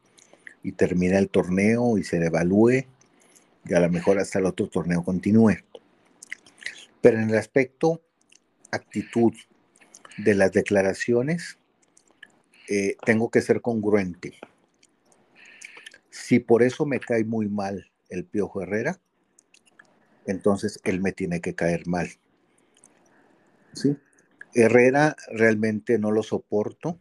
y 0.62 0.72
termine 0.72 1.18
el 1.18 1.28
torneo 1.28 1.98
y 1.98 2.04
se 2.04 2.16
evalúe 2.16 2.86
y 3.64 3.74
a 3.74 3.80
lo 3.80 3.90
mejor 3.90 4.18
hasta 4.18 4.38
el 4.38 4.46
otro 4.46 4.68
torneo 4.68 5.04
continúe. 5.04 5.56
Pero 7.00 7.18
en 7.18 7.30
el 7.30 7.36
aspecto 7.36 8.02
actitud 8.70 9.32
de 10.16 10.34
las 10.34 10.52
declaraciones, 10.52 11.58
eh, 12.68 12.96
tengo 13.04 13.30
que 13.30 13.42
ser 13.42 13.60
congruente. 13.60 14.38
Si 16.10 16.38
por 16.38 16.62
eso 16.62 16.86
me 16.86 17.00
cae 17.00 17.24
muy 17.24 17.48
mal 17.48 17.90
el 18.08 18.24
Piojo 18.24 18.62
Herrera, 18.62 19.00
entonces 20.26 20.80
él 20.84 21.00
me 21.00 21.12
tiene 21.12 21.40
que 21.40 21.54
caer 21.54 21.86
mal. 21.86 22.08
¿Sí? 23.72 23.96
Herrera 24.54 25.16
realmente 25.30 25.98
no 25.98 26.10
lo 26.10 26.22
soporto. 26.22 26.98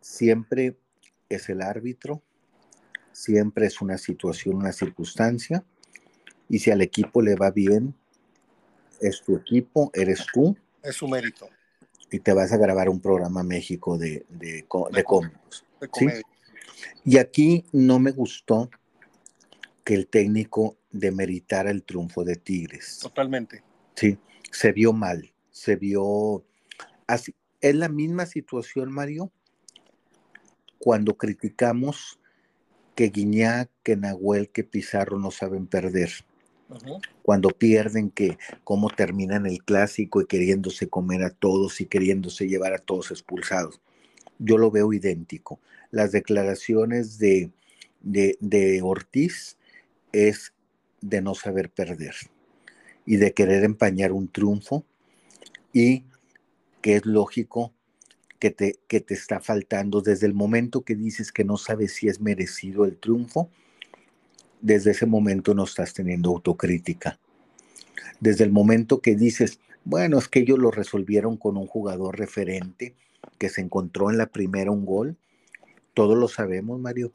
Siempre 0.00 0.76
es 1.28 1.48
el 1.48 1.62
árbitro, 1.62 2.22
siempre 3.12 3.66
es 3.66 3.80
una 3.80 3.98
situación, 3.98 4.56
una 4.56 4.72
circunstancia. 4.72 5.64
Y 6.48 6.58
si 6.58 6.70
al 6.70 6.82
equipo 6.82 7.22
le 7.22 7.36
va 7.36 7.50
bien, 7.50 7.94
es 9.00 9.22
tu 9.22 9.36
equipo, 9.36 9.90
eres 9.94 10.26
tú. 10.32 10.56
Es 10.82 10.96
su 10.96 11.08
mérito. 11.08 11.48
Y 12.10 12.18
te 12.18 12.32
vas 12.32 12.52
a 12.52 12.56
grabar 12.56 12.88
un 12.88 13.00
programa 13.00 13.42
México 13.42 13.96
de, 13.96 14.26
de, 14.28 14.66
de, 14.92 15.04
cómicos. 15.04 15.64
Y 17.04 17.18
aquí 17.18 17.64
no 17.72 17.98
me 17.98 18.10
gustó 18.10 18.68
que 19.84 19.94
el 19.94 20.08
técnico 20.08 20.76
demeritara 20.90 21.70
el 21.70 21.82
triunfo 21.82 22.24
de 22.24 22.36
Tigres. 22.36 22.98
Totalmente. 23.00 23.62
Sí, 23.94 24.18
se 24.50 24.72
vio 24.72 24.92
mal, 24.92 25.32
se 25.50 25.76
vio 25.76 26.44
así. 27.06 27.34
Es 27.60 27.74
la 27.74 27.88
misma 27.88 28.26
situación, 28.26 28.90
Mario, 28.90 29.30
cuando 30.78 31.16
criticamos 31.16 32.18
que 32.94 33.10
Guiñac, 33.10 33.70
que 33.82 33.96
Nahuel, 33.96 34.50
que 34.50 34.64
Pizarro 34.64 35.18
no 35.18 35.30
saben 35.30 35.66
perder. 35.66 36.10
Cuando 37.22 37.50
pierden, 37.50 38.10
que 38.10 38.38
cómo 38.62 38.88
terminan 38.90 39.44
el 39.46 39.62
clásico 39.64 40.20
y 40.20 40.26
queriéndose 40.26 40.88
comer 40.88 41.24
a 41.24 41.30
todos 41.30 41.80
y 41.80 41.86
queriéndose 41.86 42.46
llevar 42.46 42.74
a 42.74 42.78
todos 42.78 43.10
expulsados. 43.10 43.80
Yo 44.38 44.56
lo 44.56 44.70
veo 44.70 44.92
idéntico. 44.92 45.60
Las 45.90 46.12
declaraciones 46.12 47.18
de, 47.18 47.50
de, 48.00 48.38
de 48.40 48.80
Ortiz 48.82 49.58
es 50.12 50.52
de 51.00 51.20
no 51.20 51.34
saber 51.34 51.70
perder 51.70 52.14
y 53.06 53.16
de 53.16 53.32
querer 53.32 53.64
empañar 53.64 54.12
un 54.12 54.28
triunfo 54.28 54.84
y 55.72 56.04
que 56.82 56.96
es 56.96 57.06
lógico 57.06 57.72
que 58.38 58.50
te, 58.50 58.78
que 58.88 59.00
te 59.00 59.14
está 59.14 59.40
faltando 59.40 60.00
desde 60.00 60.26
el 60.26 60.34
momento 60.34 60.82
que 60.82 60.94
dices 60.94 61.32
que 61.32 61.44
no 61.44 61.56
sabes 61.56 61.92
si 61.92 62.08
es 62.08 62.20
merecido 62.20 62.84
el 62.84 62.96
triunfo, 62.96 63.50
desde 64.60 64.92
ese 64.92 65.06
momento 65.06 65.54
no 65.54 65.64
estás 65.64 65.94
teniendo 65.94 66.30
autocrítica. 66.30 67.18
Desde 68.18 68.44
el 68.44 68.52
momento 68.52 69.00
que 69.00 69.14
dices, 69.14 69.60
bueno, 69.84 70.18
es 70.18 70.28
que 70.28 70.40
ellos 70.40 70.58
lo 70.58 70.70
resolvieron 70.70 71.36
con 71.36 71.56
un 71.56 71.66
jugador 71.66 72.18
referente 72.18 72.94
que 73.38 73.48
se 73.48 73.60
encontró 73.60 74.10
en 74.10 74.18
la 74.18 74.26
primera 74.26 74.70
un 74.70 74.84
gol, 74.84 75.16
todos 75.94 76.16
lo 76.16 76.28
sabemos, 76.28 76.78
Mario, 76.80 77.12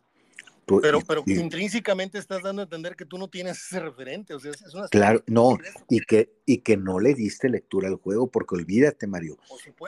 pero, 0.66 1.01
pero 1.01 1.24
intrínsecamente 1.28 2.18
estás 2.18 2.41
dando 2.41 2.61
a 2.61 2.63
entender 2.63 2.95
que 2.95 3.05
tú 3.05 3.18
no 3.18 3.28
tienes 3.28 3.57
ese 3.57 3.80
referente, 3.80 4.34
o 4.34 4.39
sea, 4.39 4.51
es 4.51 4.74
una 4.74 4.88
Claro, 4.88 5.24
no, 5.28 5.57
y 5.89 5.99
que, 6.01 6.32
y 6.45 6.59
que 6.59 6.78
no 6.78 6.99
le 6.99 7.13
diste 7.13 7.49
lectura 7.49 7.88
al 7.88 7.95
juego, 7.95 8.28
porque 8.28 8.55
olvídate, 8.55 9.07
Mario. 9.07 9.38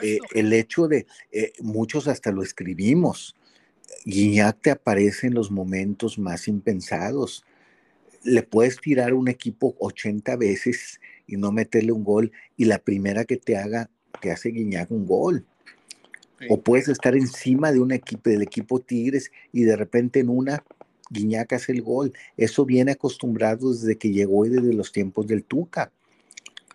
Eh, 0.02 0.18
el 0.34 0.52
hecho 0.52 0.86
de, 0.86 1.06
eh, 1.32 1.52
muchos 1.60 2.06
hasta 2.06 2.30
lo 2.30 2.42
escribimos, 2.42 3.34
Guiñac 4.04 4.60
te 4.60 4.70
aparece 4.70 5.26
en 5.26 5.34
los 5.34 5.50
momentos 5.50 6.18
más 6.18 6.46
impensados. 6.46 7.44
Le 8.22 8.42
puedes 8.42 8.78
tirar 8.78 9.14
un 9.14 9.28
equipo 9.28 9.74
80 9.80 10.36
veces 10.36 11.00
y 11.26 11.36
no 11.36 11.50
meterle 11.52 11.92
un 11.92 12.04
gol, 12.04 12.32
y 12.56 12.66
la 12.66 12.78
primera 12.78 13.24
que 13.24 13.36
te 13.36 13.56
haga, 13.56 13.90
te 14.20 14.30
hace 14.30 14.50
Guiñac 14.50 14.90
un 14.90 15.06
gol. 15.06 15.44
O 16.48 16.60
puedes 16.60 16.88
estar 16.88 17.16
encima 17.16 17.72
de 17.72 17.80
un 17.80 17.92
equipo, 17.92 18.30
del 18.30 18.42
equipo 18.42 18.80
Tigres, 18.80 19.32
y 19.52 19.62
de 19.62 19.76
repente 19.76 20.20
en 20.20 20.28
una 20.28 20.62
Guiñac 21.10 21.52
hace 21.52 21.72
el 21.72 21.82
gol. 21.82 22.12
Eso 22.36 22.64
viene 22.64 22.92
acostumbrado 22.92 23.72
desde 23.72 23.96
que 23.96 24.10
llegó 24.10 24.46
y 24.46 24.50
desde 24.50 24.72
los 24.72 24.92
tiempos 24.92 25.26
del 25.26 25.44
Tuca. 25.44 25.92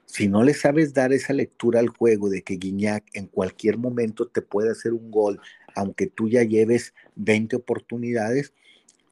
Si 0.05 0.27
no 0.27 0.43
le 0.43 0.53
sabes 0.53 0.93
dar 0.93 1.11
esa 1.13 1.33
lectura 1.33 1.79
al 1.79 1.89
juego 1.89 2.29
de 2.29 2.43
que 2.43 2.57
Guiñac 2.57 3.03
en 3.13 3.27
cualquier 3.27 3.77
momento 3.77 4.27
te 4.27 4.41
puede 4.41 4.71
hacer 4.71 4.93
un 4.93 5.09
gol, 5.09 5.39
aunque 5.75 6.07
tú 6.07 6.29
ya 6.29 6.43
lleves 6.43 6.93
20 7.15 7.55
oportunidades, 7.55 8.53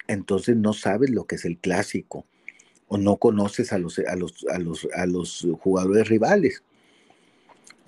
entonces 0.07 0.57
no 0.57 0.73
sabes 0.73 1.09
lo 1.09 1.25
que 1.25 1.35
es 1.35 1.45
el 1.45 1.57
clásico 1.57 2.25
o 2.87 2.97
no 2.97 3.15
conoces 3.17 3.71
a 3.71 3.77
los, 3.77 3.99
a 3.99 4.15
los, 4.15 4.45
a 4.51 4.59
los, 4.59 4.87
a 4.93 5.05
los 5.05 5.47
jugadores 5.61 6.09
rivales. 6.09 6.61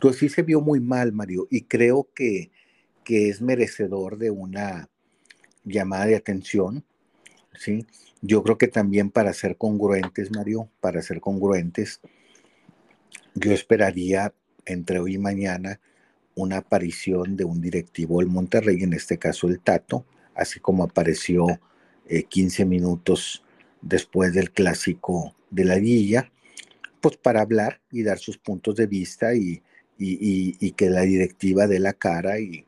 Entonces 0.03 0.19
sí 0.19 0.27
se 0.27 0.41
vio 0.41 0.59
muy 0.59 0.81
mal, 0.81 1.13
Mario, 1.13 1.47
y 1.49 1.61
creo 1.61 2.09
que, 2.13 2.51
que 3.05 3.29
es 3.29 3.41
merecedor 3.41 4.17
de 4.17 4.31
una 4.31 4.89
llamada 5.63 6.07
de 6.07 6.17
atención, 6.17 6.83
¿sí? 7.57 7.87
Yo 8.21 8.43
creo 8.43 8.57
que 8.57 8.67
también 8.67 9.09
para 9.11 9.31
ser 9.31 9.55
congruentes, 9.55 10.29
Mario, 10.29 10.69
para 10.81 11.01
ser 11.01 11.21
congruentes, 11.21 12.01
yo 13.33 13.53
esperaría 13.53 14.33
entre 14.65 14.99
hoy 14.99 15.13
y 15.15 15.19
mañana 15.19 15.79
una 16.35 16.57
aparición 16.57 17.37
de 17.37 17.45
un 17.45 17.61
directivo 17.61 18.19
del 18.19 18.27
Monterrey, 18.27 18.83
en 18.83 18.91
este 18.91 19.17
caso 19.17 19.47
el 19.47 19.61
Tato, 19.61 20.05
así 20.35 20.59
como 20.59 20.83
apareció 20.83 21.61
15 22.27 22.61
eh, 22.61 22.65
minutos 22.65 23.41
después 23.81 24.33
del 24.33 24.51
clásico 24.51 25.33
de 25.49 25.63
la 25.63 25.77
Villa, 25.77 26.29
pues 26.99 27.15
para 27.15 27.39
hablar 27.39 27.79
y 27.89 28.03
dar 28.03 28.19
sus 28.19 28.37
puntos 28.37 28.75
de 28.75 28.87
vista 28.87 29.33
y, 29.33 29.63
y, 30.03 30.71
que 30.71 30.89
la 30.89 31.01
directiva 31.01 31.67
dé 31.67 31.79
la 31.79 31.93
cara 31.93 32.39
y, 32.39 32.65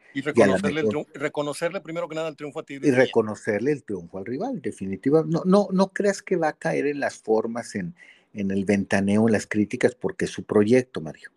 reconocerle, 1.15 1.81
primero 1.81 2.07
que 2.07 2.15
nada 2.15 2.29
el 2.29 2.36
triunfo 2.36 2.61
a 2.61 2.63
ti. 2.63 2.75
Y 2.75 2.91
reconocerle 2.91 3.71
el 3.71 3.83
triunfo 3.83 4.17
al 4.17 4.25
rival, 4.25 4.61
definitivamente. 4.61 5.36
No, 5.36 5.43
no, 5.45 5.67
no 5.71 5.89
creas 5.89 6.21
que 6.21 6.38
va 6.38 6.49
a 6.49 6.53
caer 6.53 6.88
en 6.88 6.99
las 6.99 7.17
formas, 7.17 7.75
en, 7.75 7.95
en 8.33 8.51
el 8.51 8.65
ventaneo, 8.65 9.27
en 9.27 9.33
las 9.33 9.47
críticas, 9.47 9.95
porque 9.95 10.25
es 10.25 10.31
su 10.31 10.43
proyecto, 10.43 11.01
Mario. 11.01 11.31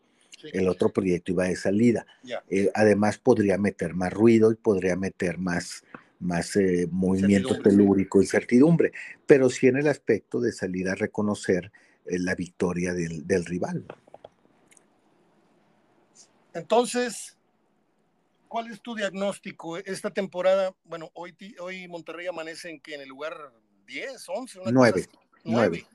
el 0.53 0.69
otro 0.69 0.91
proyecto 0.91 1.33
iba 1.33 1.45
de 1.45 1.57
salida. 1.57 2.07
Eh, 2.49 2.71
además, 2.75 3.19
podría 3.19 3.59
meter 3.59 3.95
más 3.95 4.13
ruido 4.13 4.53
y 4.53 4.57
podría 4.57 4.97
meter 4.97 5.39
más, 5.39 5.83
más 6.21 6.57
eh, 6.57 6.89
movimiento 6.91 7.61
telúrico, 7.61 8.21
incertidumbre, 8.21 8.93
pero 9.27 9.49
sí 9.51 9.69
en 9.69 9.77
el 9.77 9.89
aspecto 9.89 10.41
de 10.41 10.53
salir 10.53 10.89
a 10.89 10.95
reconocer 10.95 11.73
eh, 12.07 12.19
la 12.19 12.35
victoria 12.35 12.95
del, 12.95 13.27
del 13.27 13.45
rival. 13.45 13.85
Entonces, 16.55 17.37
¿cuál 18.49 18.71
es 18.71 18.81
tu 18.81 18.95
diagnóstico? 18.95 19.77
Esta 19.77 20.11
temporada, 20.11 20.75
bueno, 20.85 21.11
hoy, 21.15 21.35
hoy 21.61 21.89
Monterrey 21.89 22.27
amanece 22.27 22.71
en 22.71 22.81
que 22.81 22.95
en 22.95 23.03
el 23.03 23.09
lugar 23.09 23.35
10, 23.87 24.29
11, 24.29 24.61
9, 24.71 25.07
9, 25.45 25.87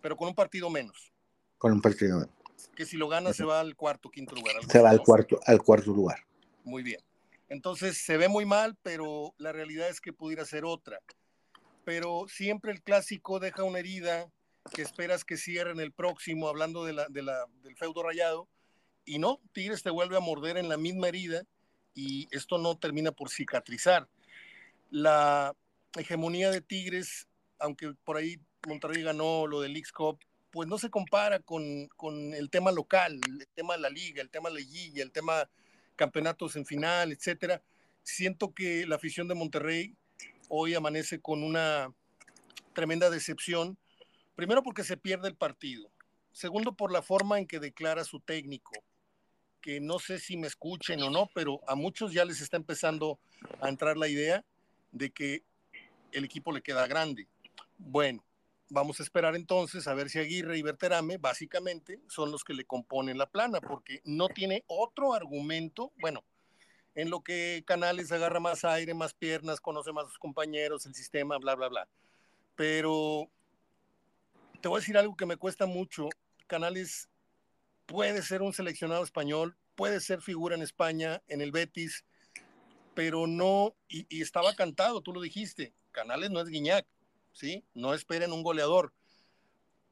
pero 0.00 0.16
con 0.16 0.28
un 0.28 0.34
partido 0.34 0.68
menos. 0.70 1.12
Con 1.58 1.72
un 1.72 1.80
partido 1.80 2.18
menos. 2.18 2.34
Que 2.74 2.84
si 2.84 2.96
lo 2.96 3.08
gana 3.08 3.32
se 3.32 3.44
va 3.44 3.60
al 3.60 3.76
cuarto, 3.76 4.10
quinto 4.10 4.34
lugar. 4.34 4.56
Se 4.68 4.80
va 4.80 4.90
al 4.90 5.00
cuarto, 5.00 5.38
al 5.46 5.62
cuarto 5.62 5.92
lugar. 5.92 6.18
Muy 6.64 6.82
bien. 6.82 7.00
Entonces 7.48 7.98
se 7.98 8.16
ve 8.16 8.28
muy 8.28 8.44
mal, 8.44 8.76
pero 8.82 9.34
la 9.38 9.52
realidad 9.52 9.88
es 9.88 10.00
que 10.00 10.12
pudiera 10.12 10.44
ser 10.44 10.64
otra. 10.64 10.98
Pero 11.84 12.26
siempre 12.28 12.72
el 12.72 12.82
clásico 12.82 13.38
deja 13.38 13.62
una 13.62 13.78
herida 13.78 14.30
que 14.72 14.82
esperas 14.82 15.24
que 15.24 15.36
cierren 15.36 15.78
el 15.78 15.92
próximo, 15.92 16.48
hablando 16.48 16.84
de 16.84 16.94
la, 16.94 17.06
de 17.08 17.22
la, 17.22 17.46
del 17.62 17.76
feudo 17.76 18.02
rayado, 18.02 18.48
y 19.04 19.18
no, 19.18 19.40
Tigres 19.52 19.82
te 19.82 19.90
vuelve 19.90 20.16
a 20.16 20.20
morder 20.20 20.56
en 20.56 20.68
la 20.68 20.76
misma 20.76 21.08
herida 21.08 21.44
y 21.94 22.28
esto 22.30 22.58
no 22.58 22.76
termina 22.76 23.12
por 23.12 23.30
cicatrizar. 23.30 24.08
La 24.90 25.54
hegemonía 25.96 26.50
de 26.50 26.60
Tigres, 26.60 27.28
aunque 27.58 27.94
por 28.04 28.16
ahí 28.16 28.38
Monterrey 28.66 29.02
ganó 29.02 29.46
lo 29.46 29.60
del 29.60 29.76
x 29.76 29.92
Cup, 29.92 30.18
pues 30.50 30.68
no 30.68 30.78
se 30.78 30.90
compara 30.90 31.40
con, 31.40 31.88
con, 31.96 32.32
el 32.32 32.48
tema 32.48 32.70
local, 32.70 33.20
el 33.26 33.48
tema 33.54 33.74
de 33.74 33.80
la 33.80 33.90
liga, 33.90 34.22
el 34.22 34.30
tema 34.30 34.48
de 34.48 34.54
la 34.54 34.60
liguilla, 34.60 35.02
el 35.02 35.10
tema 35.10 35.48
campeonatos 35.96 36.56
en 36.56 36.64
final, 36.64 37.12
etcétera. 37.12 37.62
Siento 38.02 38.54
que 38.54 38.86
la 38.86 38.96
afición 38.96 39.28
de 39.28 39.34
Monterrey 39.34 39.96
hoy 40.48 40.74
amanece 40.74 41.20
con 41.20 41.42
una 41.42 41.92
tremenda 42.72 43.10
decepción, 43.10 43.78
primero 44.36 44.62
porque 44.62 44.84
se 44.84 44.96
pierde 44.96 45.28
el 45.28 45.36
partido, 45.36 45.90
segundo 46.32 46.74
por 46.74 46.92
la 46.92 47.02
forma 47.02 47.38
en 47.38 47.46
que 47.46 47.60
declara 47.60 48.04
su 48.04 48.20
técnico, 48.20 48.72
que 49.64 49.80
no 49.80 49.98
sé 49.98 50.18
si 50.18 50.36
me 50.36 50.46
escuchen 50.46 51.02
o 51.02 51.08
no, 51.08 51.30
pero 51.32 51.62
a 51.66 51.74
muchos 51.74 52.12
ya 52.12 52.26
les 52.26 52.42
está 52.42 52.58
empezando 52.58 53.18
a 53.62 53.70
entrar 53.70 53.96
la 53.96 54.08
idea 54.08 54.44
de 54.92 55.10
que 55.10 55.42
el 56.12 56.22
equipo 56.22 56.52
le 56.52 56.60
queda 56.60 56.86
grande. 56.86 57.26
Bueno, 57.78 58.22
vamos 58.68 59.00
a 59.00 59.02
esperar 59.02 59.34
entonces 59.34 59.88
a 59.88 59.94
ver 59.94 60.10
si 60.10 60.18
Aguirre 60.18 60.58
y 60.58 60.62
Berterame 60.62 61.16
básicamente 61.16 61.98
son 62.08 62.30
los 62.30 62.44
que 62.44 62.52
le 62.52 62.66
componen 62.66 63.16
la 63.16 63.24
plana, 63.24 63.62
porque 63.62 64.02
no 64.04 64.28
tiene 64.28 64.64
otro 64.66 65.14
argumento, 65.14 65.92
bueno, 65.98 66.22
en 66.94 67.08
lo 67.08 67.22
que 67.22 67.64
Canales 67.66 68.12
agarra 68.12 68.40
más 68.40 68.66
aire, 68.66 68.92
más 68.92 69.14
piernas, 69.14 69.62
conoce 69.62 69.94
más 69.94 70.04
a 70.04 70.08
sus 70.08 70.18
compañeros, 70.18 70.84
el 70.84 70.94
sistema, 70.94 71.38
bla, 71.38 71.54
bla, 71.54 71.68
bla. 71.68 71.88
Pero 72.54 73.30
te 74.60 74.68
voy 74.68 74.76
a 74.76 74.80
decir 74.80 74.98
algo 74.98 75.16
que 75.16 75.24
me 75.24 75.38
cuesta 75.38 75.64
mucho. 75.64 76.10
Canales 76.48 77.08
puede 77.86 78.22
ser 78.22 78.42
un 78.42 78.52
seleccionado 78.52 79.02
español, 79.02 79.56
puede 79.74 80.00
ser 80.00 80.22
figura 80.22 80.54
en 80.54 80.62
España, 80.62 81.22
en 81.28 81.40
el 81.40 81.52
Betis, 81.52 82.04
pero 82.94 83.26
no, 83.26 83.74
y, 83.88 84.22
estaba 84.22 84.54
cantado, 84.54 85.00
tú 85.00 85.12
lo 85.12 85.20
dijiste, 85.20 85.74
Canales 85.90 86.30
no 86.30 86.40
es 86.40 86.48
Guiñac, 86.48 86.86
¿sí? 87.32 87.64
No 87.74 87.94
esperen 87.94 88.32
un 88.32 88.42
goleador, 88.42 88.92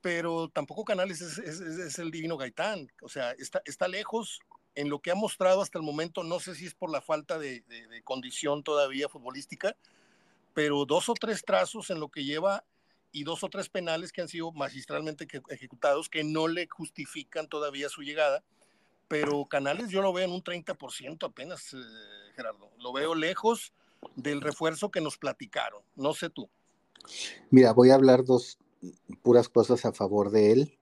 pero 0.01 0.49
tampoco 0.49 0.85
Canales 0.85 1.21
es, 1.21 1.99
el 1.99 2.11
divino 2.11 2.37
Gaitán, 2.37 2.91
o 3.03 3.09
sea, 3.09 3.33
está, 3.33 3.63
está 3.65 3.89
lejos 3.89 4.41
en 4.75 4.89
lo 4.89 5.01
que 5.01 5.11
ha 5.11 5.15
mostrado 5.15 5.61
hasta 5.61 5.79
el 5.79 5.85
momento, 5.85 6.23
no 6.23 6.41
sé 6.41 6.55
si 6.55 6.67
es 6.67 6.75
por 6.75 6.91
la 6.91 7.03
falta 7.03 7.39
de, 7.39 7.61
de 7.63 8.03
condición 8.03 8.63
todavía 8.63 9.09
futbolística, 9.09 9.77
pero 10.55 10.85
dos 10.87 11.09
o 11.09 11.15
tres 11.15 11.45
trazos 11.45 11.91
en 11.91 12.01
lo 12.01 12.09
que 12.09 12.25
lleva 12.25 12.65
y 13.13 13.25
dos 13.25 13.45
o 13.45 13.49
tres 13.49 13.69
penales 13.69 14.11
que 14.11 14.23
han 14.23 14.29
sido 14.29 14.51
magistralmente 14.53 15.29
ejecutados 15.51 16.09
que 16.09 16.25
no 16.25 16.49
le 16.49 16.67
justifican 16.67 17.49
todavía 17.49 17.89
su 17.89 18.03
llegada. 18.03 18.43
Pero 19.07 19.45
Canales 19.45 19.91
yo 19.91 20.01
lo 20.01 20.13
veo 20.13 20.25
en 20.25 20.33
un 20.33 20.43
30% 20.43 21.27
apenas, 21.27 21.75
eh, 21.75 21.77
Gerardo. 22.35 22.71
Lo 22.79 22.93
veo 22.93 23.15
lejos 23.15 23.75
del 24.17 24.41
refuerzo 24.41 24.91
que 24.91 25.03
nos 25.03 25.19
platicaron. 25.19 25.83
No 25.95 26.15
sé 26.15 26.31
tú. 26.31 26.49
Mira, 27.51 27.73
voy 27.73 27.91
a 27.91 27.95
hablar 27.95 28.25
dos 28.25 28.59
puras 29.23 29.49
cosas 29.49 29.85
a 29.85 29.93
favor 29.93 30.31
de 30.31 30.53
él 30.53 30.79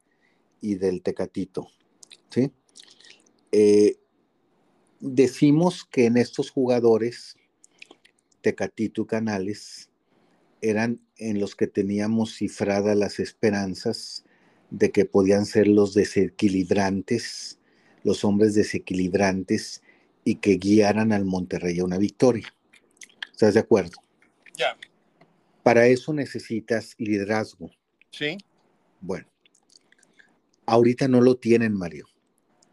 y 0.60 0.76
del 0.76 1.02
Tecatito. 1.02 1.68
¿sí? 2.30 2.52
Eh, 3.50 3.98
decimos 5.00 5.84
que 5.84 6.06
en 6.06 6.16
estos 6.16 6.50
jugadores, 6.50 7.36
Tecatito 8.40 9.02
y 9.02 9.06
Canales, 9.06 9.89
eran 10.60 11.00
en 11.16 11.40
los 11.40 11.54
que 11.56 11.66
teníamos 11.66 12.36
cifradas 12.36 12.96
las 12.96 13.18
esperanzas 13.18 14.24
de 14.70 14.90
que 14.90 15.04
podían 15.04 15.46
ser 15.46 15.68
los 15.68 15.94
desequilibrantes, 15.94 17.58
los 18.04 18.24
hombres 18.24 18.54
desequilibrantes 18.54 19.82
y 20.24 20.36
que 20.36 20.56
guiaran 20.56 21.12
al 21.12 21.24
Monterrey 21.24 21.78
a 21.80 21.84
una 21.84 21.98
victoria. 21.98 22.54
¿Estás 23.32 23.54
de 23.54 23.60
acuerdo? 23.60 23.96
Ya. 24.56 24.76
Para 25.62 25.86
eso 25.86 26.12
necesitas 26.12 26.94
liderazgo. 26.98 27.70
Sí. 28.10 28.38
Bueno, 29.00 29.26
ahorita 30.66 31.08
no 31.08 31.20
lo 31.20 31.36
tienen, 31.36 31.72
Mario. 31.72 32.06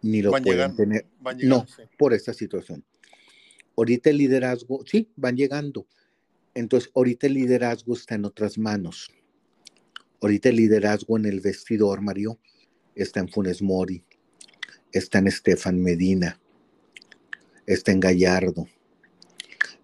Ni 0.02 0.22
lo 0.22 0.32
pueden 0.32 0.76
tener. 0.76 1.06
no, 1.44 1.66
por 1.98 2.14
esta 2.14 2.34
situación. 2.34 2.84
Ahorita 3.76 4.10
el 4.10 4.18
liderazgo, 4.18 4.84
sí, 4.86 5.12
van 5.16 5.36
llegando, 5.36 5.88
entonces, 6.58 6.90
ahorita 6.96 7.28
el 7.28 7.36
liderazgo 7.36 7.94
está 7.94 8.16
en 8.16 8.26
otras 8.26 8.58
manos. 8.58 9.12
Ahorita 10.20 10.50
el 10.50 10.56
liderazgo 10.56 11.16
en 11.16 11.26
el 11.26 11.40
vestidor, 11.40 12.02
Mario, 12.02 12.40
está 12.96 13.20
en 13.20 13.30
Funes 13.30 13.62
Mori, 13.62 14.04
está 14.92 15.20
en 15.20 15.28
Estefan 15.28 15.80
Medina, 15.80 16.40
está 17.68 17.92
en 17.92 18.00
Gallardo, 18.00 18.68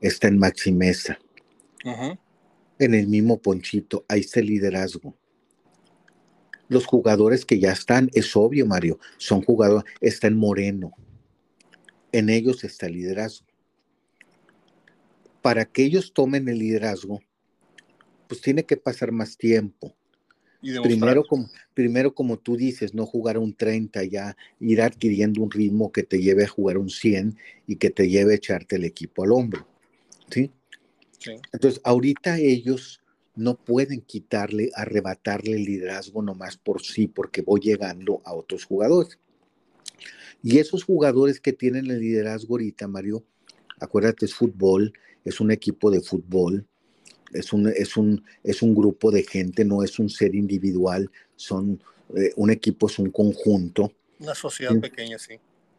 está 0.02 0.28
en 0.30 0.40
Maximeza, 0.40 1.20
en 2.80 2.94
el 2.96 3.08
mismo 3.08 3.40
Ponchito, 3.40 4.04
ahí 4.08 4.22
está 4.22 4.40
el 4.40 4.48
liderazgo. 4.48 5.16
Los 6.70 6.88
jugadores 6.88 7.46
que 7.46 7.60
ya 7.60 7.72
están, 7.72 8.10
es 8.14 8.36
obvio, 8.36 8.66
Mario, 8.66 8.98
son 9.18 9.44
jugadores, 9.44 9.86
está 10.02 10.26
en 10.26 10.38
Moreno, 10.38 10.92
en 12.12 12.30
ellos 12.30 12.64
está 12.64 12.88
el 12.88 12.94
liderazgo 12.94 13.53
para 15.44 15.66
que 15.66 15.84
ellos 15.84 16.14
tomen 16.14 16.48
el 16.48 16.60
liderazgo, 16.60 17.20
pues 18.30 18.40
tiene 18.40 18.64
que 18.64 18.78
pasar 18.78 19.12
más 19.12 19.38
tiempo. 19.38 19.94
primero 20.82 21.26
como, 21.26 21.50
primero, 21.74 22.16
como 22.16 22.40
tú 22.40 22.56
dices, 22.56 22.94
no 22.94 23.06
jugar 23.06 23.38
un 23.38 23.54
30 23.54 24.06
ya, 24.06 24.38
ir 24.62 24.82
adquiriendo 24.82 25.44
un 25.44 25.52
ritmo 25.52 25.92
que 25.92 26.04
te 26.04 26.22
lleve 26.22 26.46
a 26.46 26.48
jugar 26.48 26.78
un 26.78 26.90
100 26.90 27.38
y 27.68 27.76
que 27.76 27.90
te 27.90 28.08
lleve 28.08 28.32
a 28.32 28.38
echarte 28.38 28.78
el 28.78 28.86
equipo 28.86 29.26
al 29.26 29.34
hombro. 29.34 29.68
¿sí? 30.30 30.50
Entonces, 31.52 31.82
ahorita 31.84 32.40
ellos 32.40 33.02
no 33.36 33.56
pueden 33.56 34.00
quitarle, 34.00 34.72
arrebatarle 34.76 35.58
el 35.58 35.66
liderazgo 35.66 36.22
nomás 36.22 36.56
por 36.56 36.82
sí, 36.84 37.08
porque 37.08 37.42
voy 37.42 37.60
llegando 37.60 38.22
a 38.24 38.34
otros 38.34 38.64
jugadores. 38.64 39.20
Y 40.42 40.60
esos 40.60 40.86
jugadores 40.86 41.42
que 41.42 41.52
tienen 41.52 41.92
el 41.92 42.00
liderazgo 42.00 42.54
ahorita, 42.54 42.88
Mario, 42.88 43.26
acuérdate, 43.82 44.26
es 44.26 44.34
fútbol, 44.34 44.94
es 45.26 45.40
un 45.40 45.52
equipo 45.52 45.92
de 45.92 46.02
fútbol, 46.02 46.66
es 47.34 47.52
un, 47.54 47.68
es 47.68 47.98
un, 47.98 48.24
es 48.44 48.62
un 48.62 48.76
grupo 48.76 49.12
de 49.12 49.24
gente, 49.24 49.66
no 49.66 49.84
es 49.84 50.00
un 50.00 50.10
ser 50.10 50.36
individual, 50.36 51.10
son, 51.36 51.82
eh, 52.16 52.32
un 52.36 52.52
equipo 52.52 52.88
es 52.88 53.00
un 53.00 53.10
conjunto. 53.10 53.92
Una 54.20 54.36
sociedad 54.36 54.80
pequeña, 54.80 55.18
sí. 55.18 55.36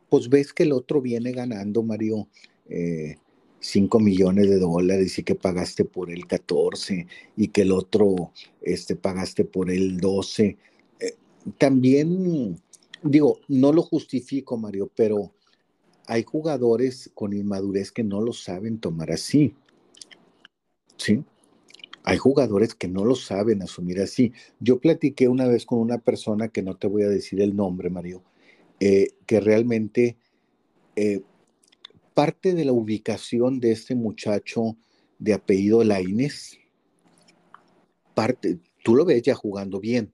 Pues 0.08 0.28
ves 0.28 0.52
que 0.52 0.64
el 0.64 0.72
otro 0.72 1.00
viene 1.00 1.32
ganando, 1.32 1.82
Mario, 1.82 2.28
5 2.66 3.98
eh, 3.98 4.02
millones 4.02 4.48
de 4.48 4.58
dólares 4.58 5.18
y 5.18 5.22
que 5.22 5.34
pagaste 5.34 5.84
por 5.84 6.10
él 6.10 6.26
14 6.26 7.06
y 7.36 7.48
que 7.48 7.62
el 7.62 7.72
otro 7.72 8.32
este, 8.62 8.96
pagaste 8.96 9.44
por 9.44 9.70
él 9.70 9.98
12. 9.98 10.56
Eh, 11.00 11.14
también, 11.58 12.60
digo, 13.02 13.40
no 13.48 13.72
lo 13.72 13.82
justifico, 13.82 14.56
Mario, 14.56 14.90
pero 14.94 15.32
hay 16.06 16.22
jugadores 16.22 17.10
con 17.14 17.32
inmadurez 17.32 17.92
que 17.92 18.04
no 18.04 18.20
lo 18.20 18.32
saben 18.32 18.78
tomar 18.78 19.12
así. 19.12 19.54
¿Sí? 20.96 21.22
Hay 22.04 22.18
jugadores 22.18 22.74
que 22.74 22.88
no 22.88 23.04
lo 23.04 23.14
saben 23.14 23.62
asumir 23.62 24.00
así. 24.00 24.32
Yo 24.60 24.78
platiqué 24.78 25.28
una 25.28 25.46
vez 25.46 25.64
con 25.64 25.78
una 25.78 25.98
persona 25.98 26.48
que 26.48 26.62
no 26.62 26.76
te 26.76 26.86
voy 26.86 27.02
a 27.02 27.08
decir 27.08 27.40
el 27.40 27.56
nombre, 27.56 27.88
Mario, 27.88 28.22
eh, 28.78 29.08
que 29.26 29.40
realmente 29.40 30.16
eh, 30.96 31.22
parte 32.12 32.54
de 32.54 32.66
la 32.66 32.72
ubicación 32.72 33.58
de 33.58 33.72
este 33.72 33.94
muchacho 33.94 34.76
de 35.18 35.32
apellido 35.32 35.82
Laines, 35.82 36.58
parte, 38.14 38.58
tú 38.82 38.94
lo 38.94 39.06
ves 39.06 39.22
ya 39.22 39.34
jugando 39.34 39.80
bien. 39.80 40.12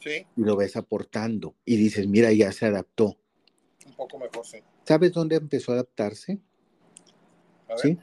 Sí. 0.00 0.26
Y 0.36 0.42
lo 0.42 0.56
ves 0.56 0.76
aportando. 0.76 1.54
Y 1.64 1.76
dices, 1.76 2.08
mira, 2.08 2.32
ya 2.32 2.50
se 2.52 2.66
adaptó. 2.66 3.18
Un 3.86 3.94
poco 3.94 4.18
mejor, 4.18 4.44
sí. 4.44 4.58
¿Sabes 4.84 5.12
dónde 5.12 5.36
empezó 5.36 5.72
a 5.72 5.74
adaptarse? 5.74 6.40
¿Sí? 7.76 7.98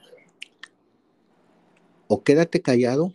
O 2.07 2.23
quédate 2.23 2.61
callado 2.61 3.13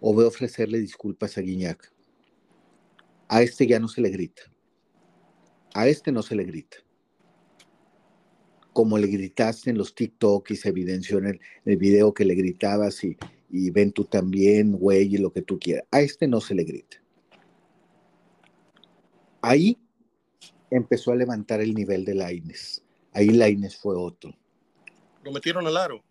o 0.00 0.14
voy 0.14 0.24
a 0.24 0.28
ofrecerle 0.28 0.78
disculpas 0.78 1.36
a 1.38 1.40
Guiñac. 1.40 1.92
A 3.28 3.42
este 3.42 3.66
ya 3.66 3.78
no 3.78 3.88
se 3.88 4.00
le 4.00 4.10
grita. 4.10 4.42
A 5.74 5.88
este 5.88 6.12
no 6.12 6.22
se 6.22 6.34
le 6.36 6.44
grita. 6.44 6.78
Como 8.72 8.98
le 8.98 9.06
gritaste 9.06 9.70
en 9.70 9.78
los 9.78 9.94
TikTok 9.94 10.50
y 10.50 10.56
se 10.56 10.68
evidenció 10.68 11.18
en 11.18 11.40
el, 11.64 11.76
video 11.76 12.12
que 12.12 12.24
le 12.24 12.34
gritabas 12.34 13.02
y, 13.04 13.16
y 13.50 13.70
ven 13.70 13.92
tú 13.92 14.04
también, 14.04 14.72
güey, 14.72 15.14
y 15.14 15.18
lo 15.18 15.32
que 15.32 15.42
tú 15.42 15.58
quieras. 15.58 15.84
A 15.90 16.00
este 16.00 16.26
no 16.26 16.40
se 16.40 16.54
le 16.54 16.64
grita. 16.64 17.02
Ahí 19.40 19.78
empezó 20.70 21.12
a 21.12 21.16
levantar 21.16 21.60
el 21.60 21.74
nivel 21.74 22.04
de 22.04 22.14
Laines. 22.14 22.82
Ahí 23.12 23.28
Laines 23.28 23.76
fue 23.76 23.96
otro. 23.96 24.34
Lo 25.22 25.32
metieron 25.32 25.66
al 25.66 25.76
aro. 25.76 26.02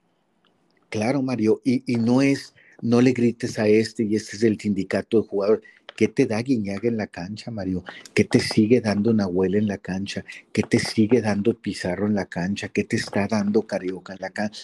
Claro, 0.90 1.22
Mario, 1.22 1.62
y, 1.64 1.82
no 1.98 2.22
es, 2.22 2.54
no 2.82 3.02
le 3.02 3.14
grites 3.14 3.58
a 3.58 3.68
este 3.68 4.04
y 4.04 4.16
este 4.16 4.38
es 4.38 4.44
el 4.44 4.60
sindicato 4.60 5.22
de 5.22 5.28
jugadores. 5.28 5.64
¿Qué 5.96 6.08
te 6.08 6.26
da 6.26 6.42
Guiñaga 6.42 6.88
en 6.88 6.98
la 6.98 7.08
cancha, 7.08 7.52
Mario? 7.52 7.84
¿Qué 8.14 8.24
te 8.24 8.40
sigue 8.40 8.82
dando 8.82 9.14
Nahuel 9.14 9.56
en 9.56 9.68
la 9.68 9.78
cancha? 9.78 10.26
¿Qué 10.52 10.64
te 10.64 10.80
sigue 10.80 11.22
dando 11.22 11.54
Pizarro 11.54 12.08
en 12.08 12.16
la 12.16 12.26
cancha? 12.26 12.70
¿Qué 12.70 12.84
te 12.84 12.96
está 12.96 13.28
dando 13.28 13.64
Carioca 13.64 14.14
en 14.14 14.20
la 14.22 14.30
cancha? 14.30 14.62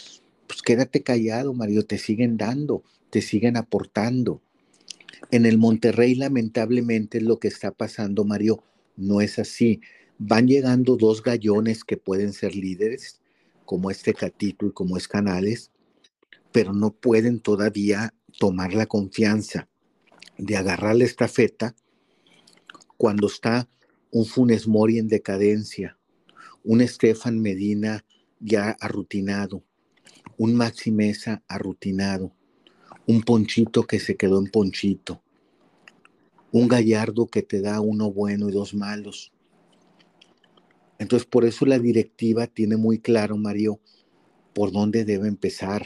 Pues 0.47 0.61
quédate 0.61 1.03
callado, 1.03 1.53
Mario, 1.53 1.85
te 1.85 1.97
siguen 1.97 2.37
dando, 2.37 2.83
te 3.09 3.21
siguen 3.21 3.57
aportando. 3.57 4.41
En 5.31 5.45
el 5.45 5.57
Monterrey, 5.57 6.15
lamentablemente, 6.15 7.19
es 7.19 7.23
lo 7.23 7.39
que 7.39 7.47
está 7.47 7.71
pasando, 7.71 8.23
Mario. 8.23 8.63
No 8.99 9.21
es 9.21 9.39
así. 9.39 9.79
Van 10.17 10.45
llegando 10.45 10.97
dos 10.97 11.23
gallones 11.23 11.85
que 11.85 11.95
pueden 11.95 12.33
ser 12.33 12.53
líderes, 12.53 13.21
como 13.63 13.89
este 13.89 14.13
Catito 14.13 14.67
y 14.67 14.71
como 14.73 14.97
es 14.97 15.07
Canales, 15.07 15.71
pero 16.51 16.73
no 16.73 16.91
pueden 16.91 17.39
todavía 17.39 18.13
tomar 18.37 18.73
la 18.73 18.87
confianza 18.87 19.69
de 20.37 20.57
agarrar 20.57 20.97
la 20.97 21.05
estafeta 21.05 21.75
cuando 22.97 23.27
está 23.27 23.69
un 24.11 24.25
Funes 24.25 24.67
Mori 24.67 24.99
en 24.99 25.07
decadencia, 25.07 25.97
un 26.65 26.81
Estefan 26.81 27.39
Medina 27.39 28.03
ya 28.41 28.71
arrutinado, 28.81 29.63
un 30.37 30.55
Maxi 30.55 30.91
Mesa 30.91 31.41
arrutinado, 31.47 32.33
un 33.07 33.21
Ponchito 33.21 33.83
que 33.83 33.99
se 33.99 34.17
quedó 34.17 34.39
en 34.39 34.47
Ponchito, 34.47 35.23
un 36.51 36.67
Gallardo 36.67 37.27
que 37.27 37.41
te 37.41 37.61
da 37.61 37.79
uno 37.81 38.11
bueno 38.11 38.49
y 38.49 38.51
dos 38.51 38.73
malos. 38.73 39.31
Entonces, 40.97 41.27
por 41.27 41.45
eso 41.45 41.65
la 41.65 41.79
directiva 41.79 42.47
tiene 42.47 42.75
muy 42.75 42.99
claro, 42.99 43.37
Mario, 43.37 43.79
por 44.53 44.71
dónde 44.71 45.05
debe 45.05 45.27
empezar. 45.27 45.85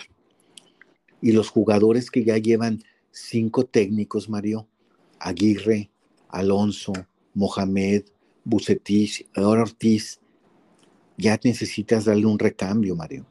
Y 1.21 1.31
los 1.31 1.49
jugadores 1.49 2.09
que 2.09 2.23
ya 2.23 2.37
llevan 2.37 2.83
cinco 3.11 3.65
técnicos, 3.65 4.27
Mario, 4.29 4.67
Aguirre, 5.19 5.91
Alonso, 6.29 6.93
Mohamed, 7.33 8.05
Bucetich, 8.43 9.27
Ortiz, 9.35 10.19
ya 11.17 11.39
necesitas 11.43 12.05
darle 12.05 12.25
un 12.25 12.39
recambio, 12.39 12.95
Mario. 12.95 13.25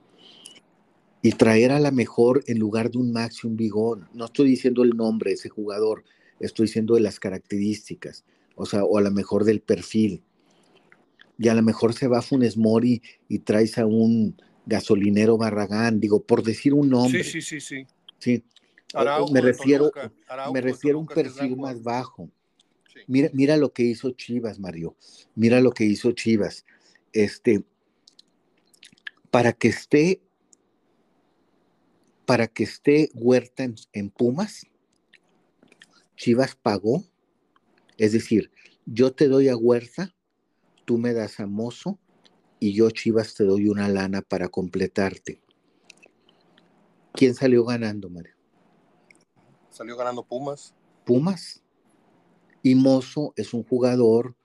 Y 1.21 1.33
traer 1.33 1.73
a 1.73 1.81
la 1.81 1.91
mejor 1.91 2.45
en 2.47 2.59
lugar 2.59 2.91
de 2.91 2.99
un 2.99 3.13
Maxi 3.13 3.47
un 3.47 3.57
Bigón. 3.57 4.09
No 4.15 4.27
estoy 4.27 4.49
diciendo 4.49 4.83
el 4.83 4.91
nombre 4.91 5.31
de 5.31 5.35
ese 5.35 5.49
jugador, 5.49 6.05
estoy 6.43 6.67
diciendo 6.67 6.95
de 6.95 7.01
las 7.01 7.19
características, 7.19 8.25
o 8.55 8.67
sea, 8.67 8.85
o 8.85 8.99
a 8.99 9.03
lo 9.03 9.11
mejor 9.11 9.45
del 9.45 9.61
perfil. 9.61 10.23
Y 11.39 11.49
a 11.49 11.55
lo 11.55 11.63
mejor 11.63 11.95
se 11.95 12.07
va 12.07 12.19
a 12.19 12.23
Funes 12.23 12.57
Mori 12.57 13.03
y 13.29 13.41
traes 13.41 13.79
a 13.79 13.87
un 13.87 14.37
gasolinero 14.67 15.39
Barragán, 15.39 15.99
digo, 15.99 16.23
por 16.23 16.43
decir 16.43 16.75
un 16.75 16.91
nombre. 16.91 17.25
Sí, 17.25 17.41
sí, 17.41 17.61
sí, 17.61 17.61
sí. 17.61 17.87
Sí, 18.19 18.45
me 19.33 19.41
refiero, 19.41 19.91
me 20.53 20.61
refiero 20.61 20.99
a 20.99 21.01
un 21.01 21.07
perfil 21.07 21.57
más 21.57 21.83
bajo. 21.83 22.31
Mira, 23.07 23.31
mira 23.33 23.57
lo 23.57 23.73
que 23.73 23.83
hizo 23.83 24.11
Chivas, 24.11 24.61
Mario. 24.61 24.97
Mira 25.35 25.61
lo 25.61 25.73
que 25.73 25.85
hizo 25.85 26.13
Chivas. 26.13 26.65
Este, 27.13 27.65
para 29.31 29.53
que 29.53 29.69
esté, 29.69 30.21
para 32.27 32.47
que 32.47 32.65
esté 32.65 33.11
Huerta 33.15 33.67
en, 33.93 34.11
Pumas, 34.11 34.67
Chivas 36.23 36.55
pagó. 36.55 37.03
Es 37.99 38.13
decir, 38.13 38.53
yo 38.87 39.13
te 39.13 39.27
doy 39.27 39.49
a 39.49 39.57
Huerta, 39.57 40.15
tú 40.85 40.97
me 40.97 41.15
das 41.15 41.41
a 41.41 41.49
Mozo 41.49 41.99
y 42.61 42.75
yo 42.75 42.93
Chivas 42.93 43.35
te 43.35 43.43
doy 43.43 43.67
una 43.67 43.89
lana 43.89 44.23
para 44.23 44.49
completarte. 44.49 45.41
¿Quién 47.13 47.35
salió 47.35 47.65
ganando, 47.65 48.09
Mario? 48.09 48.37
Salió 49.71 49.97
ganando 49.97 50.23
Pumas. 50.23 50.77
Pumas. 51.05 51.61
Y 52.63 52.77
Mozo 52.77 53.33
es 53.35 53.53
un 53.53 53.65
jugador, 53.65 54.37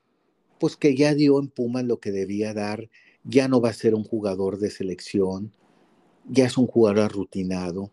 pues 0.60 0.78
que 0.78 0.96
ya 0.96 1.14
dio 1.14 1.40
en 1.40 1.48
Pumas 1.48 1.84
lo 1.84 2.00
que 2.00 2.12
debía 2.12 2.56
dar, 2.56 2.90
ya 3.24 3.48
no 3.48 3.62
va 3.62 3.70
a 3.70 3.74
ser 3.74 3.94
un 3.94 4.04
jugador 4.04 4.58
de 4.58 4.72
selección, 4.72 5.54
ya 6.28 6.48
es 6.48 6.58
un 6.58 6.66
jugador 6.66 7.12
rutinado, 7.12 7.92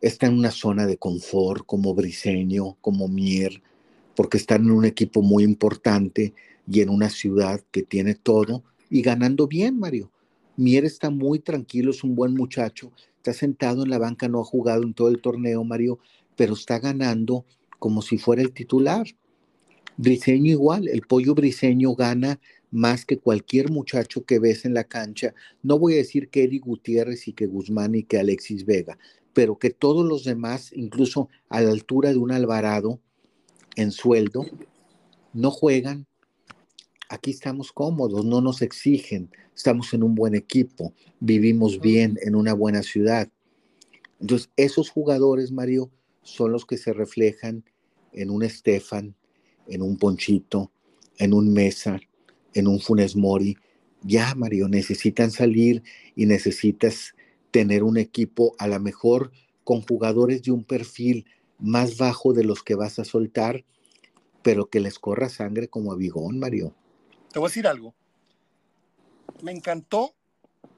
está 0.00 0.26
en 0.26 0.38
una 0.38 0.50
zona 0.50 0.86
de 0.86 0.98
confort 0.98 1.64
como 1.66 1.94
Briseño, 1.94 2.76
como 2.80 3.08
Mier, 3.08 3.62
porque 4.14 4.36
están 4.36 4.64
en 4.64 4.70
un 4.70 4.84
equipo 4.84 5.22
muy 5.22 5.44
importante 5.44 6.34
y 6.70 6.80
en 6.80 6.88
una 6.88 7.10
ciudad 7.10 7.60
que 7.70 7.82
tiene 7.82 8.14
todo 8.14 8.64
y 8.90 9.02
ganando 9.02 9.46
bien, 9.46 9.78
Mario. 9.78 10.10
Mier 10.56 10.84
está 10.84 11.10
muy 11.10 11.38
tranquilo, 11.38 11.90
es 11.90 12.02
un 12.02 12.14
buen 12.14 12.34
muchacho, 12.34 12.92
está 13.16 13.32
sentado 13.32 13.82
en 13.82 13.90
la 13.90 13.98
banca, 13.98 14.28
no 14.28 14.40
ha 14.40 14.44
jugado 14.44 14.82
en 14.84 14.94
todo 14.94 15.08
el 15.08 15.20
torneo, 15.20 15.64
Mario, 15.64 15.98
pero 16.34 16.54
está 16.54 16.78
ganando 16.78 17.44
como 17.78 18.00
si 18.00 18.18
fuera 18.18 18.42
el 18.42 18.52
titular. 18.52 19.06
Briseño 19.98 20.52
igual, 20.52 20.88
el 20.88 21.02
pollo 21.02 21.34
briseño 21.34 21.94
gana 21.94 22.40
más 22.70 23.04
que 23.04 23.18
cualquier 23.18 23.70
muchacho 23.70 24.24
que 24.24 24.38
ves 24.38 24.64
en 24.64 24.74
la 24.74 24.84
cancha. 24.84 25.34
No 25.62 25.78
voy 25.78 25.94
a 25.94 25.98
decir 25.98 26.28
que 26.28 26.44
Eric 26.44 26.64
Gutiérrez 26.64 27.28
y 27.28 27.32
que 27.32 27.46
Guzmán 27.46 27.94
y 27.94 28.02
que 28.02 28.18
Alexis 28.18 28.64
Vega, 28.64 28.98
pero 29.36 29.58
que 29.58 29.68
todos 29.68 30.06
los 30.06 30.24
demás, 30.24 30.72
incluso 30.74 31.28
a 31.50 31.60
la 31.60 31.70
altura 31.70 32.08
de 32.08 32.16
un 32.16 32.32
Alvarado 32.32 33.00
en 33.74 33.92
sueldo, 33.92 34.46
no 35.34 35.50
juegan. 35.50 36.06
Aquí 37.10 37.32
estamos 37.32 37.70
cómodos, 37.70 38.24
no 38.24 38.40
nos 38.40 38.62
exigen, 38.62 39.28
estamos 39.54 39.92
en 39.92 40.04
un 40.04 40.14
buen 40.14 40.34
equipo, 40.34 40.94
vivimos 41.20 41.82
bien 41.82 42.18
en 42.22 42.34
una 42.34 42.54
buena 42.54 42.82
ciudad. 42.82 43.28
Entonces, 44.20 44.48
esos 44.56 44.88
jugadores, 44.88 45.52
Mario, 45.52 45.90
son 46.22 46.50
los 46.50 46.64
que 46.64 46.78
se 46.78 46.94
reflejan 46.94 47.62
en 48.14 48.30
un 48.30 48.42
Estefan, 48.42 49.16
en 49.68 49.82
un 49.82 49.98
Ponchito, 49.98 50.72
en 51.18 51.34
un 51.34 51.52
Mesa, 51.52 52.00
en 52.54 52.68
un 52.68 52.80
Funes 52.80 53.14
Mori. 53.14 53.58
Ya, 54.00 54.34
Mario, 54.34 54.66
necesitan 54.66 55.30
salir 55.30 55.82
y 56.14 56.24
necesitas 56.24 57.14
tener 57.58 57.82
un 57.82 57.96
equipo 57.96 58.54
a 58.58 58.66
lo 58.66 58.78
mejor 58.80 59.32
con 59.64 59.82
jugadores 59.82 60.42
de 60.42 60.52
un 60.52 60.64
perfil 60.64 61.26
más 61.58 61.96
bajo 61.96 62.32
de 62.32 62.44
los 62.44 62.62
que 62.62 62.74
vas 62.74 62.98
a 62.98 63.04
soltar, 63.04 63.64
pero 64.42 64.66
que 64.66 64.80
les 64.80 64.98
corra 64.98 65.28
sangre 65.28 65.68
como 65.68 65.92
a 65.92 65.96
Bigón, 65.96 66.38
Mario. 66.38 66.74
Te 67.32 67.38
voy 67.38 67.46
a 67.46 67.48
decir 67.48 67.66
algo. 67.66 67.94
Me 69.42 69.52
encantó 69.52 70.14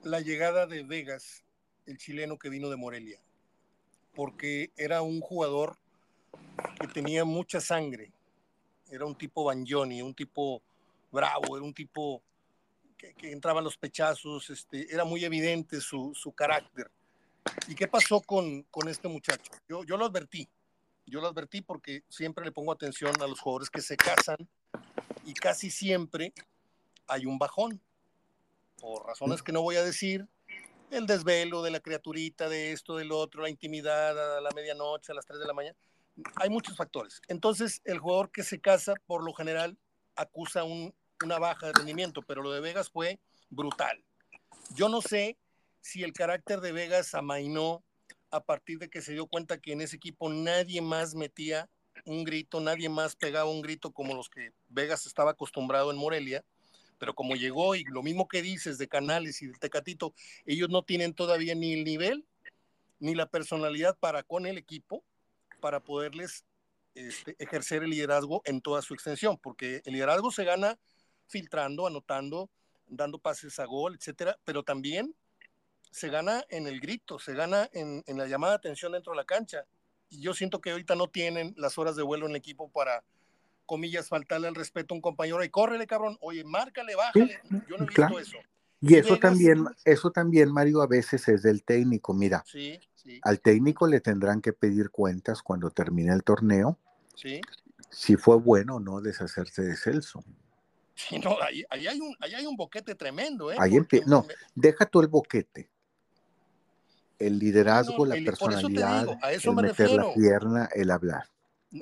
la 0.04 0.20
llegada 0.20 0.66
de 0.66 0.84
Vegas, 0.84 1.44
el 1.86 1.98
chileno 1.98 2.38
que 2.38 2.48
vino 2.48 2.70
de 2.70 2.76
Morelia 2.76 3.20
porque 4.18 4.72
era 4.76 5.00
un 5.00 5.20
jugador 5.20 5.78
que 6.80 6.88
tenía 6.88 7.24
mucha 7.24 7.60
sangre. 7.60 8.10
Era 8.90 9.06
un 9.06 9.16
tipo 9.16 9.44
Banjoni, 9.44 10.02
un 10.02 10.12
tipo 10.12 10.60
bravo, 11.12 11.56
era 11.56 11.64
un 11.64 11.72
tipo 11.72 12.20
que, 12.98 13.32
entraba 13.32 13.60
en 13.60 13.64
los 13.64 13.78
pechazos, 13.78 14.50
este, 14.50 14.92
era 14.92 15.04
muy 15.04 15.24
evidente 15.24 15.80
su, 15.80 16.12
carácter. 16.36 16.90
¿Y 17.66 17.74
qué 17.74 17.88
pasó 17.88 18.20
con, 18.20 18.64
con 18.64 18.88
este 18.88 19.08
muchacho? 19.08 19.50
Yo, 19.68 19.84
yo 19.84 19.96
lo 19.96 20.04
advertí, 20.04 20.46
yo 21.06 21.20
lo 21.20 21.28
advertí 21.28 21.62
porque 21.62 22.02
siempre 22.08 22.44
le 22.44 22.52
pongo 22.52 22.72
atención 22.72 23.12
a 23.22 23.26
los 23.26 23.40
jugadores 23.40 23.70
que 23.70 23.80
se 23.80 23.96
casan 23.96 24.36
y 25.24 25.32
casi 25.32 25.70
siempre 25.70 26.32
hay 27.06 27.26
un 27.26 27.38
bajón. 27.38 27.80
Por 28.80 29.06
razones 29.06 29.42
que 29.42 29.52
no 29.52 29.62
voy 29.62 29.76
a 29.76 29.82
decir, 29.82 30.28
el 30.90 31.06
desvelo 31.06 31.62
de 31.62 31.70
la 31.70 31.80
criaturita, 31.80 32.48
de 32.48 32.72
esto, 32.72 32.96
del 32.96 33.12
otro, 33.12 33.42
la 33.42 33.50
intimidad 33.50 34.36
a 34.36 34.40
la 34.40 34.50
medianoche, 34.50 35.12
a 35.12 35.14
las 35.14 35.26
3 35.26 35.40
de 35.40 35.46
la 35.46 35.52
mañana. 35.52 35.76
Hay 36.36 36.50
muchos 36.50 36.76
factores. 36.76 37.20
Entonces, 37.28 37.80
el 37.84 37.98
jugador 37.98 38.30
que 38.30 38.42
se 38.42 38.60
casa, 38.60 38.94
por 39.06 39.24
lo 39.24 39.32
general, 39.32 39.76
acusa 40.16 40.64
una 41.24 41.38
baja 41.38 41.66
de 41.66 41.72
rendimiento, 41.72 42.22
pero 42.22 42.42
lo 42.42 42.50
de 42.52 42.60
Vegas 42.60 42.90
fue 42.90 43.18
brutal. 43.50 44.02
Yo 44.74 44.88
no 44.88 45.00
sé 45.00 45.38
si 45.80 46.02
el 46.02 46.12
carácter 46.12 46.60
de 46.60 46.72
Vegas 46.72 47.14
amainó 47.14 47.82
a 48.30 48.44
partir 48.44 48.78
de 48.78 48.90
que 48.90 49.00
se 49.00 49.12
dio 49.12 49.26
cuenta 49.26 49.58
que 49.58 49.72
en 49.72 49.80
ese 49.80 49.96
equipo 49.96 50.28
nadie 50.28 50.82
más 50.82 51.14
metía 51.14 51.68
un 52.04 52.24
grito, 52.24 52.60
nadie 52.60 52.88
más 52.88 53.16
pegaba 53.16 53.50
un 53.50 53.62
grito 53.62 53.92
como 53.92 54.14
los 54.14 54.28
que 54.28 54.52
Vegas 54.68 55.06
estaba 55.06 55.32
acostumbrado 55.32 55.90
en 55.90 55.96
Morelia 55.96 56.44
pero 56.98 57.14
como 57.14 57.36
llegó 57.36 57.74
y 57.74 57.84
lo 57.84 58.02
mismo 58.02 58.28
que 58.28 58.42
dices 58.42 58.76
de 58.76 58.88
Canales 58.88 59.40
y 59.40 59.46
de 59.46 59.54
Tecatito, 59.54 60.14
ellos 60.44 60.68
no 60.68 60.82
tienen 60.82 61.14
todavía 61.14 61.54
ni 61.54 61.72
el 61.72 61.84
nivel 61.84 62.26
ni 63.00 63.14
la 63.14 63.26
personalidad 63.26 63.96
para 63.98 64.22
con 64.22 64.46
el 64.46 64.58
equipo 64.58 65.04
para 65.60 65.80
poderles 65.80 66.44
este, 66.94 67.36
ejercer 67.38 67.84
el 67.84 67.90
liderazgo 67.90 68.42
en 68.44 68.60
toda 68.60 68.82
su 68.82 68.94
extensión, 68.94 69.38
porque 69.38 69.82
el 69.84 69.92
liderazgo 69.92 70.32
se 70.32 70.44
gana 70.44 70.78
filtrando, 71.28 71.86
anotando, 71.86 72.50
dando 72.88 73.18
pases 73.18 73.58
a 73.58 73.64
gol, 73.64 73.94
etcétera, 73.94 74.38
pero 74.44 74.62
también 74.62 75.14
se 75.90 76.08
gana 76.08 76.44
en 76.48 76.66
el 76.66 76.80
grito, 76.80 77.18
se 77.18 77.34
gana 77.34 77.68
en, 77.72 78.02
en 78.06 78.18
la 78.18 78.26
llamada 78.26 78.54
de 78.54 78.56
atención 78.56 78.92
dentro 78.92 79.12
de 79.12 79.18
la 79.18 79.24
cancha. 79.24 79.64
Y 80.10 80.20
yo 80.20 80.34
siento 80.34 80.60
que 80.60 80.70
ahorita 80.70 80.94
no 80.96 81.08
tienen 81.08 81.54
las 81.56 81.78
horas 81.78 81.94
de 81.96 82.02
vuelo 82.02 82.26
en 82.26 82.30
el 82.30 82.36
equipo 82.36 82.70
para, 82.70 83.04
comillas, 83.68 84.08
faltarle 84.08 84.48
al 84.48 84.54
respeto 84.56 84.94
a 84.94 84.96
un 84.96 85.02
compañero 85.02 85.44
y 85.44 85.50
córrele, 85.50 85.86
cabrón, 85.86 86.16
oye, 86.20 86.42
márcale, 86.42 86.96
bájale. 86.96 87.38
Yo 87.68 87.76
no 87.76 87.84
he 87.84 87.86
visto 87.86 88.18
eso. 88.18 88.38
Y 88.80 88.94
eso 88.94 89.18
también, 89.18 89.66
eso 89.84 90.10
también, 90.10 90.52
Mario, 90.52 90.80
a 90.80 90.86
veces 90.86 91.28
es 91.28 91.42
del 91.42 91.62
técnico. 91.62 92.14
Mira, 92.14 92.42
sí, 92.46 92.80
sí. 92.94 93.20
al 93.22 93.40
técnico 93.40 93.86
le 93.86 94.00
tendrán 94.00 94.40
que 94.40 94.52
pedir 94.52 94.90
cuentas 94.90 95.42
cuando 95.42 95.70
termine 95.70 96.12
el 96.12 96.24
torneo. 96.24 96.78
Sí. 97.14 97.40
Si 97.90 98.16
fue 98.16 98.36
bueno 98.36 98.76
o 98.76 98.80
no 98.80 99.00
deshacerse 99.00 99.62
de 99.62 99.76
Celso. 99.76 100.24
Sí, 100.98 101.16
no, 101.20 101.36
ahí, 101.40 101.64
hay, 101.70 102.00
un, 102.00 102.16
hay 102.18 102.44
un 102.44 102.56
boquete 102.56 102.96
tremendo, 102.96 103.52
¿eh? 103.52 103.56
Ahí 103.60 103.78
no, 104.04 104.26
deja 104.52 104.84
tú 104.84 105.00
el 105.00 105.06
boquete. 105.06 105.70
El 107.20 107.38
liderazgo, 107.38 108.04
la 108.04 108.16
personalidad, 108.16 109.06
el 109.30 109.54
meter 109.54 109.90
la 109.92 110.12
pierna, 110.12 110.68
el 110.74 110.90
hablar. 110.90 111.28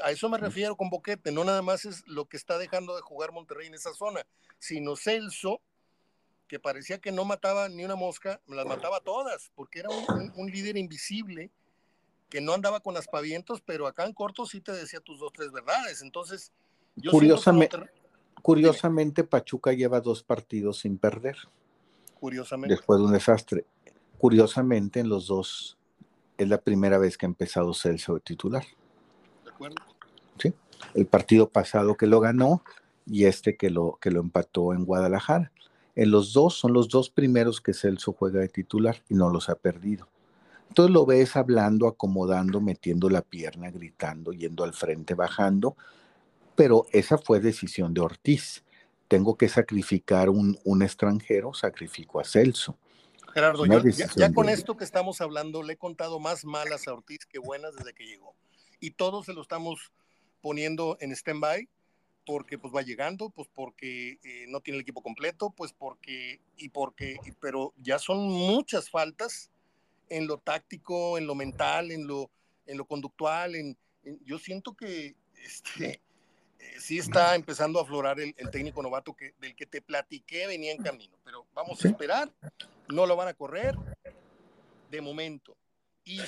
A 0.02 0.10
eso 0.10 0.28
me 0.28 0.36
refiero 0.36 0.76
con 0.76 0.90
boquete, 0.90 1.32
no 1.32 1.44
nada 1.44 1.62
más 1.62 1.86
es 1.86 2.06
lo 2.06 2.26
que 2.26 2.36
está 2.36 2.58
dejando 2.58 2.94
de 2.94 3.00
jugar 3.00 3.32
Monterrey 3.32 3.68
en 3.68 3.74
esa 3.74 3.94
zona, 3.94 4.20
sino 4.58 4.96
Celso, 4.96 5.62
que 6.46 6.60
parecía 6.60 6.98
que 6.98 7.10
no 7.10 7.24
mataba 7.24 7.70
ni 7.70 7.86
una 7.86 7.96
mosca, 7.96 8.42
me 8.46 8.54
las 8.54 8.66
mataba 8.66 9.00
todas, 9.00 9.50
porque 9.54 9.78
era 9.78 9.88
un, 9.88 10.50
líder 10.50 10.76
invisible 10.76 11.50
que 12.28 12.42
no 12.42 12.52
andaba 12.52 12.80
con 12.80 12.98
aspavientos, 12.98 13.62
pero 13.62 13.86
acá 13.86 14.04
en 14.04 14.12
corto 14.12 14.44
sí 14.44 14.60
te 14.60 14.72
decía 14.72 15.00
tus 15.00 15.20
dos, 15.20 15.32
tres 15.32 15.52
verdades. 15.52 16.02
Entonces, 16.02 16.52
yo 16.96 17.12
curiosamente, 17.12 17.78
curiosamente 18.46 19.24
Pachuca 19.24 19.72
lleva 19.72 20.00
dos 20.00 20.22
partidos 20.22 20.78
sin 20.78 20.98
perder. 20.98 21.36
Curiosamente. 22.20 22.76
Después 22.76 23.00
de 23.00 23.06
un 23.06 23.12
desastre. 23.12 23.64
Curiosamente, 24.18 25.00
en 25.00 25.08
los 25.08 25.26
dos 25.26 25.76
es 26.38 26.48
la 26.48 26.58
primera 26.58 26.96
vez 26.96 27.18
que 27.18 27.26
ha 27.26 27.28
empezado 27.28 27.74
Celso 27.74 28.14
de 28.14 28.20
titular. 28.20 28.62
De 29.42 29.50
acuerdo. 29.50 29.82
Sí. 30.38 30.54
El 30.94 31.06
partido 31.06 31.48
pasado 31.48 31.96
que 31.96 32.06
lo 32.06 32.20
ganó 32.20 32.62
y 33.04 33.24
este 33.24 33.56
que 33.56 33.68
lo, 33.68 33.98
que 34.00 34.12
lo 34.12 34.20
empató 34.20 34.72
en 34.74 34.84
Guadalajara. 34.84 35.50
En 35.96 36.12
los 36.12 36.32
dos 36.32 36.54
son 36.54 36.72
los 36.72 36.88
dos 36.88 37.10
primeros 37.10 37.60
que 37.60 37.74
Celso 37.74 38.12
juega 38.12 38.38
de 38.38 38.48
titular 38.48 39.02
y 39.08 39.14
no 39.14 39.28
los 39.28 39.48
ha 39.48 39.56
perdido. 39.56 40.06
Entonces 40.68 40.94
lo 40.94 41.04
ves 41.04 41.34
hablando, 41.34 41.88
acomodando, 41.88 42.60
metiendo 42.60 43.10
la 43.10 43.22
pierna, 43.22 43.72
gritando, 43.72 44.32
yendo 44.32 44.62
al 44.62 44.72
frente, 44.72 45.14
bajando, 45.14 45.76
pero 46.56 46.86
esa 46.92 47.18
fue 47.18 47.40
decisión 47.40 47.94
de 47.94 48.00
Ortiz. 48.00 48.64
Tengo 49.08 49.36
que 49.36 49.48
sacrificar 49.48 50.28
un, 50.28 50.58
un 50.64 50.82
extranjero, 50.82 51.54
sacrifico 51.54 52.18
a 52.18 52.24
Celso. 52.24 52.76
Gerardo, 53.32 53.66
ya, 53.66 53.82
ya, 54.16 54.32
con 54.32 54.48
esto 54.48 54.76
que 54.76 54.84
estamos 54.84 55.20
hablando, 55.20 55.62
le 55.62 55.74
he 55.74 55.76
contado 55.76 56.18
más 56.18 56.44
malas 56.44 56.88
a 56.88 56.94
Ortiz 56.94 57.26
que 57.26 57.38
buenas 57.38 57.76
desde 57.76 57.92
que 57.92 58.06
llegó. 58.06 58.34
Y 58.80 58.92
todos 58.92 59.26
se 59.26 59.34
lo 59.34 59.42
estamos 59.42 59.92
poniendo 60.40 60.96
en 61.00 61.12
stand-by 61.12 61.68
porque 62.26 62.58
pues 62.58 62.74
va 62.74 62.82
llegando, 62.82 63.30
pues 63.30 63.48
porque 63.54 64.18
eh, 64.24 64.46
no 64.48 64.60
tiene 64.60 64.78
el 64.78 64.82
equipo 64.82 65.02
completo, 65.02 65.50
pues 65.50 65.72
porque, 65.72 66.40
y 66.56 66.70
porque, 66.70 67.18
pero 67.40 67.72
ya 67.76 67.98
son 67.98 68.28
muchas 68.28 68.90
faltas 68.90 69.50
en 70.08 70.26
lo 70.26 70.38
táctico, 70.38 71.18
en 71.18 71.26
lo 71.26 71.34
mental, 71.34 71.92
en 71.92 72.06
lo, 72.06 72.30
en 72.66 72.78
lo 72.78 72.84
conductual, 72.84 73.54
en, 73.54 73.78
yo 74.24 74.38
siento 74.38 74.74
que 74.74 75.14
este, 75.44 76.00
sí 76.78 76.98
está 76.98 77.34
empezando 77.34 77.78
a 77.78 77.82
aflorar 77.82 78.20
el, 78.20 78.34
técnico 78.50 78.82
novato 78.82 79.14
que, 79.14 79.34
del 79.40 79.54
que 79.54 79.66
te 79.66 79.82
platiqué 79.82 80.46
venía 80.46 80.72
en 80.72 80.82
camino, 80.82 81.16
pero 81.24 81.46
vamos 81.54 81.84
a 81.84 81.88
esperar, 81.88 82.32
no 82.88 83.06
lo 83.06 83.16
van 83.16 83.28
a 83.28 83.34
correr 83.34 83.74
de 84.90 85.00
momento. 85.00 85.56
Y 86.04 86.20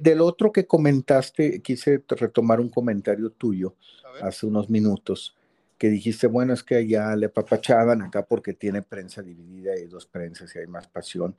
del 0.00 0.22
otro 0.22 0.50
que 0.50 0.66
comentaste, 0.66 1.60
quise 1.60 2.02
retomar 2.08 2.58
un 2.58 2.70
comentario 2.70 3.30
tuyo 3.30 3.76
hace 4.22 4.46
unos 4.46 4.70
minutos 4.70 5.36
que 5.78 5.90
dijiste, 5.90 6.26
bueno, 6.26 6.54
es 6.54 6.62
que 6.62 6.76
allá 6.76 7.14
le 7.16 7.28
papachaban 7.28 8.02
acá 8.02 8.24
porque 8.24 8.54
tiene 8.54 8.82
prensa 8.82 9.22
dividida 9.22 9.78
y 9.78 9.86
dos 9.86 10.06
prensas 10.06 10.54
y 10.54 10.58
hay 10.58 10.66
más 10.66 10.88
pasión. 10.88 11.36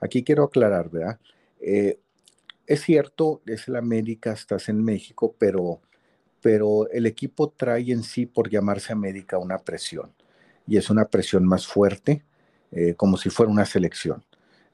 Aquí 0.00 0.22
quiero 0.22 0.44
aclarar, 0.44 0.90
¿verdad? 0.90 1.18
Eh, 1.60 1.98
es 2.66 2.82
cierto, 2.82 3.42
es 3.46 3.68
el 3.68 3.76
América, 3.76 4.32
estás 4.32 4.68
en 4.68 4.82
México, 4.82 5.34
pero, 5.38 5.80
pero 6.44 6.90
el 6.90 7.06
equipo 7.06 7.48
trae 7.48 7.90
en 7.90 8.02
sí, 8.02 8.26
por 8.26 8.50
llamarse 8.50 8.92
América, 8.92 9.38
una 9.38 9.56
presión. 9.56 10.12
Y 10.66 10.76
es 10.76 10.90
una 10.90 11.06
presión 11.06 11.46
más 11.46 11.66
fuerte, 11.66 12.22
eh, 12.70 12.92
como 12.96 13.16
si 13.16 13.30
fuera 13.30 13.50
una 13.50 13.64
selección. 13.64 14.22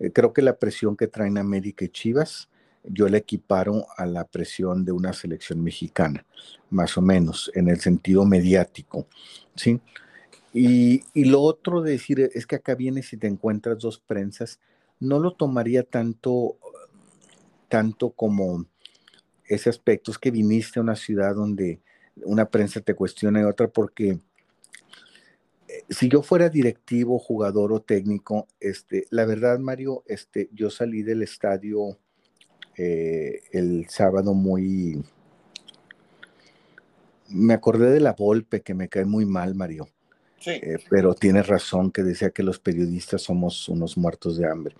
Eh, 0.00 0.10
creo 0.10 0.32
que 0.32 0.42
la 0.42 0.56
presión 0.56 0.96
que 0.96 1.06
traen 1.06 1.38
América 1.38 1.84
y 1.84 1.88
Chivas 1.88 2.48
yo 2.82 3.08
le 3.08 3.18
equiparo 3.18 3.86
a 3.96 4.04
la 4.04 4.24
presión 4.24 4.84
de 4.84 4.90
una 4.90 5.12
selección 5.12 5.62
mexicana, 5.62 6.26
más 6.70 6.98
o 6.98 7.02
menos, 7.02 7.52
en 7.54 7.68
el 7.68 7.78
sentido 7.78 8.24
mediático, 8.24 9.06
¿sí? 9.54 9.80
Y, 10.52 11.04
lo 11.14 11.40
otro 11.40 11.82
de 11.82 11.92
decir 11.92 12.18
es 12.34 12.48
que 12.48 12.56
acá 12.56 12.74
vienes 12.74 13.12
y 13.12 13.16
te 13.16 13.28
encuentras 13.28 13.78
dos 13.78 14.00
prensas, 14.00 14.58
no 14.98 15.20
lo 15.20 15.34
tomaría 15.34 15.84
tanto, 15.84 16.56
tanto 17.68 18.10
como 18.10 18.66
ese 19.50 19.68
aspecto, 19.68 20.12
es 20.12 20.18
que 20.18 20.30
viniste 20.30 20.78
a 20.78 20.82
una 20.82 20.96
ciudad 20.96 21.34
donde 21.34 21.80
una 22.22 22.48
prensa 22.48 22.80
te 22.80 22.94
cuestiona 22.94 23.40
y 23.40 23.44
otra, 23.44 23.68
porque 23.68 24.18
eh, 25.68 25.84
si 25.88 26.08
yo 26.08 26.22
fuera 26.22 26.48
directivo, 26.48 27.18
jugador 27.18 27.72
o 27.72 27.80
técnico, 27.80 28.46
este, 28.60 29.06
la 29.10 29.26
verdad, 29.26 29.58
Mario, 29.58 30.04
este, 30.06 30.48
yo 30.52 30.70
salí 30.70 31.02
del 31.02 31.22
estadio 31.22 31.98
eh, 32.76 33.40
el 33.52 33.88
sábado 33.88 34.34
muy... 34.34 35.04
Me 37.28 37.54
acordé 37.54 37.90
de 37.90 38.00
la 38.00 38.12
Volpe, 38.12 38.62
que 38.62 38.74
me 38.74 38.88
cae 38.88 39.04
muy 39.04 39.26
mal, 39.26 39.54
Mario. 39.54 39.88
Sí. 40.38 40.50
Eh, 40.50 40.78
pero 40.88 41.14
tiene 41.14 41.42
razón 41.42 41.90
que 41.90 42.02
decía 42.02 42.30
que 42.30 42.42
los 42.42 42.58
periodistas 42.58 43.22
somos 43.22 43.68
unos 43.68 43.96
muertos 43.96 44.36
de 44.36 44.48
hambre. 44.48 44.74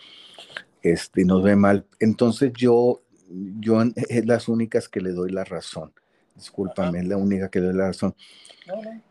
Este, 0.82 1.24
nos 1.24 1.42
ve 1.42 1.56
mal. 1.56 1.86
Entonces 1.98 2.52
yo, 2.54 3.02
yo 3.60 3.82
es 4.08 4.26
las 4.26 4.48
únicas 4.48 4.88
que 4.88 5.00
le 5.00 5.12
doy 5.12 5.30
la 5.30 5.44
razón. 5.44 5.92
Discúlpame, 6.34 7.00
es 7.00 7.06
la 7.06 7.16
única 7.16 7.50
que 7.50 7.60
le 7.60 7.66
doy 7.66 7.76
la 7.76 7.86
razón. 7.88 8.14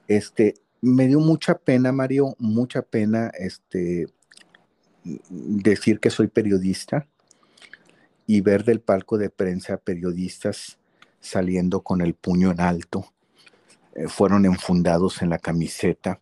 Este, 0.08 0.56
me 0.82 1.08
dio 1.08 1.20
mucha 1.20 1.58
pena, 1.58 1.92
Mario, 1.92 2.36
mucha 2.40 2.82
pena 2.82 3.32
este, 3.38 4.08
decir 5.30 6.00
que 6.00 6.10
soy 6.10 6.28
periodista 6.28 7.08
y 8.26 8.42
ver 8.42 8.64
del 8.64 8.80
palco 8.80 9.18
de 9.18 9.30
prensa 9.30 9.78
periodistas 9.78 10.78
saliendo 11.20 11.82
con 11.82 12.02
el 12.02 12.14
puño 12.14 12.52
en 12.52 12.62
alto. 12.62 13.06
Eh, 13.96 14.08
fueron 14.08 14.46
enfundados 14.46 15.22
en 15.22 15.30
la 15.30 15.40
camiseta, 15.40 16.22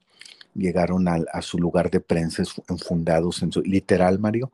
llegaron 0.54 1.08
a, 1.08 1.42
su 1.42 1.60
lugar 1.60 1.92
de 1.92 2.00
prensa 2.00 2.44
enfundados 2.68 3.44
en 3.44 3.52
su, 3.52 3.62
literal, 3.62 4.20
Mario, 4.20 4.52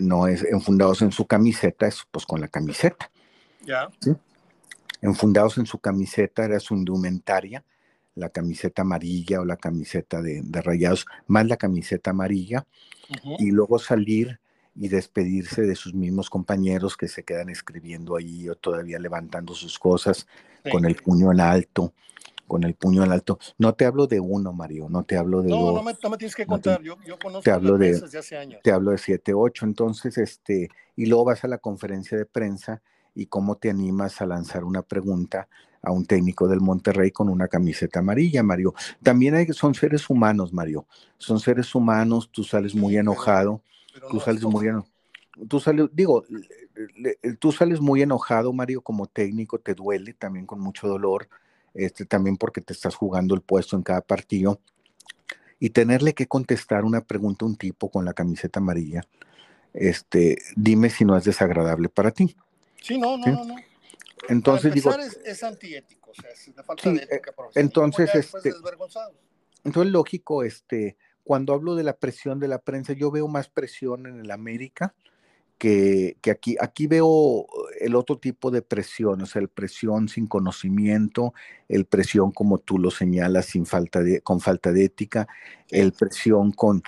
no 0.00 0.26
es 0.26 0.44
enfundados 0.44 1.02
en 1.02 1.12
su 1.12 1.26
camiseta, 1.26 1.86
es 1.86 2.02
pues 2.10 2.26
con 2.26 2.40
la 2.40 2.48
camiseta. 2.48 3.10
Ya. 3.64 3.88
Enfundados 5.00 5.58
en 5.58 5.66
su 5.66 5.78
camiseta, 5.78 6.44
era 6.44 6.58
su 6.60 6.74
indumentaria, 6.74 7.64
la 8.14 8.30
camiseta 8.30 8.82
amarilla 8.82 9.40
o 9.40 9.44
la 9.44 9.56
camiseta 9.56 10.20
de, 10.20 10.42
rayados, 10.62 11.06
más 11.26 11.46
la 11.46 11.56
camiseta 11.56 12.10
amarilla, 12.10 12.66
y 13.38 13.50
luego 13.50 13.78
salir 13.78 14.40
y 14.74 14.88
despedirse 14.88 15.62
de 15.62 15.74
sus 15.74 15.94
mismos 15.94 16.30
compañeros 16.30 16.96
que 16.96 17.08
se 17.08 17.24
quedan 17.24 17.48
escribiendo 17.48 18.16
ahí 18.16 18.48
o 18.48 18.54
todavía 18.54 18.98
levantando 18.98 19.54
sus 19.54 19.78
cosas 19.78 20.26
con 20.70 20.84
el 20.84 20.96
puño 20.96 21.32
en 21.32 21.40
alto, 21.40 21.92
con 22.48 22.64
el 22.64 22.74
puño 22.74 23.04
en 23.04 23.12
alto. 23.12 23.38
No 23.58 23.74
te 23.74 23.84
hablo 23.84 24.08
de 24.08 24.18
uno, 24.18 24.52
Mario, 24.52 24.88
no 24.88 25.04
te 25.04 25.16
hablo 25.16 25.42
de 25.42 25.50
no, 25.50 25.72
No, 25.72 25.82
me, 25.82 25.94
no 26.02 26.10
me 26.10 26.18
tienes 26.18 26.34
que 26.34 26.46
contar, 26.46 26.82
yo, 26.82 26.96
yo, 27.06 27.18
conozco 27.18 27.42
te 27.42 27.52
hablo 27.52 27.78
de, 27.78 27.90
hace 27.90 28.36
años. 28.36 28.60
Te 28.64 28.72
hablo 28.72 28.90
de 28.90 28.98
siete, 28.98 29.32
ocho, 29.34 29.64
entonces, 29.64 30.18
este, 30.18 30.68
y 30.96 31.06
luego 31.06 31.26
vas 31.26 31.44
a 31.44 31.48
la 31.48 31.58
conferencia 31.58 32.18
de 32.18 32.26
prensa 32.26 32.82
y 33.14 33.26
cómo 33.26 33.56
te 33.56 33.70
animas 33.70 34.20
a 34.20 34.26
lanzar 34.26 34.64
una 34.64 34.82
pregunta 34.82 35.48
a 35.82 35.92
un 35.92 36.04
técnico 36.06 36.48
del 36.48 36.60
Monterrey 36.60 37.12
con 37.12 37.28
una 37.28 37.46
camiseta 37.46 38.00
amarilla, 38.00 38.42
Mario. 38.42 38.74
También 39.02 39.36
hay, 39.36 39.46
son 39.52 39.74
seres 39.74 40.10
humanos, 40.10 40.52
Mario. 40.52 40.86
Son 41.18 41.38
seres 41.38 41.72
humanos, 41.74 42.30
tú 42.32 42.42
sales 42.42 42.74
muy 42.74 42.96
enojado 42.96 43.62
tú 44.10 44.20
sales 44.20 44.42
muy 44.42 44.68
enojado. 44.68 44.92
Tú 45.48 45.60
sales, 45.60 45.88
digo, 45.92 46.24
tú 47.38 47.52
sales 47.52 47.80
muy 47.80 48.02
enojado, 48.02 48.52
Mario, 48.52 48.80
como 48.80 49.06
técnico, 49.06 49.58
te 49.58 49.74
duele 49.74 50.12
también 50.12 50.46
con 50.46 50.58
mucho 50.58 50.88
dolor, 50.88 51.28
este, 51.74 52.04
también 52.04 52.36
porque 52.36 52.60
te 52.60 52.72
estás 52.72 52.94
jugando 52.94 53.34
el 53.34 53.42
puesto 53.42 53.76
en 53.76 53.82
cada 53.82 54.00
partido. 54.00 54.60
Y 55.60 55.70
tenerle 55.70 56.14
que 56.14 56.28
contestar 56.28 56.84
una 56.84 57.00
pregunta 57.00 57.44
a 57.44 57.48
un 57.48 57.56
tipo 57.56 57.90
con 57.90 58.04
la 58.04 58.12
camiseta 58.12 58.60
amarilla, 58.60 59.02
este, 59.74 60.38
dime 60.54 60.88
si 60.88 61.04
no 61.04 61.16
es 61.16 61.24
desagradable 61.24 61.88
para 61.88 62.12
ti. 62.12 62.36
Sí, 62.80 62.96
no, 62.96 63.16
no, 63.16 63.44
no, 63.44 63.56
Entonces 64.28 64.72
digo. 64.72 64.92
Es, 64.96 65.18
es, 65.24 65.42
antiético, 65.42 66.12
o 66.12 66.14
sea, 66.14 66.30
es 66.30 66.54
de 66.54 66.62
falta 66.62 66.90
de 66.90 66.96
ética 66.96 67.32
eh, 67.32 67.50
Entonces, 67.56 68.14
este. 68.14 68.52
Entonces, 69.64 69.92
lógico, 69.92 70.44
este 70.44 70.96
cuando 71.28 71.52
hablo 71.52 71.74
de 71.74 71.84
la 71.84 71.94
presión 71.94 72.40
de 72.40 72.48
la 72.48 72.58
prensa, 72.58 72.94
yo 72.94 73.10
veo 73.10 73.28
más 73.28 73.50
presión 73.50 74.06
en 74.06 74.18
el 74.18 74.30
América 74.30 74.94
que, 75.58 76.16
aquí. 76.30 76.56
Aquí 76.60 76.86
veo 76.86 77.46
el 77.80 77.94
otro 77.96 78.18
tipo 78.18 78.50
de 78.50 78.62
presión, 78.62 79.20
o 79.20 79.26
sea, 79.26 79.42
el 79.42 79.48
presión 79.48 80.08
sin 80.08 80.26
conocimiento, 80.26 81.34
el 81.68 81.84
presión 81.84 82.32
como 82.32 82.58
tú 82.58 82.78
lo 82.78 82.90
señalas, 82.90 83.46
sin 83.46 83.66
falta 83.66 84.02
de, 84.02 84.20
con 84.20 84.40
falta 84.40 84.72
de 84.72 84.84
ética, 84.84 85.28
el 85.70 85.92
presión 85.92 86.52
con, 86.52 86.82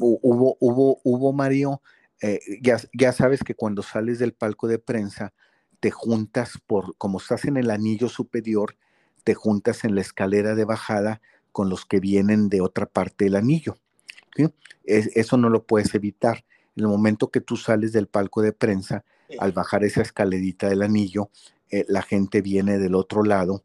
hubo, 0.00 0.56
hubo, 0.58 1.00
hubo 1.04 1.32
Mario, 1.32 1.82
eh, 2.20 2.40
ya, 2.62 2.78
ya 2.92 3.12
sabes 3.12 3.44
que 3.44 3.54
cuando 3.54 3.82
sales 3.82 4.18
del 4.18 4.32
palco 4.32 4.66
de 4.66 4.78
prensa, 4.78 5.34
te 5.80 5.90
juntas 5.90 6.58
por, 6.66 6.96
como 6.96 7.18
estás 7.18 7.44
en 7.44 7.58
el 7.58 7.70
anillo 7.70 8.08
superior, 8.08 8.76
te 9.24 9.34
juntas 9.34 9.84
en 9.84 9.94
la 9.94 10.00
escalera 10.00 10.54
de 10.54 10.64
bajada 10.64 11.20
con 11.52 11.68
los 11.68 11.84
que 11.84 12.00
vienen 12.00 12.48
de 12.48 12.62
otra 12.62 12.86
parte 12.86 13.26
del 13.26 13.36
anillo. 13.36 13.76
eso 14.84 15.36
no 15.36 15.50
lo 15.50 15.64
puedes 15.64 15.94
evitar. 15.94 16.44
En 16.76 16.84
el 16.84 16.88
momento 16.88 17.30
que 17.30 17.40
tú 17.40 17.56
sales 17.56 17.92
del 17.92 18.06
palco 18.06 18.42
de 18.42 18.52
prensa, 18.52 19.04
al 19.38 19.52
bajar 19.52 19.84
esa 19.84 20.02
escalerita 20.02 20.68
del 20.68 20.82
anillo, 20.82 21.30
eh, 21.70 21.84
la 21.88 22.02
gente 22.02 22.40
viene 22.42 22.78
del 22.78 22.94
otro 22.94 23.24
lado 23.24 23.64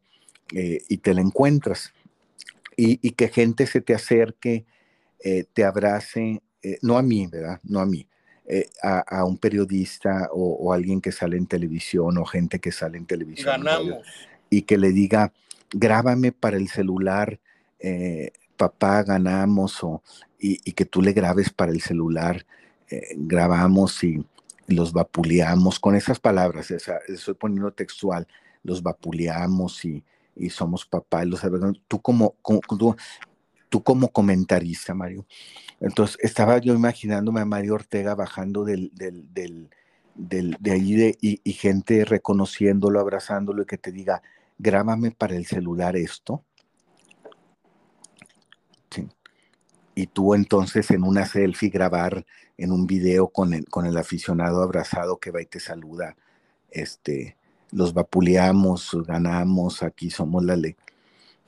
eh, 0.52 0.82
y 0.88 0.98
te 0.98 1.14
la 1.14 1.20
encuentras. 1.20 1.92
Y, 2.76 3.10
que 3.10 3.28
gente 3.28 3.66
se 3.66 3.82
te 3.82 3.94
acerque, 3.94 4.64
eh, 5.22 5.44
te 5.52 5.64
abrace, 5.64 6.40
no 6.80 6.96
a 6.96 7.02
mí, 7.02 7.26
¿verdad? 7.26 7.60
No 7.62 7.80
a 7.80 7.84
mí, 7.84 8.06
a, 8.82 9.22
un 9.26 9.36
periodista 9.36 10.30
o, 10.32 10.72
alguien 10.72 11.02
que 11.02 11.12
sale 11.12 11.36
en 11.36 11.46
televisión 11.46 12.16
o 12.16 12.24
gente 12.24 12.58
que 12.58 12.72
sale 12.72 12.96
en 12.96 13.04
televisión. 13.04 13.62
Ganamos. 13.62 14.06
Y 14.48 14.62
que 14.62 14.78
le 14.78 14.92
diga, 14.92 15.30
grábame 15.70 16.32
para 16.32 16.56
el 16.56 16.68
celular, 16.68 17.38
papá, 18.56 19.02
ganamos, 19.02 19.84
o, 19.84 20.02
y, 20.38 20.56
que 20.72 20.86
tú 20.86 21.02
le 21.02 21.12
grabes 21.12 21.50
para 21.50 21.72
el 21.72 21.82
celular, 21.82 22.46
grabamos 23.16 24.02
y 24.04 24.24
los 24.66 24.92
vapuleamos 24.92 25.80
con 25.80 25.96
esas 25.96 26.20
palabras, 26.20 26.70
estoy 26.70 27.34
poniendo 27.34 27.72
textual, 27.72 28.26
los 28.62 28.82
vapuleamos 28.82 29.84
y, 29.84 30.04
somos 30.48 30.86
papá, 30.86 31.24
los, 31.24 31.42
tú 31.86 32.00
como, 32.00 32.36
tú, 33.68 33.82
como 33.82 34.08
comentarista, 34.08 34.94
Mario. 34.94 35.26
Entonces, 35.80 36.16
estaba 36.20 36.58
yo 36.58 36.74
imaginándome 36.74 37.40
a 37.40 37.44
Mario 37.44 37.74
Ortega 37.74 38.14
bajando 38.14 38.64
del, 38.64 38.90
del, 38.94 39.26
del, 40.14 40.56
de 40.60 40.70
ahí 40.70 40.94
de, 40.94 41.18
y, 41.20 41.52
gente 41.52 42.04
reconociéndolo, 42.04 43.00
abrazándolo 43.00 43.62
y 43.62 43.66
que 43.66 43.78
te 43.78 43.92
diga, 43.92 44.22
grábame 44.58 45.10
para 45.10 45.36
el 45.36 45.46
celular 45.46 45.96
esto. 45.96 46.44
Y 50.00 50.06
tú 50.06 50.32
entonces 50.32 50.90
en 50.92 51.04
una 51.04 51.26
selfie 51.26 51.68
grabar 51.68 52.24
en 52.56 52.72
un 52.72 52.86
video 52.86 53.28
con 53.28 53.52
el, 53.52 53.66
con 53.66 53.84
el 53.84 53.98
aficionado 53.98 54.62
abrazado 54.62 55.18
que 55.18 55.30
va 55.30 55.42
y 55.42 55.44
te 55.44 55.60
saluda, 55.60 56.16
este, 56.70 57.36
los 57.70 57.92
vapuleamos, 57.92 58.96
ganamos, 59.06 59.82
aquí 59.82 60.08
somos 60.08 60.42
la 60.42 60.56
ley. 60.56 60.74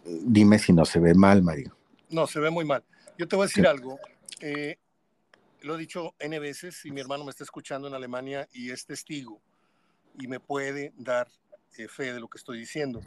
Dime 0.05 0.59
si 0.59 0.75
no 0.75 0.85
se 0.85 1.01
ve 1.01 1.15
mal, 1.15 1.43
Mario. 1.43 1.75
No, 2.11 2.27
se 2.27 2.41
ve 2.41 2.51
muy 2.51 2.67
mal. 2.67 2.85
Yo 3.17 3.27
te 3.27 3.37
voy 3.37 3.45
a 3.45 3.47
decir 3.47 3.67
algo. 3.67 3.99
Eh, 4.41 4.77
lo 5.63 5.77
he 5.77 5.79
dicho 5.79 6.15
N 6.19 6.39
veces 6.39 6.85
y 6.85 6.91
mi 6.91 7.01
hermano 7.01 7.25
me 7.25 7.31
está 7.31 7.45
escuchando 7.45 7.89
en 7.89 7.95
Alemania 7.95 8.47
y 8.53 8.71
es 8.71 8.85
testigo 8.85 9.41
y 10.21 10.27
me 10.27 10.41
puede 10.41 10.93
dar 10.99 11.27
eh, 11.79 11.89
fe 11.89 12.13
de 12.13 12.21
lo 12.21 12.29
que 12.29 12.37
estoy 12.37 12.59
diciendo. 12.59 13.01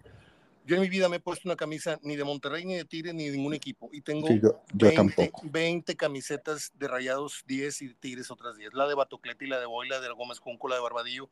Yo 0.66 0.76
en 0.76 0.82
mi 0.82 0.90
vida 0.90 1.08
me 1.10 1.18
he 1.18 1.20
puesto 1.20 1.48
una 1.48 1.56
camisa 1.56 2.00
ni 2.02 2.16
de 2.16 2.24
Monterrey, 2.24 2.66
ni 2.66 2.76
de 2.76 2.86
Tigres, 2.86 3.14
ni 3.14 3.30
de 3.30 3.38
ningún 3.38 3.54
equipo. 3.54 3.88
Y 3.92 4.02
tengo 4.02 4.28
20, 5.44 5.96
camisetas 5.96 6.72
de 6.74 6.88
Rayados 6.88 7.44
10 7.46 7.82
y 7.84 7.88
de 7.90 7.94
Tigres 7.94 8.32
otras 8.32 8.58
10. 8.58 8.74
La 8.74 8.88
de 8.88 8.96
Batocleti, 8.96 9.46
la 9.46 9.60
de 9.60 9.68
Boy, 9.68 9.88
de 9.90 10.10
Gómez 10.18 10.40
Junco, 10.40 10.68
la 10.68 10.76
de 10.76 10.82
Barbadillo. 10.82 11.30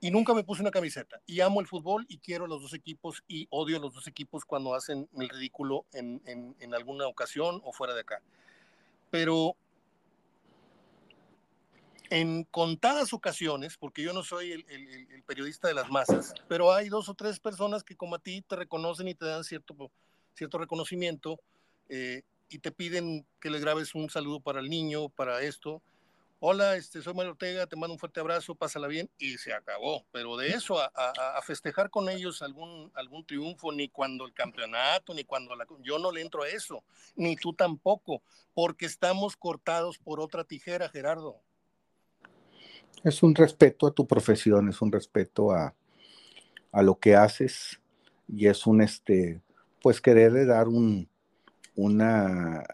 Y 0.00 0.10
nunca 0.10 0.34
me 0.34 0.42
puse 0.42 0.60
una 0.60 0.72
camiseta. 0.72 1.20
Y 1.24 1.40
amo 1.40 1.60
el 1.60 1.68
fútbol 1.68 2.04
y 2.08 2.18
quiero 2.18 2.48
los 2.48 2.60
dos 2.60 2.74
equipos 2.74 3.22
y 3.28 3.46
odio 3.50 3.76
a 3.76 3.80
los 3.80 3.94
dos 3.94 4.08
equipos 4.08 4.44
cuando 4.44 4.74
hacen 4.74 5.08
el 5.16 5.28
ridículo 5.28 5.86
en, 5.92 6.20
en, 6.26 6.56
en 6.58 6.74
alguna 6.74 7.06
ocasión 7.06 7.60
o 7.64 7.72
fuera 7.72 7.94
de 7.94 8.00
acá. 8.00 8.20
Pero 9.10 9.56
en 12.10 12.44
contadas 12.44 13.12
ocasiones, 13.12 13.76
porque 13.76 14.02
yo 14.02 14.12
no 14.12 14.22
soy 14.22 14.52
el, 14.52 15.22
periodista 15.26 15.68
de 15.68 15.74
las 15.74 15.90
masas, 15.90 16.34
pero 16.48 16.72
hay 16.72 16.88
dos 16.88 17.08
o 17.08 17.14
tres 17.14 17.38
personas 17.38 17.84
que 17.84 17.96
como 17.96 18.14
a 18.14 18.18
ti 18.18 18.42
te 18.42 18.56
reconocen 18.56 19.08
y 19.08 19.14
te 19.14 19.26
dan 19.26 19.44
cierto, 19.44 19.90
cierto 20.34 20.58
reconocimiento 20.58 21.38
eh, 21.88 22.22
y 22.48 22.58
te 22.60 22.72
piden 22.72 23.26
que 23.40 23.50
le 23.50 23.60
grabes 23.60 23.94
un 23.94 24.08
saludo 24.08 24.40
para 24.40 24.60
el 24.60 24.70
niño, 24.70 25.08
para 25.10 25.42
esto. 25.42 25.82
Hola, 26.40 26.76
este, 26.76 27.02
soy 27.02 27.14
Mario 27.14 27.32
Ortega, 27.32 27.66
te 27.66 27.74
mando 27.74 27.94
un 27.94 27.98
fuerte 27.98 28.20
abrazo, 28.20 28.54
pásala 28.54 28.86
bien 28.86 29.10
y 29.18 29.38
se 29.38 29.52
acabó. 29.52 30.06
Pero 30.12 30.36
de 30.36 30.50
eso 30.50 30.78
a, 30.78 30.86
a, 30.94 31.42
festejar 31.42 31.90
con 31.90 32.08
ellos 32.08 32.42
algún, 32.42 32.92
algún 32.94 33.26
triunfo, 33.26 33.72
ni 33.72 33.88
cuando 33.88 34.24
el 34.24 34.32
campeonato, 34.32 35.12
ni 35.14 35.24
cuando 35.24 35.56
la... 35.56 35.66
Yo 35.80 35.98
no 35.98 36.12
le 36.12 36.20
entro 36.20 36.44
a 36.44 36.48
eso, 36.48 36.84
ni 37.16 37.34
tú 37.34 37.52
tampoco, 37.52 38.22
porque 38.54 38.86
estamos 38.86 39.36
cortados 39.36 39.98
por 39.98 40.20
otra 40.20 40.44
tijera, 40.44 40.88
Gerardo. 40.88 41.42
Es 43.04 43.22
un 43.22 43.34
respeto 43.34 43.86
a 43.86 43.92
tu 43.92 44.06
profesión, 44.06 44.68
es 44.68 44.82
un 44.82 44.92
respeto 44.92 45.52
a, 45.52 45.74
lo 46.82 46.98
que 46.98 47.16
haces 47.16 47.80
y 48.28 48.46
es 48.46 48.66
un, 48.66 48.82
este, 48.82 49.40
pues 49.82 50.00
querer 50.00 50.46
dar 50.46 50.68
un, 50.68 51.08
una 51.74 52.64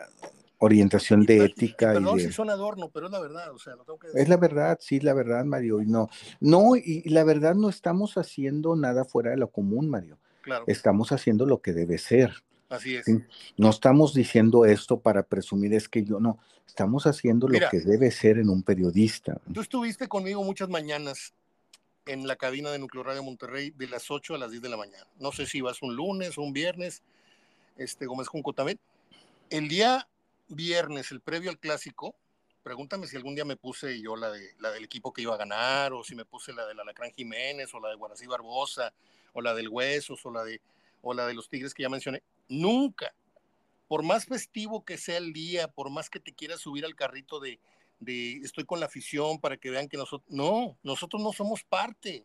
orientación 0.58 1.24
de 1.24 1.44
ética. 1.44 1.92
Perdón 1.92 2.20
si 2.20 2.32
son 2.32 2.50
adorno, 2.50 2.90
pero 2.92 3.06
es 3.06 3.12
la 3.12 3.20
verdad, 3.20 3.50
o 3.52 3.58
sea, 3.58 3.74
tengo 3.76 3.98
que 3.98 4.08
Es 4.14 4.28
la 4.28 4.36
verdad, 4.36 4.78
sí, 4.80 5.00
la 5.00 5.14
verdad, 5.14 5.44
Mario, 5.44 5.80
y 5.80 5.86
no, 5.86 6.08
no, 6.40 6.76
y 6.76 7.08
la 7.08 7.24
verdad 7.24 7.54
no 7.54 7.68
estamos 7.68 8.16
haciendo 8.18 8.76
nada 8.76 9.04
fuera 9.04 9.30
de 9.30 9.36
lo 9.36 9.50
común, 9.50 9.88
Mario. 9.88 10.18
Claro. 10.42 10.64
Estamos 10.66 11.12
haciendo 11.12 11.46
lo 11.46 11.62
que 11.62 11.72
debe 11.72 11.96
ser. 11.96 12.44
Así 12.74 12.96
es. 12.96 13.06
No 13.56 13.70
estamos 13.70 14.14
diciendo 14.14 14.64
esto 14.64 14.98
para 15.00 15.22
presumir, 15.22 15.74
es 15.74 15.88
que 15.88 16.04
yo 16.04 16.20
no, 16.20 16.38
estamos 16.66 17.06
haciendo 17.06 17.48
lo 17.48 17.58
que 17.70 17.80
debe 17.80 18.10
ser 18.10 18.38
en 18.38 18.48
un 18.48 18.62
periodista. 18.62 19.40
Tú 19.52 19.60
estuviste 19.60 20.08
conmigo 20.08 20.42
muchas 20.42 20.68
mañanas 20.68 21.34
en 22.06 22.26
la 22.26 22.36
cabina 22.36 22.70
de 22.70 22.78
Nucleo 22.78 23.02
Radio 23.02 23.22
Monterrey 23.22 23.70
de 23.70 23.88
las 23.88 24.10
8 24.10 24.34
a 24.34 24.38
las 24.38 24.50
10 24.50 24.62
de 24.62 24.68
la 24.68 24.76
mañana. 24.76 25.06
No 25.18 25.32
sé 25.32 25.46
si 25.46 25.58
ibas 25.58 25.82
un 25.82 25.94
lunes 25.96 26.36
o 26.36 26.42
un 26.42 26.52
viernes, 26.52 27.02
este 27.76 28.06
Gómez 28.06 28.28
Junco 28.28 28.52
también. 28.52 28.78
El 29.50 29.68
día 29.68 30.08
viernes, 30.48 31.10
el 31.12 31.20
previo 31.20 31.50
al 31.50 31.58
clásico, 31.58 32.14
pregúntame 32.62 33.06
si 33.06 33.16
algún 33.16 33.34
día 33.34 33.44
me 33.44 33.56
puse 33.56 34.00
yo 34.00 34.16
la, 34.16 34.30
de, 34.30 34.54
la 34.58 34.70
del 34.70 34.84
equipo 34.84 35.12
que 35.12 35.22
iba 35.22 35.34
a 35.34 35.38
ganar, 35.38 35.92
o 35.92 36.02
si 36.02 36.14
me 36.14 36.24
puse 36.24 36.52
la 36.52 36.66
del 36.66 36.80
Alacrán 36.80 37.12
Jiménez, 37.12 37.72
o 37.74 37.80
la 37.80 37.90
de 37.90 37.94
Guarací 37.94 38.26
Barbosa, 38.26 38.92
o 39.32 39.40
la 39.40 39.54
del 39.54 39.68
Huesos, 39.68 40.24
o 40.26 40.30
la 40.30 40.44
de, 40.44 40.60
o 41.02 41.14
la 41.14 41.26
de 41.26 41.34
los 41.34 41.48
Tigres 41.48 41.74
que 41.74 41.82
ya 41.82 41.88
mencioné. 41.88 42.22
Nunca. 42.48 43.14
Por 43.88 44.02
más 44.02 44.26
festivo 44.26 44.84
que 44.84 44.98
sea 44.98 45.18
el 45.18 45.32
día, 45.32 45.68
por 45.68 45.90
más 45.90 46.10
que 46.10 46.20
te 46.20 46.32
quieras 46.32 46.60
subir 46.60 46.84
al 46.84 46.94
carrito 46.94 47.40
de, 47.40 47.60
estoy 48.42 48.64
con 48.64 48.80
la 48.80 48.86
afición 48.86 49.40
para 49.40 49.56
que 49.56 49.70
vean 49.70 49.88
que 49.88 49.96
nosotros, 49.96 50.28
no, 50.30 50.76
nosotros 50.82 51.22
no 51.22 51.32
somos 51.32 51.64
parte. 51.64 52.24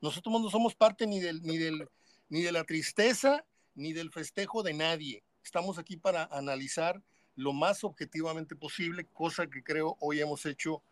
Nosotros 0.00 0.40
no 0.40 0.50
somos 0.50 0.74
parte 0.74 1.06
ni, 1.06 1.20
del, 1.20 1.42
ni, 1.42 1.56
del, 1.56 1.88
ni 2.28 2.42
de 2.42 2.52
la 2.52 2.64
tristeza 2.64 3.44
ni 3.74 3.92
del 3.92 4.10
festejo 4.10 4.62
de 4.62 4.74
nadie. 4.74 5.22
Estamos 5.44 5.78
aquí 5.78 5.96
para 5.96 6.24
analizar 6.24 7.00
lo 7.36 7.52
más 7.52 7.84
objetivamente 7.84 8.56
posible, 8.56 9.06
cosa 9.12 9.46
que 9.46 9.62
creo 9.62 9.96
hoy 10.00 10.20
hemos 10.20 10.44
hecho 10.46 10.82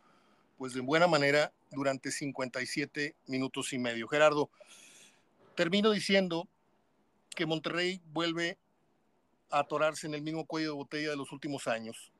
pues 0.57 0.73
de 0.73 0.81
buena 0.81 1.07
manera 1.07 1.51
durante 1.71 2.11
57 2.11 3.15
minutos 3.27 3.73
y 3.73 3.77
medio. 3.77 4.07
Gerardo, 4.07 4.49
termino 5.55 5.91
diciendo 5.91 6.47
que 7.35 7.45
Monterrey 7.45 8.01
vuelve 8.13 8.57
atorarse 9.49 10.07
en 10.07 10.13
el 10.13 10.21
mismo 10.21 10.45
cuello 10.45 10.69
de 10.69 10.75
botella 10.75 11.09
de 11.11 11.17
los 11.17 11.31
últimos 11.31 11.67
años. 11.67 12.11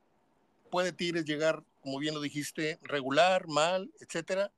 Puede 0.70 0.92
Tigres 0.92 1.24
llegar, 1.24 1.62
como 1.82 1.98
bien 1.98 2.14
lo 2.14 2.20
dijiste, 2.20 2.78
regular, 2.82 3.46
mal, 3.46 3.90
etcétera, 4.00 4.52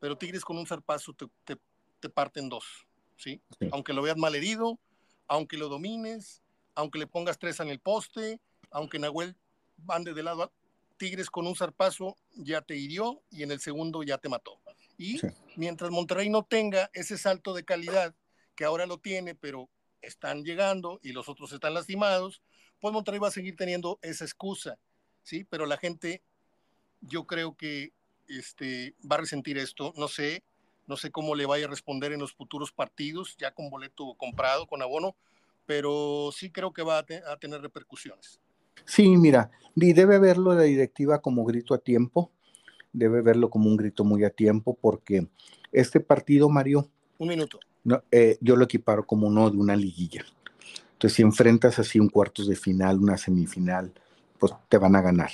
pero 0.00 0.16
Tigres 0.16 0.44
con 0.44 0.58
un 0.58 0.66
zarpazo 0.66 1.12
te, 1.12 1.26
te, 1.44 1.56
te 2.00 2.08
parte 2.08 2.40
en 2.40 2.48
dos, 2.48 2.86
¿sí? 3.16 3.40
Aunque 3.72 3.92
lo 3.92 4.02
veas 4.02 4.16
mal 4.16 4.34
herido, 4.34 4.78
aunque 5.26 5.56
lo 5.56 5.68
domines, 5.68 6.42
aunque 6.74 6.98
le 6.98 7.06
pongas 7.06 7.38
tres 7.38 7.58
en 7.60 7.68
el 7.68 7.80
poste, 7.80 8.40
aunque 8.70 8.98
Nahuel 8.98 9.34
ande 9.88 10.14
de 10.14 10.22
lado, 10.22 10.52
Tigres 10.96 11.30
con 11.30 11.46
un 11.46 11.56
zarpazo 11.56 12.16
ya 12.34 12.62
te 12.62 12.76
hirió 12.76 13.22
y 13.30 13.42
en 13.42 13.50
el 13.50 13.60
segundo 13.60 14.02
ya 14.02 14.18
te 14.18 14.28
mató. 14.28 14.60
Y 14.98 15.20
mientras 15.56 15.90
Monterrey 15.90 16.30
no 16.30 16.42
tenga 16.42 16.90
ese 16.94 17.18
salto 17.18 17.52
de 17.54 17.64
calidad 17.64 18.14
que 18.54 18.64
ahora 18.64 18.86
lo 18.86 18.98
tiene, 18.98 19.34
pero 19.34 19.68
están 20.02 20.44
llegando 20.44 21.00
y 21.02 21.12
los 21.12 21.28
otros 21.28 21.52
están 21.52 21.74
lastimados, 21.74 22.42
pues 22.80 22.92
Monterrey 22.92 23.20
va 23.20 23.28
a 23.28 23.32
seguir 23.32 23.56
teniendo 23.56 23.98
esa 24.02 24.24
excusa, 24.24 24.78
¿sí? 25.22 25.44
Pero 25.44 25.66
la 25.66 25.76
gente, 25.76 26.22
yo 27.00 27.26
creo 27.26 27.56
que 27.56 27.92
este, 28.28 28.94
va 29.10 29.16
a 29.16 29.20
resentir 29.20 29.58
esto, 29.58 29.92
no 29.96 30.08
sé, 30.08 30.42
no 30.86 30.96
sé 30.96 31.10
cómo 31.10 31.34
le 31.34 31.46
vaya 31.46 31.66
a 31.66 31.70
responder 31.70 32.12
en 32.12 32.20
los 32.20 32.32
futuros 32.32 32.72
partidos, 32.72 33.36
ya 33.38 33.52
con 33.52 33.70
boleto 33.70 34.14
comprado, 34.14 34.66
con 34.66 34.82
abono, 34.82 35.16
pero 35.66 36.30
sí 36.32 36.50
creo 36.50 36.72
que 36.72 36.82
va 36.82 36.98
a, 36.98 37.06
a 37.32 37.36
tener 37.38 37.60
repercusiones. 37.60 38.40
Sí, 38.84 39.16
mira, 39.16 39.50
y 39.74 39.92
debe 39.92 40.18
verlo 40.18 40.54
la 40.54 40.62
directiva 40.62 41.20
como 41.20 41.44
grito 41.44 41.74
a 41.74 41.78
tiempo, 41.78 42.30
debe 42.92 43.20
verlo 43.20 43.50
como 43.50 43.68
un 43.68 43.76
grito 43.76 44.04
muy 44.04 44.24
a 44.24 44.30
tiempo, 44.30 44.74
porque 44.80 45.26
este 45.72 46.00
partido, 46.00 46.48
Mario. 46.48 46.88
Un 47.18 47.28
minuto. 47.28 47.58
Eh, 48.10 48.38
yo 48.40 48.56
lo 48.56 48.64
equiparo 48.64 49.06
como 49.06 49.26
uno 49.26 49.50
de 49.50 49.56
una 49.56 49.76
liguilla. 49.76 50.24
Entonces, 50.92 51.16
si 51.16 51.22
enfrentas 51.22 51.78
así 51.78 52.00
un 52.00 52.08
cuartos 52.08 52.48
de 52.48 52.56
final, 52.56 52.98
una 52.98 53.18
semifinal, 53.18 53.92
pues 54.38 54.52
te 54.68 54.78
van 54.78 54.96
a 54.96 55.02
ganar. 55.02 55.30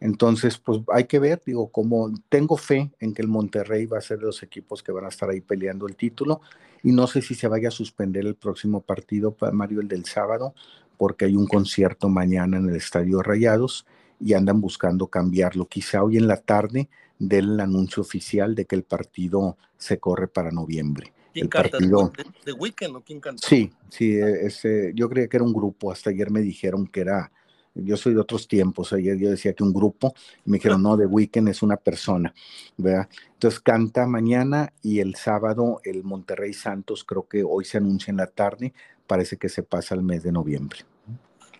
Entonces, 0.00 0.58
pues 0.58 0.80
hay 0.92 1.04
que 1.04 1.18
ver, 1.18 1.40
digo, 1.44 1.68
como 1.68 2.12
tengo 2.28 2.56
fe 2.56 2.90
en 3.00 3.14
que 3.14 3.22
el 3.22 3.28
Monterrey 3.28 3.86
va 3.86 3.98
a 3.98 4.02
ser 4.02 4.18
de 4.18 4.26
los 4.26 4.42
equipos 4.42 4.82
que 4.82 4.92
van 4.92 5.04
a 5.04 5.08
estar 5.08 5.30
ahí 5.30 5.40
peleando 5.40 5.86
el 5.86 5.96
título 5.96 6.40
y 6.82 6.92
no 6.92 7.06
sé 7.06 7.22
si 7.22 7.34
se 7.34 7.48
vaya 7.48 7.68
a 7.68 7.70
suspender 7.70 8.26
el 8.26 8.34
próximo 8.34 8.80
partido 8.80 9.36
Mario 9.52 9.80
el 9.80 9.88
del 9.88 10.04
sábado 10.04 10.54
porque 10.96 11.24
hay 11.24 11.36
un 11.36 11.46
concierto 11.46 12.08
mañana 12.08 12.58
en 12.58 12.68
el 12.68 12.76
Estadio 12.76 13.22
Rayados 13.22 13.86
y 14.20 14.34
andan 14.34 14.60
buscando 14.60 15.06
cambiarlo. 15.06 15.66
Quizá 15.66 16.02
hoy 16.02 16.16
en 16.18 16.28
la 16.28 16.36
tarde 16.36 16.88
den 17.18 17.44
el 17.44 17.60
anuncio 17.60 18.02
oficial 18.02 18.54
de 18.54 18.64
que 18.64 18.76
el 18.76 18.82
partido 18.82 19.56
se 19.78 19.98
corre 19.98 20.28
para 20.28 20.50
noviembre. 20.50 21.12
¿Quién 21.34 21.46
el 21.46 21.50
canta? 21.50 21.70
partido, 21.78 22.12
¿De, 22.44 22.52
Weekend 22.52 22.94
o 22.94 23.00
quién 23.00 23.20
canta? 23.20 23.44
Sí, 23.44 23.72
sí, 23.88 24.16
ese, 24.16 24.92
yo 24.94 25.08
creía 25.08 25.26
que 25.26 25.36
era 25.36 25.44
un 25.44 25.52
grupo, 25.52 25.90
hasta 25.90 26.10
ayer 26.10 26.30
me 26.30 26.40
dijeron 26.40 26.86
que 26.86 27.00
era, 27.00 27.32
yo 27.74 27.96
soy 27.96 28.14
de 28.14 28.20
otros 28.20 28.46
tiempos, 28.46 28.92
ayer 28.92 29.18
yo 29.18 29.30
decía 29.30 29.52
que 29.52 29.64
un 29.64 29.72
grupo, 29.72 30.14
y 30.46 30.50
me 30.50 30.58
dijeron, 30.58 30.80
no, 30.80 30.96
The 30.96 31.06
Weekend 31.06 31.48
es 31.48 31.60
una 31.60 31.76
persona, 31.76 32.32
¿verdad? 32.76 33.08
Entonces 33.32 33.58
canta 33.58 34.06
mañana 34.06 34.72
y 34.80 35.00
el 35.00 35.16
sábado 35.16 35.80
el 35.82 36.04
Monterrey 36.04 36.52
Santos, 36.52 37.02
creo 37.02 37.26
que 37.26 37.42
hoy 37.42 37.64
se 37.64 37.78
anuncia 37.78 38.12
en 38.12 38.18
la 38.18 38.28
tarde, 38.28 38.72
parece 39.08 39.36
que 39.36 39.48
se 39.48 39.64
pasa 39.64 39.96
al 39.96 40.02
mes 40.02 40.22
de 40.22 40.30
noviembre. 40.30 40.78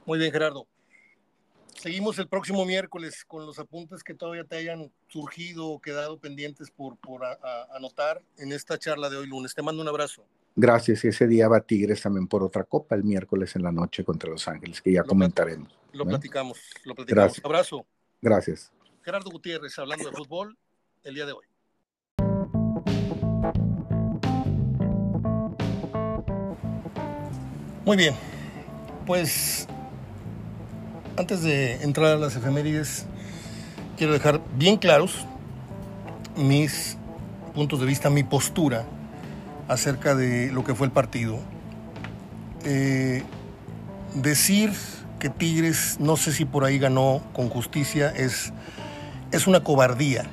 Muy 0.07 0.20
bien, 0.20 0.31
Gerardo. 0.31 0.68
Seguimos 1.75 2.18
el 2.18 2.29
próximo 2.29 2.64
miércoles 2.64 3.25
con 3.27 3.45
los 3.47 3.59
apuntes 3.59 4.03
que 4.03 4.14
todavía 4.14 4.45
te 4.45 4.57
hayan 4.57 4.91
surgido 5.09 5.68
o 5.68 5.81
quedado 5.81 6.18
pendientes 6.18 6.70
por, 6.70 6.97
por 6.97 7.25
a, 7.25 7.33
a, 7.33 7.77
anotar 7.77 8.22
en 8.39 8.53
esta 8.53 8.79
charla 8.79 9.11
de 9.11 9.16
hoy 9.16 9.27
lunes. 9.27 9.55
Te 9.55 9.62
mando 9.62 9.83
un 9.83 9.89
abrazo. 9.89 10.25
Gracias. 10.57 11.05
Y 11.05 11.09
ese 11.09 11.27
día 11.27 11.49
va 11.49 11.61
Tigres 11.61 12.01
también 12.01 12.27
por 12.27 12.43
otra 12.43 12.64
copa 12.64 12.95
el 12.95 13.05
miércoles 13.05 13.57
en 13.57 13.62
la 13.62 13.72
noche 13.72 14.05
contra 14.05 14.31
Los 14.31 14.47
Ángeles, 14.47 14.81
que 14.81 14.93
ya 14.93 15.03
Lo 15.03 15.09
comentaremos. 15.09 15.77
Lo 15.93 16.05
platicamos, 16.07 16.59
lo 16.85 16.95
platicamos. 16.95 17.25
Gracias. 17.25 17.45
Abrazo. 17.45 17.87
Gracias. 18.22 18.72
Gerardo 19.03 19.31
Gutiérrez 19.31 19.79
hablando 19.79 20.09
de 20.09 20.16
fútbol 20.16 20.57
el 21.03 21.14
día 21.14 21.27
de 21.27 21.33
hoy. 21.33 21.45
Muy 27.85 27.99
bien, 27.99 28.14
pues 29.07 29.68
antes 31.17 31.43
de 31.43 31.83
entrar 31.83 32.12
a 32.12 32.17
las 32.17 32.35
efemérides, 32.37 33.07
quiero 33.97 34.12
dejar 34.12 34.41
bien 34.57 34.77
claros 34.77 35.27
mis 36.37 36.97
puntos 37.55 37.81
de 37.81 37.87
vista, 37.87 38.11
mi 38.11 38.25
postura 38.25 38.85
acerca 39.69 40.15
de 40.15 40.51
lo 40.51 40.65
que 40.65 40.75
fue 40.75 40.87
el 40.87 40.93
partido. 40.93 41.39
Eh, 42.65 43.23
decir 44.15 44.73
que 45.21 45.31
Tigres, 45.31 45.97
no 46.01 46.17
sé 46.17 46.33
si 46.33 46.45
por 46.45 46.65
ahí 46.65 46.79
ganó 46.79 47.23
con 47.33 47.49
justicia, 47.49 48.11
es, 48.11 48.53
es 49.31 49.47
una 49.47 49.62
cobardía. 49.62 50.25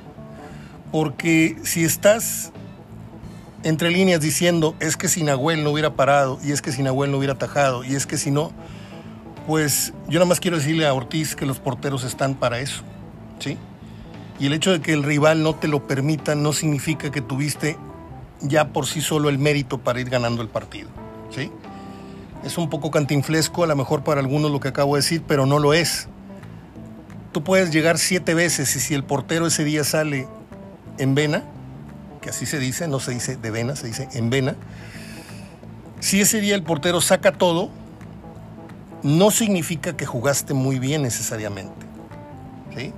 Porque 0.90 1.56
si 1.62 1.84
estás 1.84 2.52
entre 3.62 3.90
líneas 3.90 4.20
diciendo 4.20 4.74
es 4.80 4.96
que 4.96 5.08
si 5.08 5.22
Nahuel 5.22 5.62
no 5.62 5.70
hubiera 5.70 5.94
parado, 5.94 6.40
y 6.42 6.50
es 6.50 6.60
que 6.60 6.72
si 6.72 6.82
Nahuel 6.82 7.12
no 7.12 7.18
hubiera 7.18 7.34
atajado, 7.34 7.84
y 7.84 7.94
es 7.94 8.06
que 8.06 8.18
si 8.18 8.30
no, 8.32 8.52
pues 9.46 9.92
yo 10.08 10.18
nada 10.18 10.26
más 10.26 10.40
quiero 10.40 10.58
decirle 10.58 10.86
a 10.86 10.94
Ortiz 10.94 11.34
que 11.34 11.46
los 11.46 11.58
porteros 11.58 12.04
están 12.04 12.34
para 12.34 12.60
eso, 12.60 12.82
¿sí? 13.38 13.58
Y 14.38 14.46
el 14.46 14.52
hecho 14.52 14.72
de 14.72 14.80
que 14.80 14.92
el 14.92 15.02
rival 15.02 15.42
no 15.42 15.54
te 15.54 15.68
lo 15.68 15.86
permita 15.86 16.34
no 16.34 16.52
significa 16.52 17.10
que 17.10 17.20
tuviste 17.20 17.76
ya 18.40 18.68
por 18.68 18.86
sí 18.86 19.00
solo 19.00 19.28
el 19.28 19.38
mérito 19.38 19.78
para 19.78 20.00
ir 20.00 20.10
ganando 20.10 20.42
el 20.42 20.48
partido, 20.48 20.88
¿sí? 21.30 21.50
Es 22.44 22.58
un 22.58 22.68
poco 22.68 22.90
cantinflesco, 22.90 23.62
a 23.62 23.66
lo 23.68 23.76
mejor 23.76 24.02
para 24.02 24.20
algunos 24.20 24.50
lo 24.50 24.58
que 24.58 24.68
acabo 24.68 24.96
de 24.96 25.02
decir, 25.02 25.22
pero 25.26 25.46
no 25.46 25.58
lo 25.58 25.74
es. 25.74 26.08
Tú 27.30 27.44
puedes 27.44 27.70
llegar 27.70 27.98
siete 27.98 28.34
veces 28.34 28.74
y 28.76 28.80
si 28.80 28.94
el 28.94 29.04
portero 29.04 29.46
ese 29.46 29.64
día 29.64 29.84
sale 29.84 30.26
en 30.98 31.14
vena, 31.14 31.44
que 32.20 32.30
así 32.30 32.46
se 32.46 32.58
dice, 32.58 32.88
no 32.88 33.00
se 33.00 33.12
dice 33.12 33.36
de 33.36 33.50
vena, 33.50 33.76
se 33.76 33.86
dice 33.86 34.08
en 34.12 34.28
vena, 34.28 34.56
si 36.00 36.20
ese 36.20 36.40
día 36.40 36.54
el 36.56 36.62
portero 36.62 37.00
saca 37.00 37.32
todo, 37.32 37.70
no 39.02 39.30
significa 39.30 39.96
que 39.96 40.06
jugaste 40.06 40.54
muy 40.54 40.78
bien 40.78 41.02
necesariamente. 41.02 41.86
¿sí? 42.76 42.92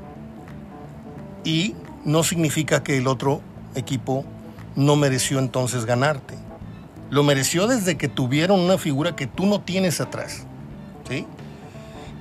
Y 1.45 1.75
no 2.05 2.23
significa 2.23 2.83
que 2.83 2.99
el 2.99 3.07
otro 3.07 3.41
equipo 3.75 4.25
no 4.77 4.97
mereció 4.97 5.39
entonces 5.39 5.85
ganarte. 5.85 6.35
Lo 7.11 7.23
mereció 7.23 7.67
desde 7.67 7.97
que 7.97 8.09
tuvieron 8.09 8.61
una 8.61 8.79
figura 8.79 9.17
que 9.17 9.27
tú 9.27 9.47
no 9.47 9.61
tienes 9.61 10.01
atrás. 10.01 10.45
¿sí? 11.09 11.27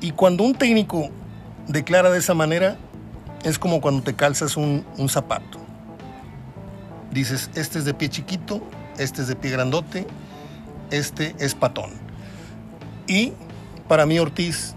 Y 0.02 0.12
cuando 0.12 0.44
un 0.44 0.56
técnico 0.56 1.10
declara 1.68 2.10
de 2.10 2.20
esa 2.20 2.34
manera, 2.34 2.78
es 3.44 3.60
como 3.60 3.82
cuando 3.82 4.04
te 4.04 4.14
calzas 4.14 4.56
un, 4.58 4.86
un 4.98 5.10
zapato. 5.10 5.60
Dices, 7.12 7.50
este 7.56 7.80
es 7.80 7.86
de 7.86 7.94
pie 7.94 8.10
chiquito, 8.10 8.62
este 8.98 9.22
es 9.22 9.28
de 9.28 9.36
pie 9.36 9.52
grandote, 9.52 10.08
este 10.90 11.36
es 11.40 11.54
patón. 11.54 11.92
Y 13.08 13.34
para 13.88 14.06
mí 14.06 14.20
Ortiz 14.20 14.76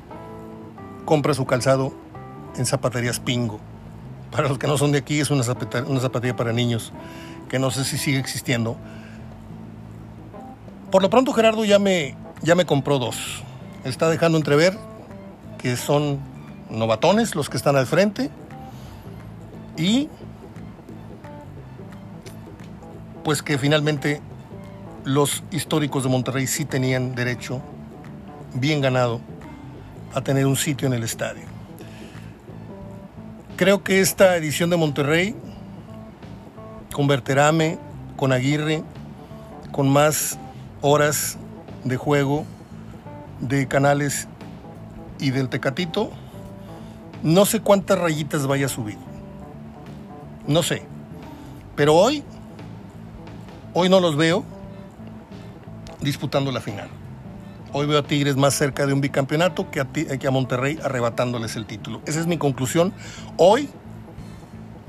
compra 1.04 1.34
su 1.34 1.46
calzado 1.46 1.92
en 2.56 2.66
zapaterías 2.66 3.20
Pingo. 3.20 3.60
Para 4.30 4.48
los 4.48 4.58
que 4.58 4.66
no 4.66 4.76
son 4.76 4.92
de 4.92 4.98
aquí 4.98 5.20
es 5.20 5.30
una 5.30 5.42
zapatería, 5.42 6.36
para 6.36 6.52
niños 6.52 6.92
que 7.48 7.58
no 7.58 7.70
sé 7.70 7.84
si 7.84 7.96
sigue 7.96 8.18
existiendo. 8.18 8.76
Por 10.90 11.02
lo 11.02 11.10
pronto 11.10 11.32
Gerardo 11.32 11.64
ya 11.64 11.78
me, 11.78 12.16
ya 12.42 12.54
me 12.54 12.66
compró 12.66 12.98
dos. 12.98 13.42
Está 13.84 14.08
dejando 14.08 14.36
entrever 14.36 14.76
que 15.58 15.76
son 15.76 16.18
novatones 16.70 17.34
los 17.34 17.48
que 17.48 17.56
están 17.56 17.76
al 17.76 17.86
frente 17.86 18.30
y 19.76 20.08
pues 23.22 23.42
que 23.42 23.58
finalmente 23.58 24.20
los 25.04 25.44
históricos 25.50 26.02
de 26.02 26.08
Monterrey 26.08 26.46
sí 26.46 26.64
tenían 26.64 27.14
derecho, 27.14 27.62
bien 28.54 28.80
ganado, 28.80 29.20
a 30.14 30.20
tener 30.20 30.46
un 30.46 30.56
sitio 30.56 30.88
en 30.88 30.94
el 30.94 31.02
estadio. 31.02 31.42
Creo 33.56 33.82
que 33.82 34.00
esta 34.00 34.36
edición 34.36 34.70
de 34.70 34.76
Monterrey, 34.76 35.34
con 36.92 37.06
Berterame, 37.06 37.78
con 38.16 38.32
Aguirre, 38.32 38.82
con 39.72 39.88
más 39.88 40.38
horas 40.80 41.38
de 41.84 41.96
juego 41.96 42.44
de 43.40 43.68
Canales 43.68 44.28
y 45.18 45.30
del 45.30 45.48
Tecatito, 45.48 46.10
no 47.22 47.44
sé 47.44 47.60
cuántas 47.60 47.98
rayitas 47.98 48.46
vaya 48.46 48.66
a 48.66 48.68
subir. 48.68 48.98
No 50.46 50.62
sé. 50.62 50.82
Pero 51.74 51.94
hoy, 51.94 52.22
hoy 53.74 53.88
no 53.88 54.00
los 54.00 54.16
veo 54.16 54.44
disputando 56.00 56.52
la 56.52 56.60
final. 56.60 56.88
Hoy 57.78 57.84
veo 57.84 57.98
a 57.98 58.02
Tigres 58.02 58.36
más 58.36 58.54
cerca 58.54 58.86
de 58.86 58.94
un 58.94 59.02
bicampeonato 59.02 59.70
que 59.70 59.80
a, 59.80 59.86
a, 59.86 60.30
Monterrey 60.30 60.78
arrebatándoles 60.82 61.56
el 61.56 61.66
título. 61.66 62.00
Esa 62.06 62.20
es 62.20 62.26
mi 62.26 62.38
conclusión. 62.38 62.94
Hoy, 63.36 63.68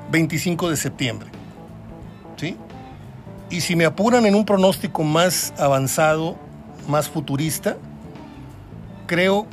25 0.10 0.70
de 0.70 0.78
septiembre. 0.78 1.28
¿Sí? 2.38 2.56
Y 3.50 3.60
si 3.60 3.76
me 3.76 3.84
apuran 3.84 4.26
en 4.26 4.36
un 4.36 4.46
pronóstico 4.46 5.04
más 5.04 5.54
avanzado, 5.58 6.38
más 6.88 7.10
futurista, 7.10 7.76
creo 9.06 9.48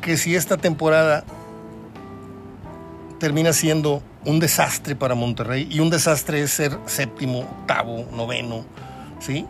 que 0.00 0.16
si 0.16 0.34
esta 0.34 0.56
temporada 0.56 1.22
termina 3.20 3.52
siendo 3.52 4.02
un 4.24 4.40
desastre 4.40 4.96
para 4.96 5.14
Monterrey, 5.14 5.68
y 5.70 5.78
un 5.78 5.90
desastre 5.90 6.42
es 6.42 6.50
ser 6.50 6.76
séptimo, 6.86 7.42
octavo, 7.42 8.04
noveno, 8.16 8.64
¿sí? 9.20 9.46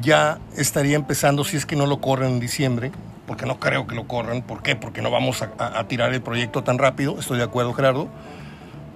Ya 0.00 0.38
estaría 0.56 0.96
empezando, 0.96 1.44
si 1.44 1.56
es 1.56 1.66
que 1.66 1.76
no 1.76 1.86
lo 1.86 2.00
corren 2.00 2.32
en 2.32 2.40
diciembre, 2.40 2.92
porque 3.26 3.46
no 3.46 3.58
creo 3.58 3.86
que 3.86 3.94
lo 3.94 4.06
corran. 4.06 4.42
¿Por 4.42 4.62
qué? 4.62 4.76
Porque 4.76 5.02
no 5.02 5.10
vamos 5.10 5.42
a, 5.42 5.84
tirar 5.88 6.12
el 6.12 6.22
proyecto 6.22 6.62
tan 6.62 6.78
rápido, 6.78 7.18
estoy 7.18 7.38
de 7.38 7.44
acuerdo 7.44 7.72
Gerardo, 7.72 8.08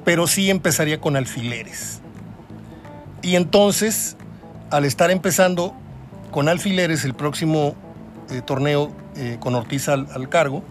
pero 0.05 0.27
sí 0.27 0.51
empezaría 0.51 1.01
con 1.01 1.17
alfileres. 1.17 2.01
Y 3.23 3.37
entonces, 3.37 4.17
al 4.71 4.85
estar 4.85 5.11
empezando 5.11 5.75
con 6.31 6.49
alfileres 6.49 7.05
el 7.05 7.15
próximo 7.15 7.75
eh, 8.31 8.41
torneo 8.41 8.93
eh, 9.17 9.37
con 9.41 9.55
Ortiz 9.55 9.89
al 9.89 10.29
cargo, 10.29 10.63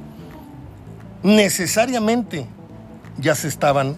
necesariamente 1.21 2.47
ya 3.17 3.35
se 3.35 3.47
estaban 3.47 3.97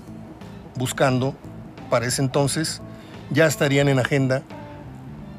buscando, 0.75 1.35
para 1.89 2.07
ese 2.07 2.21
entonces, 2.21 2.81
ya 3.29 3.45
estarían 3.45 3.87
en 3.89 3.99
agenda 3.99 4.41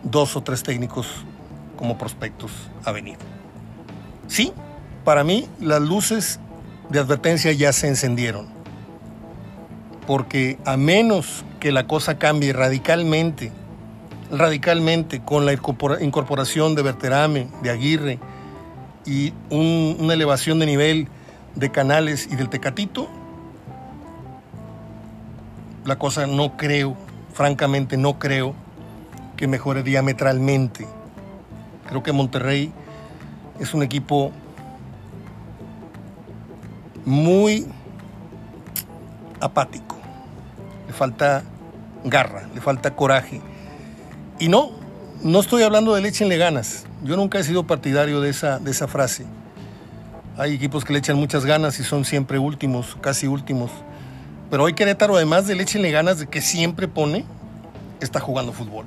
dos 0.03 0.37
o 0.37 0.43
tres 0.43 0.63
técnicos 0.63 1.07
como 1.77 1.99
prospectos 1.99 2.53
a 2.85 2.93
venir. 2.93 3.17
Sí, 4.29 4.53
para 5.05 5.25
mí 5.25 5.49
las 5.61 5.83
luces 5.83 6.41
de 6.89 6.99
advertencia 6.99 7.53
ya 7.53 7.73
se 7.73 7.89
encendieron. 7.89 8.47
Porque 10.07 10.59
a 10.65 10.77
menos 10.77 11.45
que 11.61 11.73
la 11.73 11.87
cosa 11.87 12.19
cambie 12.19 12.53
radicalmente, 12.53 13.53
radicalmente 14.31 15.23
con 15.23 15.47
la 15.47 15.53
incorporación 15.53 16.75
de 16.75 16.83
Berterame, 16.83 17.49
de 17.63 17.71
Aguirre 17.71 18.19
y 19.07 19.33
un, 19.51 19.97
una 20.01 20.15
elevación 20.15 20.59
de 20.59 20.67
nivel 20.67 21.09
de 21.55 21.71
Canales 21.71 22.29
y 22.31 22.37
del 22.37 22.49
Tecatito, 22.49 23.09
la 25.85 25.97
cosa 25.99 26.27
no 26.27 26.57
creo, 26.57 26.97
francamente 27.33 27.97
no 27.97 28.19
creo 28.19 28.55
que 29.43 29.49
mejore 29.49 29.83
diametralmente. 29.83 30.87
Creo 31.89 32.01
que 32.01 32.13
Monterrey 32.13 32.73
es 33.59 33.75
un 33.75 33.83
equipo 33.83 34.31
muy 37.05 37.67
apático. 39.41 39.97
Le 40.87 40.93
falta 40.93 41.43
garra, 42.05 42.47
le 42.55 42.61
falta 42.61 42.95
coraje. 42.95 43.41
Y 44.39 44.47
no, 44.47 44.71
no 45.25 45.41
estoy 45.41 45.65
hablando 45.65 45.93
de 45.93 46.03
le 46.03 46.11
échenle 46.11 46.37
ganas. 46.37 46.85
Yo 47.03 47.17
nunca 47.17 47.41
he 47.41 47.43
sido 47.43 47.67
partidario 47.67 48.21
de 48.21 48.31
esa, 48.31 48.61
de 48.61 48.71
esa 48.71 48.87
frase. 48.87 49.27
Hay 50.39 50.55
equipos 50.55 50.85
que 50.85 50.93
le 50.93 51.01
echan 51.01 51.17
muchas 51.17 51.45
ganas 51.45 51.81
y 51.81 51.83
son 51.83 52.05
siempre 52.05 52.39
últimos, 52.39 52.97
casi 53.01 53.27
últimos. 53.27 53.73
Pero 54.53 54.63
hoy 54.63 54.75
Querétaro, 54.75 55.17
además 55.17 55.49
de 55.49 55.57
le 55.57 55.65
echenle 55.65 55.91
ganas 55.91 56.21
de 56.21 56.29
que 56.29 56.41
siempre 56.41 56.87
pone, 56.87 57.25
está 57.99 58.21
jugando 58.21 58.53
fútbol. 58.53 58.87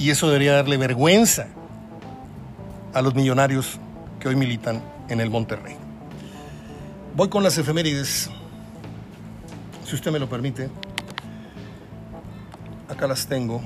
Y 0.00 0.08
eso 0.08 0.28
debería 0.28 0.54
darle 0.54 0.78
vergüenza 0.78 1.46
a 2.94 3.02
los 3.02 3.14
millonarios 3.14 3.78
que 4.18 4.28
hoy 4.28 4.34
militan 4.34 4.82
en 5.10 5.20
el 5.20 5.28
Monterrey. 5.28 5.76
Voy 7.14 7.28
con 7.28 7.42
las 7.42 7.58
efemérides, 7.58 8.30
si 9.84 9.94
usted 9.94 10.10
me 10.10 10.18
lo 10.18 10.26
permite. 10.26 10.70
Acá 12.88 13.06
las 13.06 13.26
tengo 13.26 13.60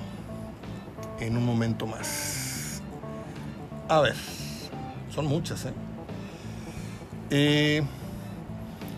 en 1.21 1.37
un 1.37 1.47
momento 1.47 1.87
más. 1.87 2.83
A 3.89 4.01
ver, 4.01 4.17
son 5.15 5.27
muchas, 5.27 5.65
¿eh? 5.67 5.73
eh 7.31 7.83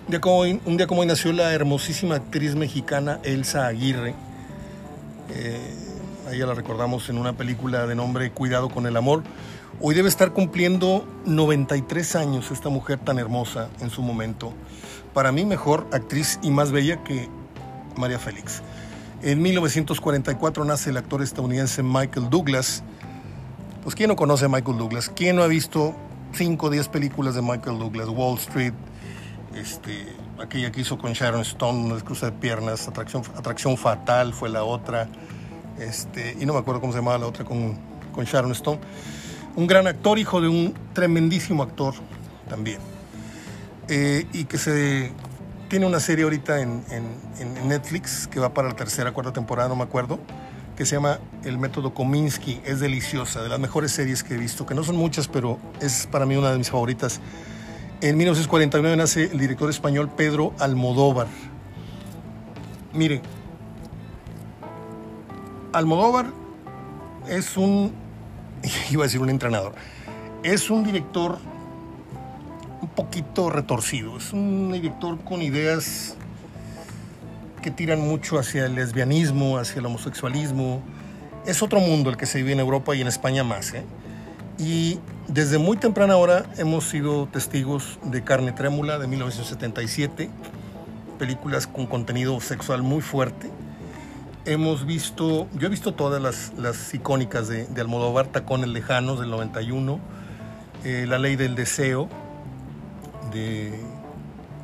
un, 0.06 0.10
día 0.10 0.20
como 0.22 0.36
hoy, 0.38 0.60
un 0.64 0.76
día 0.78 0.86
como 0.86 1.04
nació 1.04 1.34
la 1.34 1.52
hermosísima 1.52 2.14
actriz 2.14 2.54
mexicana 2.54 3.20
Elsa 3.24 3.66
Aguirre. 3.66 4.14
Eh, 5.28 5.85
a 6.26 6.32
ella 6.32 6.46
la 6.46 6.54
recordamos 6.54 7.08
en 7.08 7.18
una 7.18 7.34
película 7.34 7.86
de 7.86 7.94
nombre 7.94 8.30
Cuidado 8.32 8.68
con 8.68 8.86
el 8.86 8.96
amor. 8.96 9.22
Hoy 9.80 9.94
debe 9.94 10.08
estar 10.08 10.32
cumpliendo 10.32 11.06
93 11.24 12.16
años 12.16 12.50
esta 12.50 12.68
mujer 12.68 12.98
tan 12.98 13.18
hermosa 13.18 13.68
en 13.80 13.90
su 13.90 14.02
momento. 14.02 14.52
Para 15.14 15.30
mí 15.30 15.44
mejor 15.44 15.86
actriz 15.92 16.40
y 16.42 16.50
más 16.50 16.72
bella 16.72 17.04
que 17.04 17.28
María 17.96 18.18
Félix. 18.18 18.62
En 19.22 19.40
1944 19.40 20.64
nace 20.64 20.90
el 20.90 20.96
actor 20.96 21.22
estadounidense 21.22 21.82
Michael 21.82 22.28
Douglas. 22.28 22.82
Pues 23.84 23.94
¿quién 23.94 24.08
no 24.08 24.16
conoce 24.16 24.46
a 24.46 24.48
Michael 24.48 24.78
Douglas? 24.78 25.10
¿Quién 25.14 25.36
no 25.36 25.42
ha 25.42 25.46
visto 25.46 25.94
5 26.32 26.66
o 26.66 26.70
10 26.70 26.88
películas 26.88 27.36
de 27.36 27.42
Michael 27.42 27.78
Douglas? 27.78 28.08
Wall 28.08 28.36
Street, 28.38 28.74
este, 29.54 30.06
aquella 30.42 30.72
que 30.72 30.80
hizo 30.80 30.98
con 30.98 31.12
Sharon 31.12 31.42
Stone, 31.42 31.84
una 31.84 31.96
de 31.96 32.32
piernas, 32.32 32.88
atracción, 32.88 33.22
atracción 33.36 33.76
Fatal 33.76 34.32
fue 34.32 34.48
la 34.48 34.64
otra, 34.64 35.08
este, 35.78 36.36
y 36.38 36.46
no 36.46 36.52
me 36.52 36.60
acuerdo 36.60 36.80
cómo 36.80 36.92
se 36.92 36.98
llamaba 36.98 37.18
la 37.18 37.26
otra 37.26 37.44
con, 37.44 37.76
con 38.12 38.24
Sharon 38.24 38.52
Stone. 38.52 38.80
Un 39.56 39.66
gran 39.66 39.86
actor, 39.86 40.18
hijo 40.18 40.40
de 40.40 40.48
un 40.48 40.74
tremendísimo 40.92 41.62
actor 41.62 41.94
también. 42.48 42.78
Eh, 43.88 44.26
y 44.32 44.44
que 44.44 44.58
se 44.58 45.12
tiene 45.68 45.86
una 45.86 46.00
serie 46.00 46.24
ahorita 46.24 46.60
en, 46.60 46.82
en, 46.90 47.68
Netflix 47.68 48.28
que 48.28 48.38
va 48.38 48.54
para 48.54 48.68
la 48.68 48.76
tercera, 48.76 49.12
cuarta 49.12 49.32
temporada, 49.32 49.68
no 49.68 49.76
me 49.76 49.82
acuerdo, 49.82 50.20
que 50.76 50.86
se 50.86 50.96
llama 50.96 51.18
El 51.44 51.58
método 51.58 51.94
Kominsky. 51.94 52.60
Es 52.64 52.80
deliciosa, 52.80 53.42
de 53.42 53.48
las 53.48 53.58
mejores 53.58 53.92
series 53.92 54.22
que 54.22 54.34
he 54.34 54.36
visto, 54.36 54.66
que 54.66 54.74
no 54.74 54.84
son 54.84 54.96
muchas, 54.96 55.26
pero 55.26 55.58
es 55.80 56.06
para 56.06 56.26
mí 56.26 56.36
una 56.36 56.52
de 56.52 56.58
mis 56.58 56.70
favoritas. 56.70 57.20
En 58.00 58.16
1949 58.16 58.96
nace 58.96 59.24
el 59.24 59.38
director 59.38 59.70
español 59.70 60.10
Pedro 60.14 60.52
Almodóvar. 60.58 61.26
Mire, 62.92 63.22
Almodóvar 65.76 66.26
es 67.28 67.58
un, 67.58 67.92
iba 68.90 69.02
a 69.02 69.06
decir 69.06 69.20
un 69.20 69.28
entrenador, 69.28 69.74
es 70.42 70.70
un 70.70 70.84
director 70.84 71.38
un 72.80 72.88
poquito 72.88 73.50
retorcido, 73.50 74.16
es 74.16 74.32
un 74.32 74.72
director 74.72 75.18
con 75.22 75.42
ideas 75.42 76.16
que 77.60 77.70
tiran 77.70 78.00
mucho 78.00 78.38
hacia 78.38 78.64
el 78.64 78.74
lesbianismo, 78.74 79.58
hacia 79.58 79.80
el 79.80 79.86
homosexualismo. 79.86 80.80
Es 81.44 81.62
otro 81.62 81.80
mundo 81.80 82.08
el 82.08 82.16
que 82.16 82.24
se 82.24 82.38
vive 82.38 82.52
en 82.52 82.60
Europa 82.60 82.94
y 82.94 83.02
en 83.02 83.08
España 83.08 83.44
más. 83.44 83.74
¿eh? 83.74 83.84
Y 84.58 84.98
desde 85.28 85.58
muy 85.58 85.76
temprana 85.76 86.16
hora 86.16 86.46
hemos 86.56 86.88
sido 86.88 87.26
testigos 87.26 87.98
de 88.04 88.24
Carne 88.24 88.52
Trémula 88.52 88.98
de 88.98 89.08
1977, 89.08 90.30
películas 91.18 91.66
con 91.66 91.86
contenido 91.86 92.40
sexual 92.40 92.82
muy 92.82 93.02
fuerte. 93.02 93.50
Hemos 94.46 94.86
visto, 94.86 95.48
yo 95.54 95.66
he 95.66 95.68
visto 95.68 95.94
todas 95.94 96.22
las, 96.56 96.94
icónicas 96.94 97.48
de, 97.48 97.66
de, 97.66 97.80
Almodóvar, 97.80 98.28
Tacones 98.28 98.68
Lejanos 98.68 99.18
del 99.18 99.28
91, 99.28 99.98
eh, 100.84 101.04
La 101.08 101.18
Ley 101.18 101.34
del 101.34 101.56
Deseo, 101.56 102.08
de, 103.32 103.76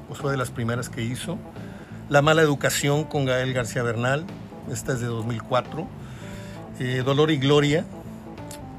pues 0.06 0.20
fue 0.20 0.30
de 0.30 0.36
las 0.36 0.52
primeras 0.52 0.88
que 0.88 1.02
hizo, 1.02 1.36
La 2.08 2.22
Mala 2.22 2.42
Educación 2.42 3.02
con 3.02 3.24
Gael 3.24 3.52
García 3.52 3.82
Bernal, 3.82 4.24
esta 4.70 4.92
es 4.92 5.00
de 5.00 5.06
2004, 5.08 5.88
eh, 6.78 7.02
Dolor 7.04 7.32
y 7.32 7.38
Gloria 7.38 7.84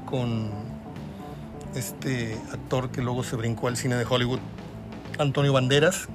con 0.06 0.52
este 1.74 2.40
actor 2.50 2.90
que 2.90 3.02
luego 3.02 3.24
se 3.24 3.36
brincó 3.36 3.68
al 3.68 3.76
cine 3.76 3.96
de 3.96 4.06
Hollywood, 4.08 4.40
Antonio 5.18 5.52
Banderas. 5.52 6.08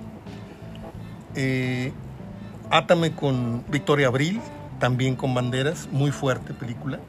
Eh, 1.35 1.93
Átame 2.71 3.15
con 3.15 3.63
Victoria 3.69 4.07
Abril, 4.07 4.41
también 4.79 5.15
con 5.15 5.33
Banderas, 5.33 5.87
muy 5.91 6.11
fuerte 6.11 6.53
película. 6.53 6.99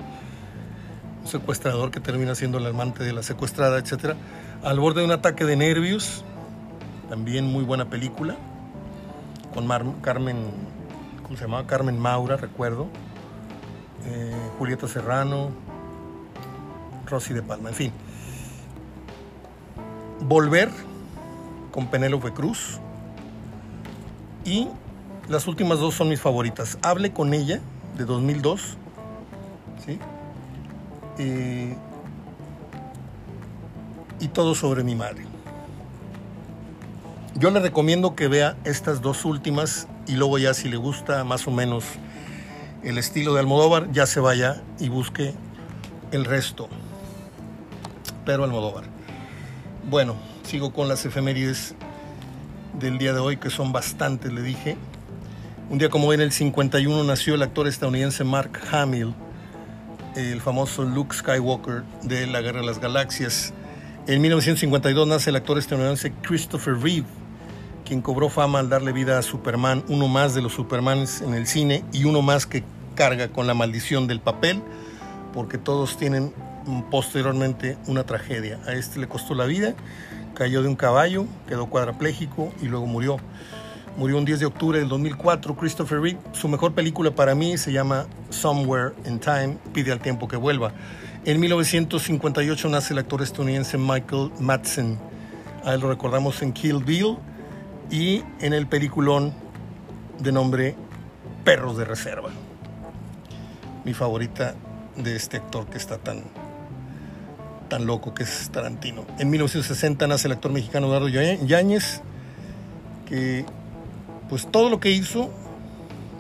Un 1.22 1.26
secuestrador 1.26 1.90
que 1.90 2.00
termina 2.00 2.34
siendo 2.34 2.58
el 2.58 2.66
amante 2.66 3.04
de 3.04 3.12
la 3.12 3.22
secuestrada, 3.22 3.78
etc. 3.78 4.14
Al 4.62 4.80
borde 4.80 5.00
de 5.00 5.06
un 5.06 5.12
ataque 5.12 5.44
de 5.44 5.56
nervios, 5.56 6.24
también 7.08 7.46
muy 7.46 7.64
buena 7.64 7.86
película. 7.86 8.36
Con 9.54 9.68
Carmen, 10.00 10.36
¿cómo 11.22 11.36
se 11.36 11.44
llamaba? 11.44 11.66
Carmen 11.66 11.98
Maura, 11.98 12.36
recuerdo. 12.36 12.88
Eh, 14.06 14.34
Julieta 14.58 14.88
Serrano, 14.88 15.50
Rosy 17.06 17.34
de 17.34 17.42
Palma, 17.42 17.68
en 17.70 17.74
fin. 17.74 17.92
Volver 20.20 20.70
con 21.70 21.88
Penélope 21.88 22.32
Cruz. 22.32 22.78
Y 24.44 24.68
las 25.28 25.46
últimas 25.46 25.78
dos 25.78 25.94
son 25.94 26.08
mis 26.08 26.20
favoritas. 26.20 26.78
Hable 26.82 27.12
con 27.12 27.34
ella, 27.34 27.60
de 27.96 28.04
2002. 28.04 28.76
¿sí? 29.84 29.98
Y 34.20 34.28
todo 34.28 34.55
sobre 34.55 34.84
mi 34.84 34.94
madre. 34.94 35.24
Yo 37.34 37.51
le 37.51 37.60
recomiendo 37.60 38.14
que 38.14 38.28
vea 38.28 38.56
estas 38.64 39.01
dos 39.01 39.24
últimas 39.24 39.88
y 40.06 40.12
luego 40.16 40.38
ya 40.38 40.52
si 40.52 40.68
le 40.68 40.76
gusta 40.76 41.24
más 41.24 41.47
o 41.47 41.51
menos 41.51 41.84
el 42.82 42.98
estilo 42.98 43.34
de 43.34 43.40
Almodóvar, 43.40 43.90
ya 43.92 44.06
se 44.06 44.20
vaya 44.20 44.62
y 44.78 44.88
busque 44.88 45.34
el 46.12 46.24
resto. 46.24 46.68
Pero 48.24 48.44
Almodóvar. 48.44 48.84
Bueno, 49.88 50.16
sigo 50.44 50.72
con 50.72 50.88
las 50.88 51.05
efemérides 51.05 51.74
del 52.78 52.98
día 52.98 53.12
de 53.12 53.20
hoy, 53.20 53.36
que 53.36 53.51
son 53.51 53.72
bastantes, 53.72 54.32
le 54.32 54.42
dije. 54.42 54.76
Un 55.70 55.78
día 55.78 55.88
como 55.88 56.09
hoy, 56.09 56.16
en 56.16 56.22
el 56.22 56.32
51, 56.32 57.05
nació 57.05 57.36
el 57.36 57.42
actor 57.42 57.68
estadounidense 57.68 58.24
Mark 58.24 58.60
Hamill, 58.72 59.14
el 60.16 60.40
famoso 60.40 60.82
Luke 60.82 61.14
Skywalker 61.14 61.84
de 62.02 62.26
la 62.26 62.40
Guerra 62.40 62.59
de 62.59 62.66
las 62.66 62.80
Galaxias. 62.80 63.55
En 64.09 64.20
1952 64.20 65.06
nace 65.06 65.30
el 65.30 65.36
actor 65.36 65.59
estadounidense 65.59 66.12
Christopher 66.22 66.74
Reeve, 66.76 67.06
quien 67.84 68.02
cobró 68.02 68.28
fama 68.28 68.59
al 68.59 68.68
darle 68.68 68.90
vida 68.90 69.16
a 69.16 69.22
Superman, 69.22 69.84
uno 69.86 70.09
más 70.09 70.34
de 70.34 70.42
los 70.42 70.55
Supermans 70.55 71.20
en 71.20 71.34
el 71.34 71.47
cine 71.47 71.84
y 71.92 72.02
uno 72.02 72.20
más 72.20 72.47
que 72.47 72.64
carga 72.97 73.28
con 73.28 73.47
la 73.47 73.55
maldición 73.55 74.09
del 74.09 74.18
papel, 74.18 74.60
porque 75.32 75.56
todos 75.56 75.97
tienen 75.97 76.32
posteriormente 76.90 77.78
una 77.86 78.02
tragedia. 78.02 78.59
A 78.66 78.72
este 78.72 78.98
le 78.98 79.06
costó 79.06 79.36
la 79.36 79.44
vida, 79.44 79.76
cayó 80.34 80.62
de 80.62 80.68
un 80.68 80.74
caballo, 80.74 81.26
quedó 81.47 81.66
cuadraplégico 81.66 82.52
y 82.60 82.66
luego 82.66 82.86
murió. 82.86 83.18
Murió 83.96 84.16
un 84.18 84.24
10 84.24 84.40
de 84.40 84.46
octubre 84.46 84.78
del 84.78 84.88
2004. 84.88 85.56
Christopher 85.56 86.00
Reeve, 86.00 86.18
su 86.32 86.48
mejor 86.48 86.72
película 86.74 87.10
para 87.10 87.34
mí 87.34 87.58
se 87.58 87.72
llama 87.72 88.06
Somewhere 88.30 88.94
in 89.04 89.18
Time, 89.18 89.58
pide 89.72 89.92
al 89.92 90.00
tiempo 90.00 90.28
que 90.28 90.36
vuelva. 90.36 90.72
En 91.24 91.38
1958 91.38 92.68
nace 92.68 92.94
el 92.94 93.00
actor 93.00 93.22
estadounidense 93.22 93.76
Michael 93.76 94.30
Madsen. 94.38 94.98
A 95.64 95.74
él 95.74 95.80
lo 95.80 95.90
recordamos 95.90 96.40
en 96.40 96.52
Kill 96.52 96.82
Bill 96.82 97.18
y 97.90 98.22
en 98.40 98.54
el 98.54 98.66
peliculón 98.66 99.34
de 100.18 100.32
nombre 100.32 100.76
Perros 101.44 101.76
de 101.76 101.84
Reserva. 101.84 102.30
Mi 103.84 103.92
favorita 103.92 104.54
de 104.96 105.16
este 105.16 105.38
actor 105.38 105.66
que 105.66 105.78
está 105.78 105.98
tan 105.98 106.24
tan 107.68 107.86
loco 107.86 108.12
que 108.12 108.24
es 108.24 108.50
Tarantino. 108.50 109.06
En 109.18 109.30
1960 109.30 110.06
nace 110.06 110.26
el 110.26 110.32
actor 110.32 110.52
mexicano 110.52 110.88
Eduardo 110.88 111.08
Yáñez, 111.08 112.02
que 113.06 113.46
pues 114.31 114.47
todo 114.51 114.70
lo 114.70 114.81
que 114.81 114.90
hizo 114.93 115.31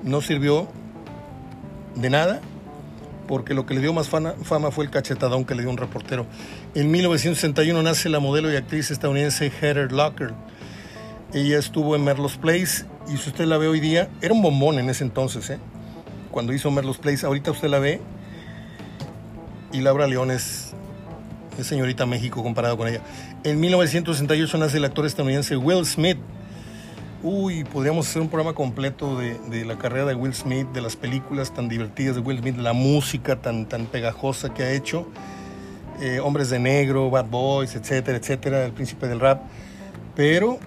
no 0.02 0.20
sirvió 0.20 0.68
de 1.94 2.10
nada 2.10 2.40
porque 3.30 3.54
lo 3.54 3.64
que 3.64 3.74
le 3.74 3.80
dio 3.80 3.92
más 3.92 4.08
fama 4.08 4.70
fue 4.72 4.84
el 4.84 4.90
cachetadón 4.90 5.44
que 5.44 5.54
le 5.54 5.62
dio 5.62 5.70
un 5.70 5.76
reportero. 5.76 6.26
En 6.74 6.90
1961 6.90 7.80
nace 7.80 8.08
la 8.08 8.18
modelo 8.18 8.52
y 8.52 8.56
actriz 8.56 8.90
estadounidense 8.90 9.52
Heather 9.52 9.92
Locker. 9.92 10.34
Ella 11.32 11.60
estuvo 11.60 11.94
en 11.94 12.02
Merlos 12.02 12.36
Place 12.36 12.86
y 13.06 13.16
si 13.18 13.30
usted 13.30 13.44
la 13.44 13.56
ve 13.56 13.68
hoy 13.68 13.78
día, 13.78 14.08
era 14.20 14.34
un 14.34 14.42
bombón 14.42 14.80
en 14.80 14.90
ese 14.90 15.04
entonces, 15.04 15.48
¿eh? 15.48 15.58
cuando 16.32 16.52
hizo 16.52 16.72
Merlos 16.72 16.98
Place. 16.98 17.24
Ahorita 17.24 17.52
usted 17.52 17.68
la 17.68 17.78
ve 17.78 18.00
y 19.72 19.80
Laura 19.80 20.08
León 20.08 20.32
es, 20.32 20.72
es 21.56 21.68
señorita 21.68 22.06
México 22.06 22.42
comparado 22.42 22.76
con 22.76 22.88
ella. 22.88 23.00
En 23.44 23.60
1968 23.60 24.58
nace 24.58 24.78
el 24.78 24.84
actor 24.84 25.06
estadounidense 25.06 25.56
Will 25.56 25.86
Smith. 25.86 26.18
Uy, 27.22 27.64
podríamos 27.64 28.08
hacer 28.08 28.22
un 28.22 28.28
programa 28.28 28.54
completo 28.54 29.18
de, 29.18 29.64
la 29.66 29.76
carrera 29.76 30.06
de 30.06 30.14
Will 30.14 30.32
Smith, 30.32 30.66
de 30.72 30.80
las 30.80 30.96
películas 30.96 31.52
tan 31.52 31.68
divertidas 31.68 32.14
de 32.16 32.22
Will 32.22 32.38
Smith, 32.38 32.56
la 32.56 32.72
música 32.72 33.36
tan, 33.36 33.66
tan 33.66 33.84
pegajosa 33.84 34.54
que 34.54 34.62
ha 34.62 34.72
hecho. 34.72 35.06
Eh, 36.00 36.18
Hombres 36.20 36.48
de 36.48 36.58
Negro, 36.58 37.10
Bad 37.10 37.26
Boys, 37.26 37.74
etcétera, 37.74 38.16
etcétera, 38.16 38.64
El 38.64 38.72
Príncipe 38.72 39.06
del 39.06 39.20
Rap. 39.20 39.42
Pero 40.16 40.58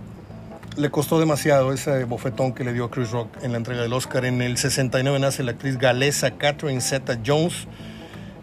le 0.77 0.91
costó 0.91 1.19
demasiado 1.19 1.73
ese 1.73 2.03
bofetón 2.03 2.53
que 2.53 2.63
le 2.63 2.71
dio 2.71 2.85
a 2.85 2.91
Chris 2.91 3.09
Rock 3.09 3.29
en 3.41 3.51
la 3.51 3.57
entrega 3.57 3.81
del 3.81 3.93
Oscar. 3.93 4.23
En 4.23 4.39
el 4.43 4.57
69 4.57 5.17
nace 5.17 5.41
la 5.41 5.53
actriz 5.53 5.79
galesa 5.79 6.37
Catherine 6.37 6.81
Zeta-Jones, 6.81 7.67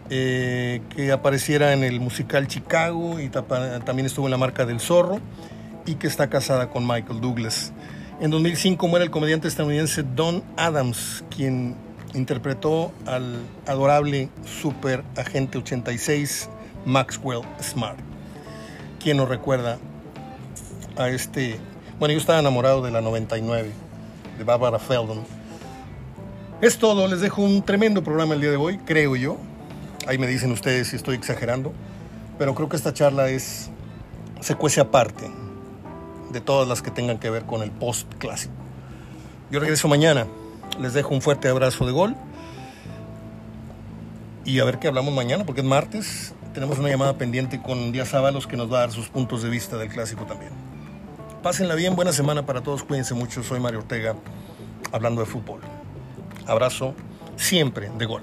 eh, 0.09 0.81
que 0.93 1.13
apareciera 1.13 1.71
en 1.71 1.85
el 1.85 2.01
musical 2.01 2.47
Chicago 2.49 3.21
y 3.21 3.29
también 3.29 4.05
estuvo 4.05 4.27
en 4.27 4.31
la 4.31 4.37
marca 4.37 4.65
del 4.65 4.81
zorro 4.81 5.21
y 5.85 5.95
que 5.95 6.07
está 6.07 6.29
casada 6.29 6.69
con 6.69 6.85
Michael 6.85 7.21
Douglas. 7.21 7.71
En 8.21 8.29
2005 8.29 8.87
muere 8.87 9.05
el 9.05 9.09
comediante 9.09 9.47
estadounidense 9.47 10.03
Don 10.03 10.43
Adams, 10.55 11.23
quien 11.35 11.75
interpretó 12.13 12.91
al 13.07 13.39
adorable 13.65 14.29
super 14.45 15.03
agente 15.17 15.57
86 15.57 16.47
Maxwell 16.85 17.41
Smart. 17.59 17.97
¿Quién 19.01 19.17
nos 19.17 19.27
recuerda 19.27 19.79
a 20.97 21.09
este? 21.09 21.57
Bueno, 21.97 22.13
yo 22.13 22.19
estaba 22.19 22.37
enamorado 22.37 22.83
de 22.83 22.91
la 22.91 23.01
99, 23.01 23.71
de 24.37 24.43
Barbara 24.43 24.77
Feldon. 24.77 25.23
Es 26.61 26.77
todo, 26.77 27.07
les 27.07 27.21
dejo 27.21 27.41
un 27.41 27.63
tremendo 27.63 28.03
programa 28.03 28.35
el 28.35 28.41
día 28.41 28.51
de 28.51 28.57
hoy, 28.57 28.77
creo 28.85 29.15
yo. 29.15 29.37
Ahí 30.05 30.19
me 30.19 30.27
dicen 30.27 30.51
ustedes 30.51 30.89
si 30.89 30.95
estoy 30.95 31.15
exagerando, 31.15 31.73
pero 32.37 32.53
creo 32.53 32.69
que 32.69 32.75
esta 32.75 32.93
charla 32.93 33.29
es 33.29 33.71
secuencia 34.41 34.83
aparte 34.83 35.40
de 36.31 36.41
todas 36.41 36.67
las 36.67 36.81
que 36.81 36.91
tengan 36.91 37.19
que 37.19 37.29
ver 37.29 37.45
con 37.45 37.61
el 37.61 37.71
post 37.71 38.11
clásico. 38.17 38.53
Yo 39.49 39.59
regreso 39.59 39.87
mañana. 39.87 40.27
Les 40.79 40.93
dejo 40.93 41.13
un 41.13 41.21
fuerte 41.21 41.49
abrazo 41.49 41.85
de 41.85 41.91
gol. 41.91 42.15
Y 44.45 44.59
a 44.59 44.65
ver 44.65 44.79
qué 44.79 44.87
hablamos 44.87 45.13
mañana, 45.13 45.45
porque 45.45 45.61
es 45.61 45.67
martes. 45.67 46.33
Tenemos 46.53 46.79
una 46.79 46.89
llamada 46.89 47.17
pendiente 47.17 47.61
con 47.61 47.91
Díaz 47.91 48.13
Ábalos 48.13 48.47
que 48.47 48.57
nos 48.57 48.71
va 48.71 48.77
a 48.77 48.79
dar 48.81 48.91
sus 48.91 49.09
puntos 49.09 49.43
de 49.43 49.49
vista 49.49 49.77
del 49.77 49.89
clásico 49.89 50.25
también. 50.25 50.51
Pásenla 51.43 51.75
bien, 51.75 51.95
buena 51.95 52.11
semana 52.11 52.45
para 52.45 52.61
todos, 52.61 52.83
cuídense 52.83 53.13
mucho. 53.13 53.43
Soy 53.43 53.59
Mario 53.59 53.79
Ortega, 53.79 54.15
hablando 54.91 55.21
de 55.21 55.27
fútbol. 55.27 55.61
Abrazo 56.45 56.93
siempre 57.35 57.89
de 57.97 58.05
gol. 58.05 58.21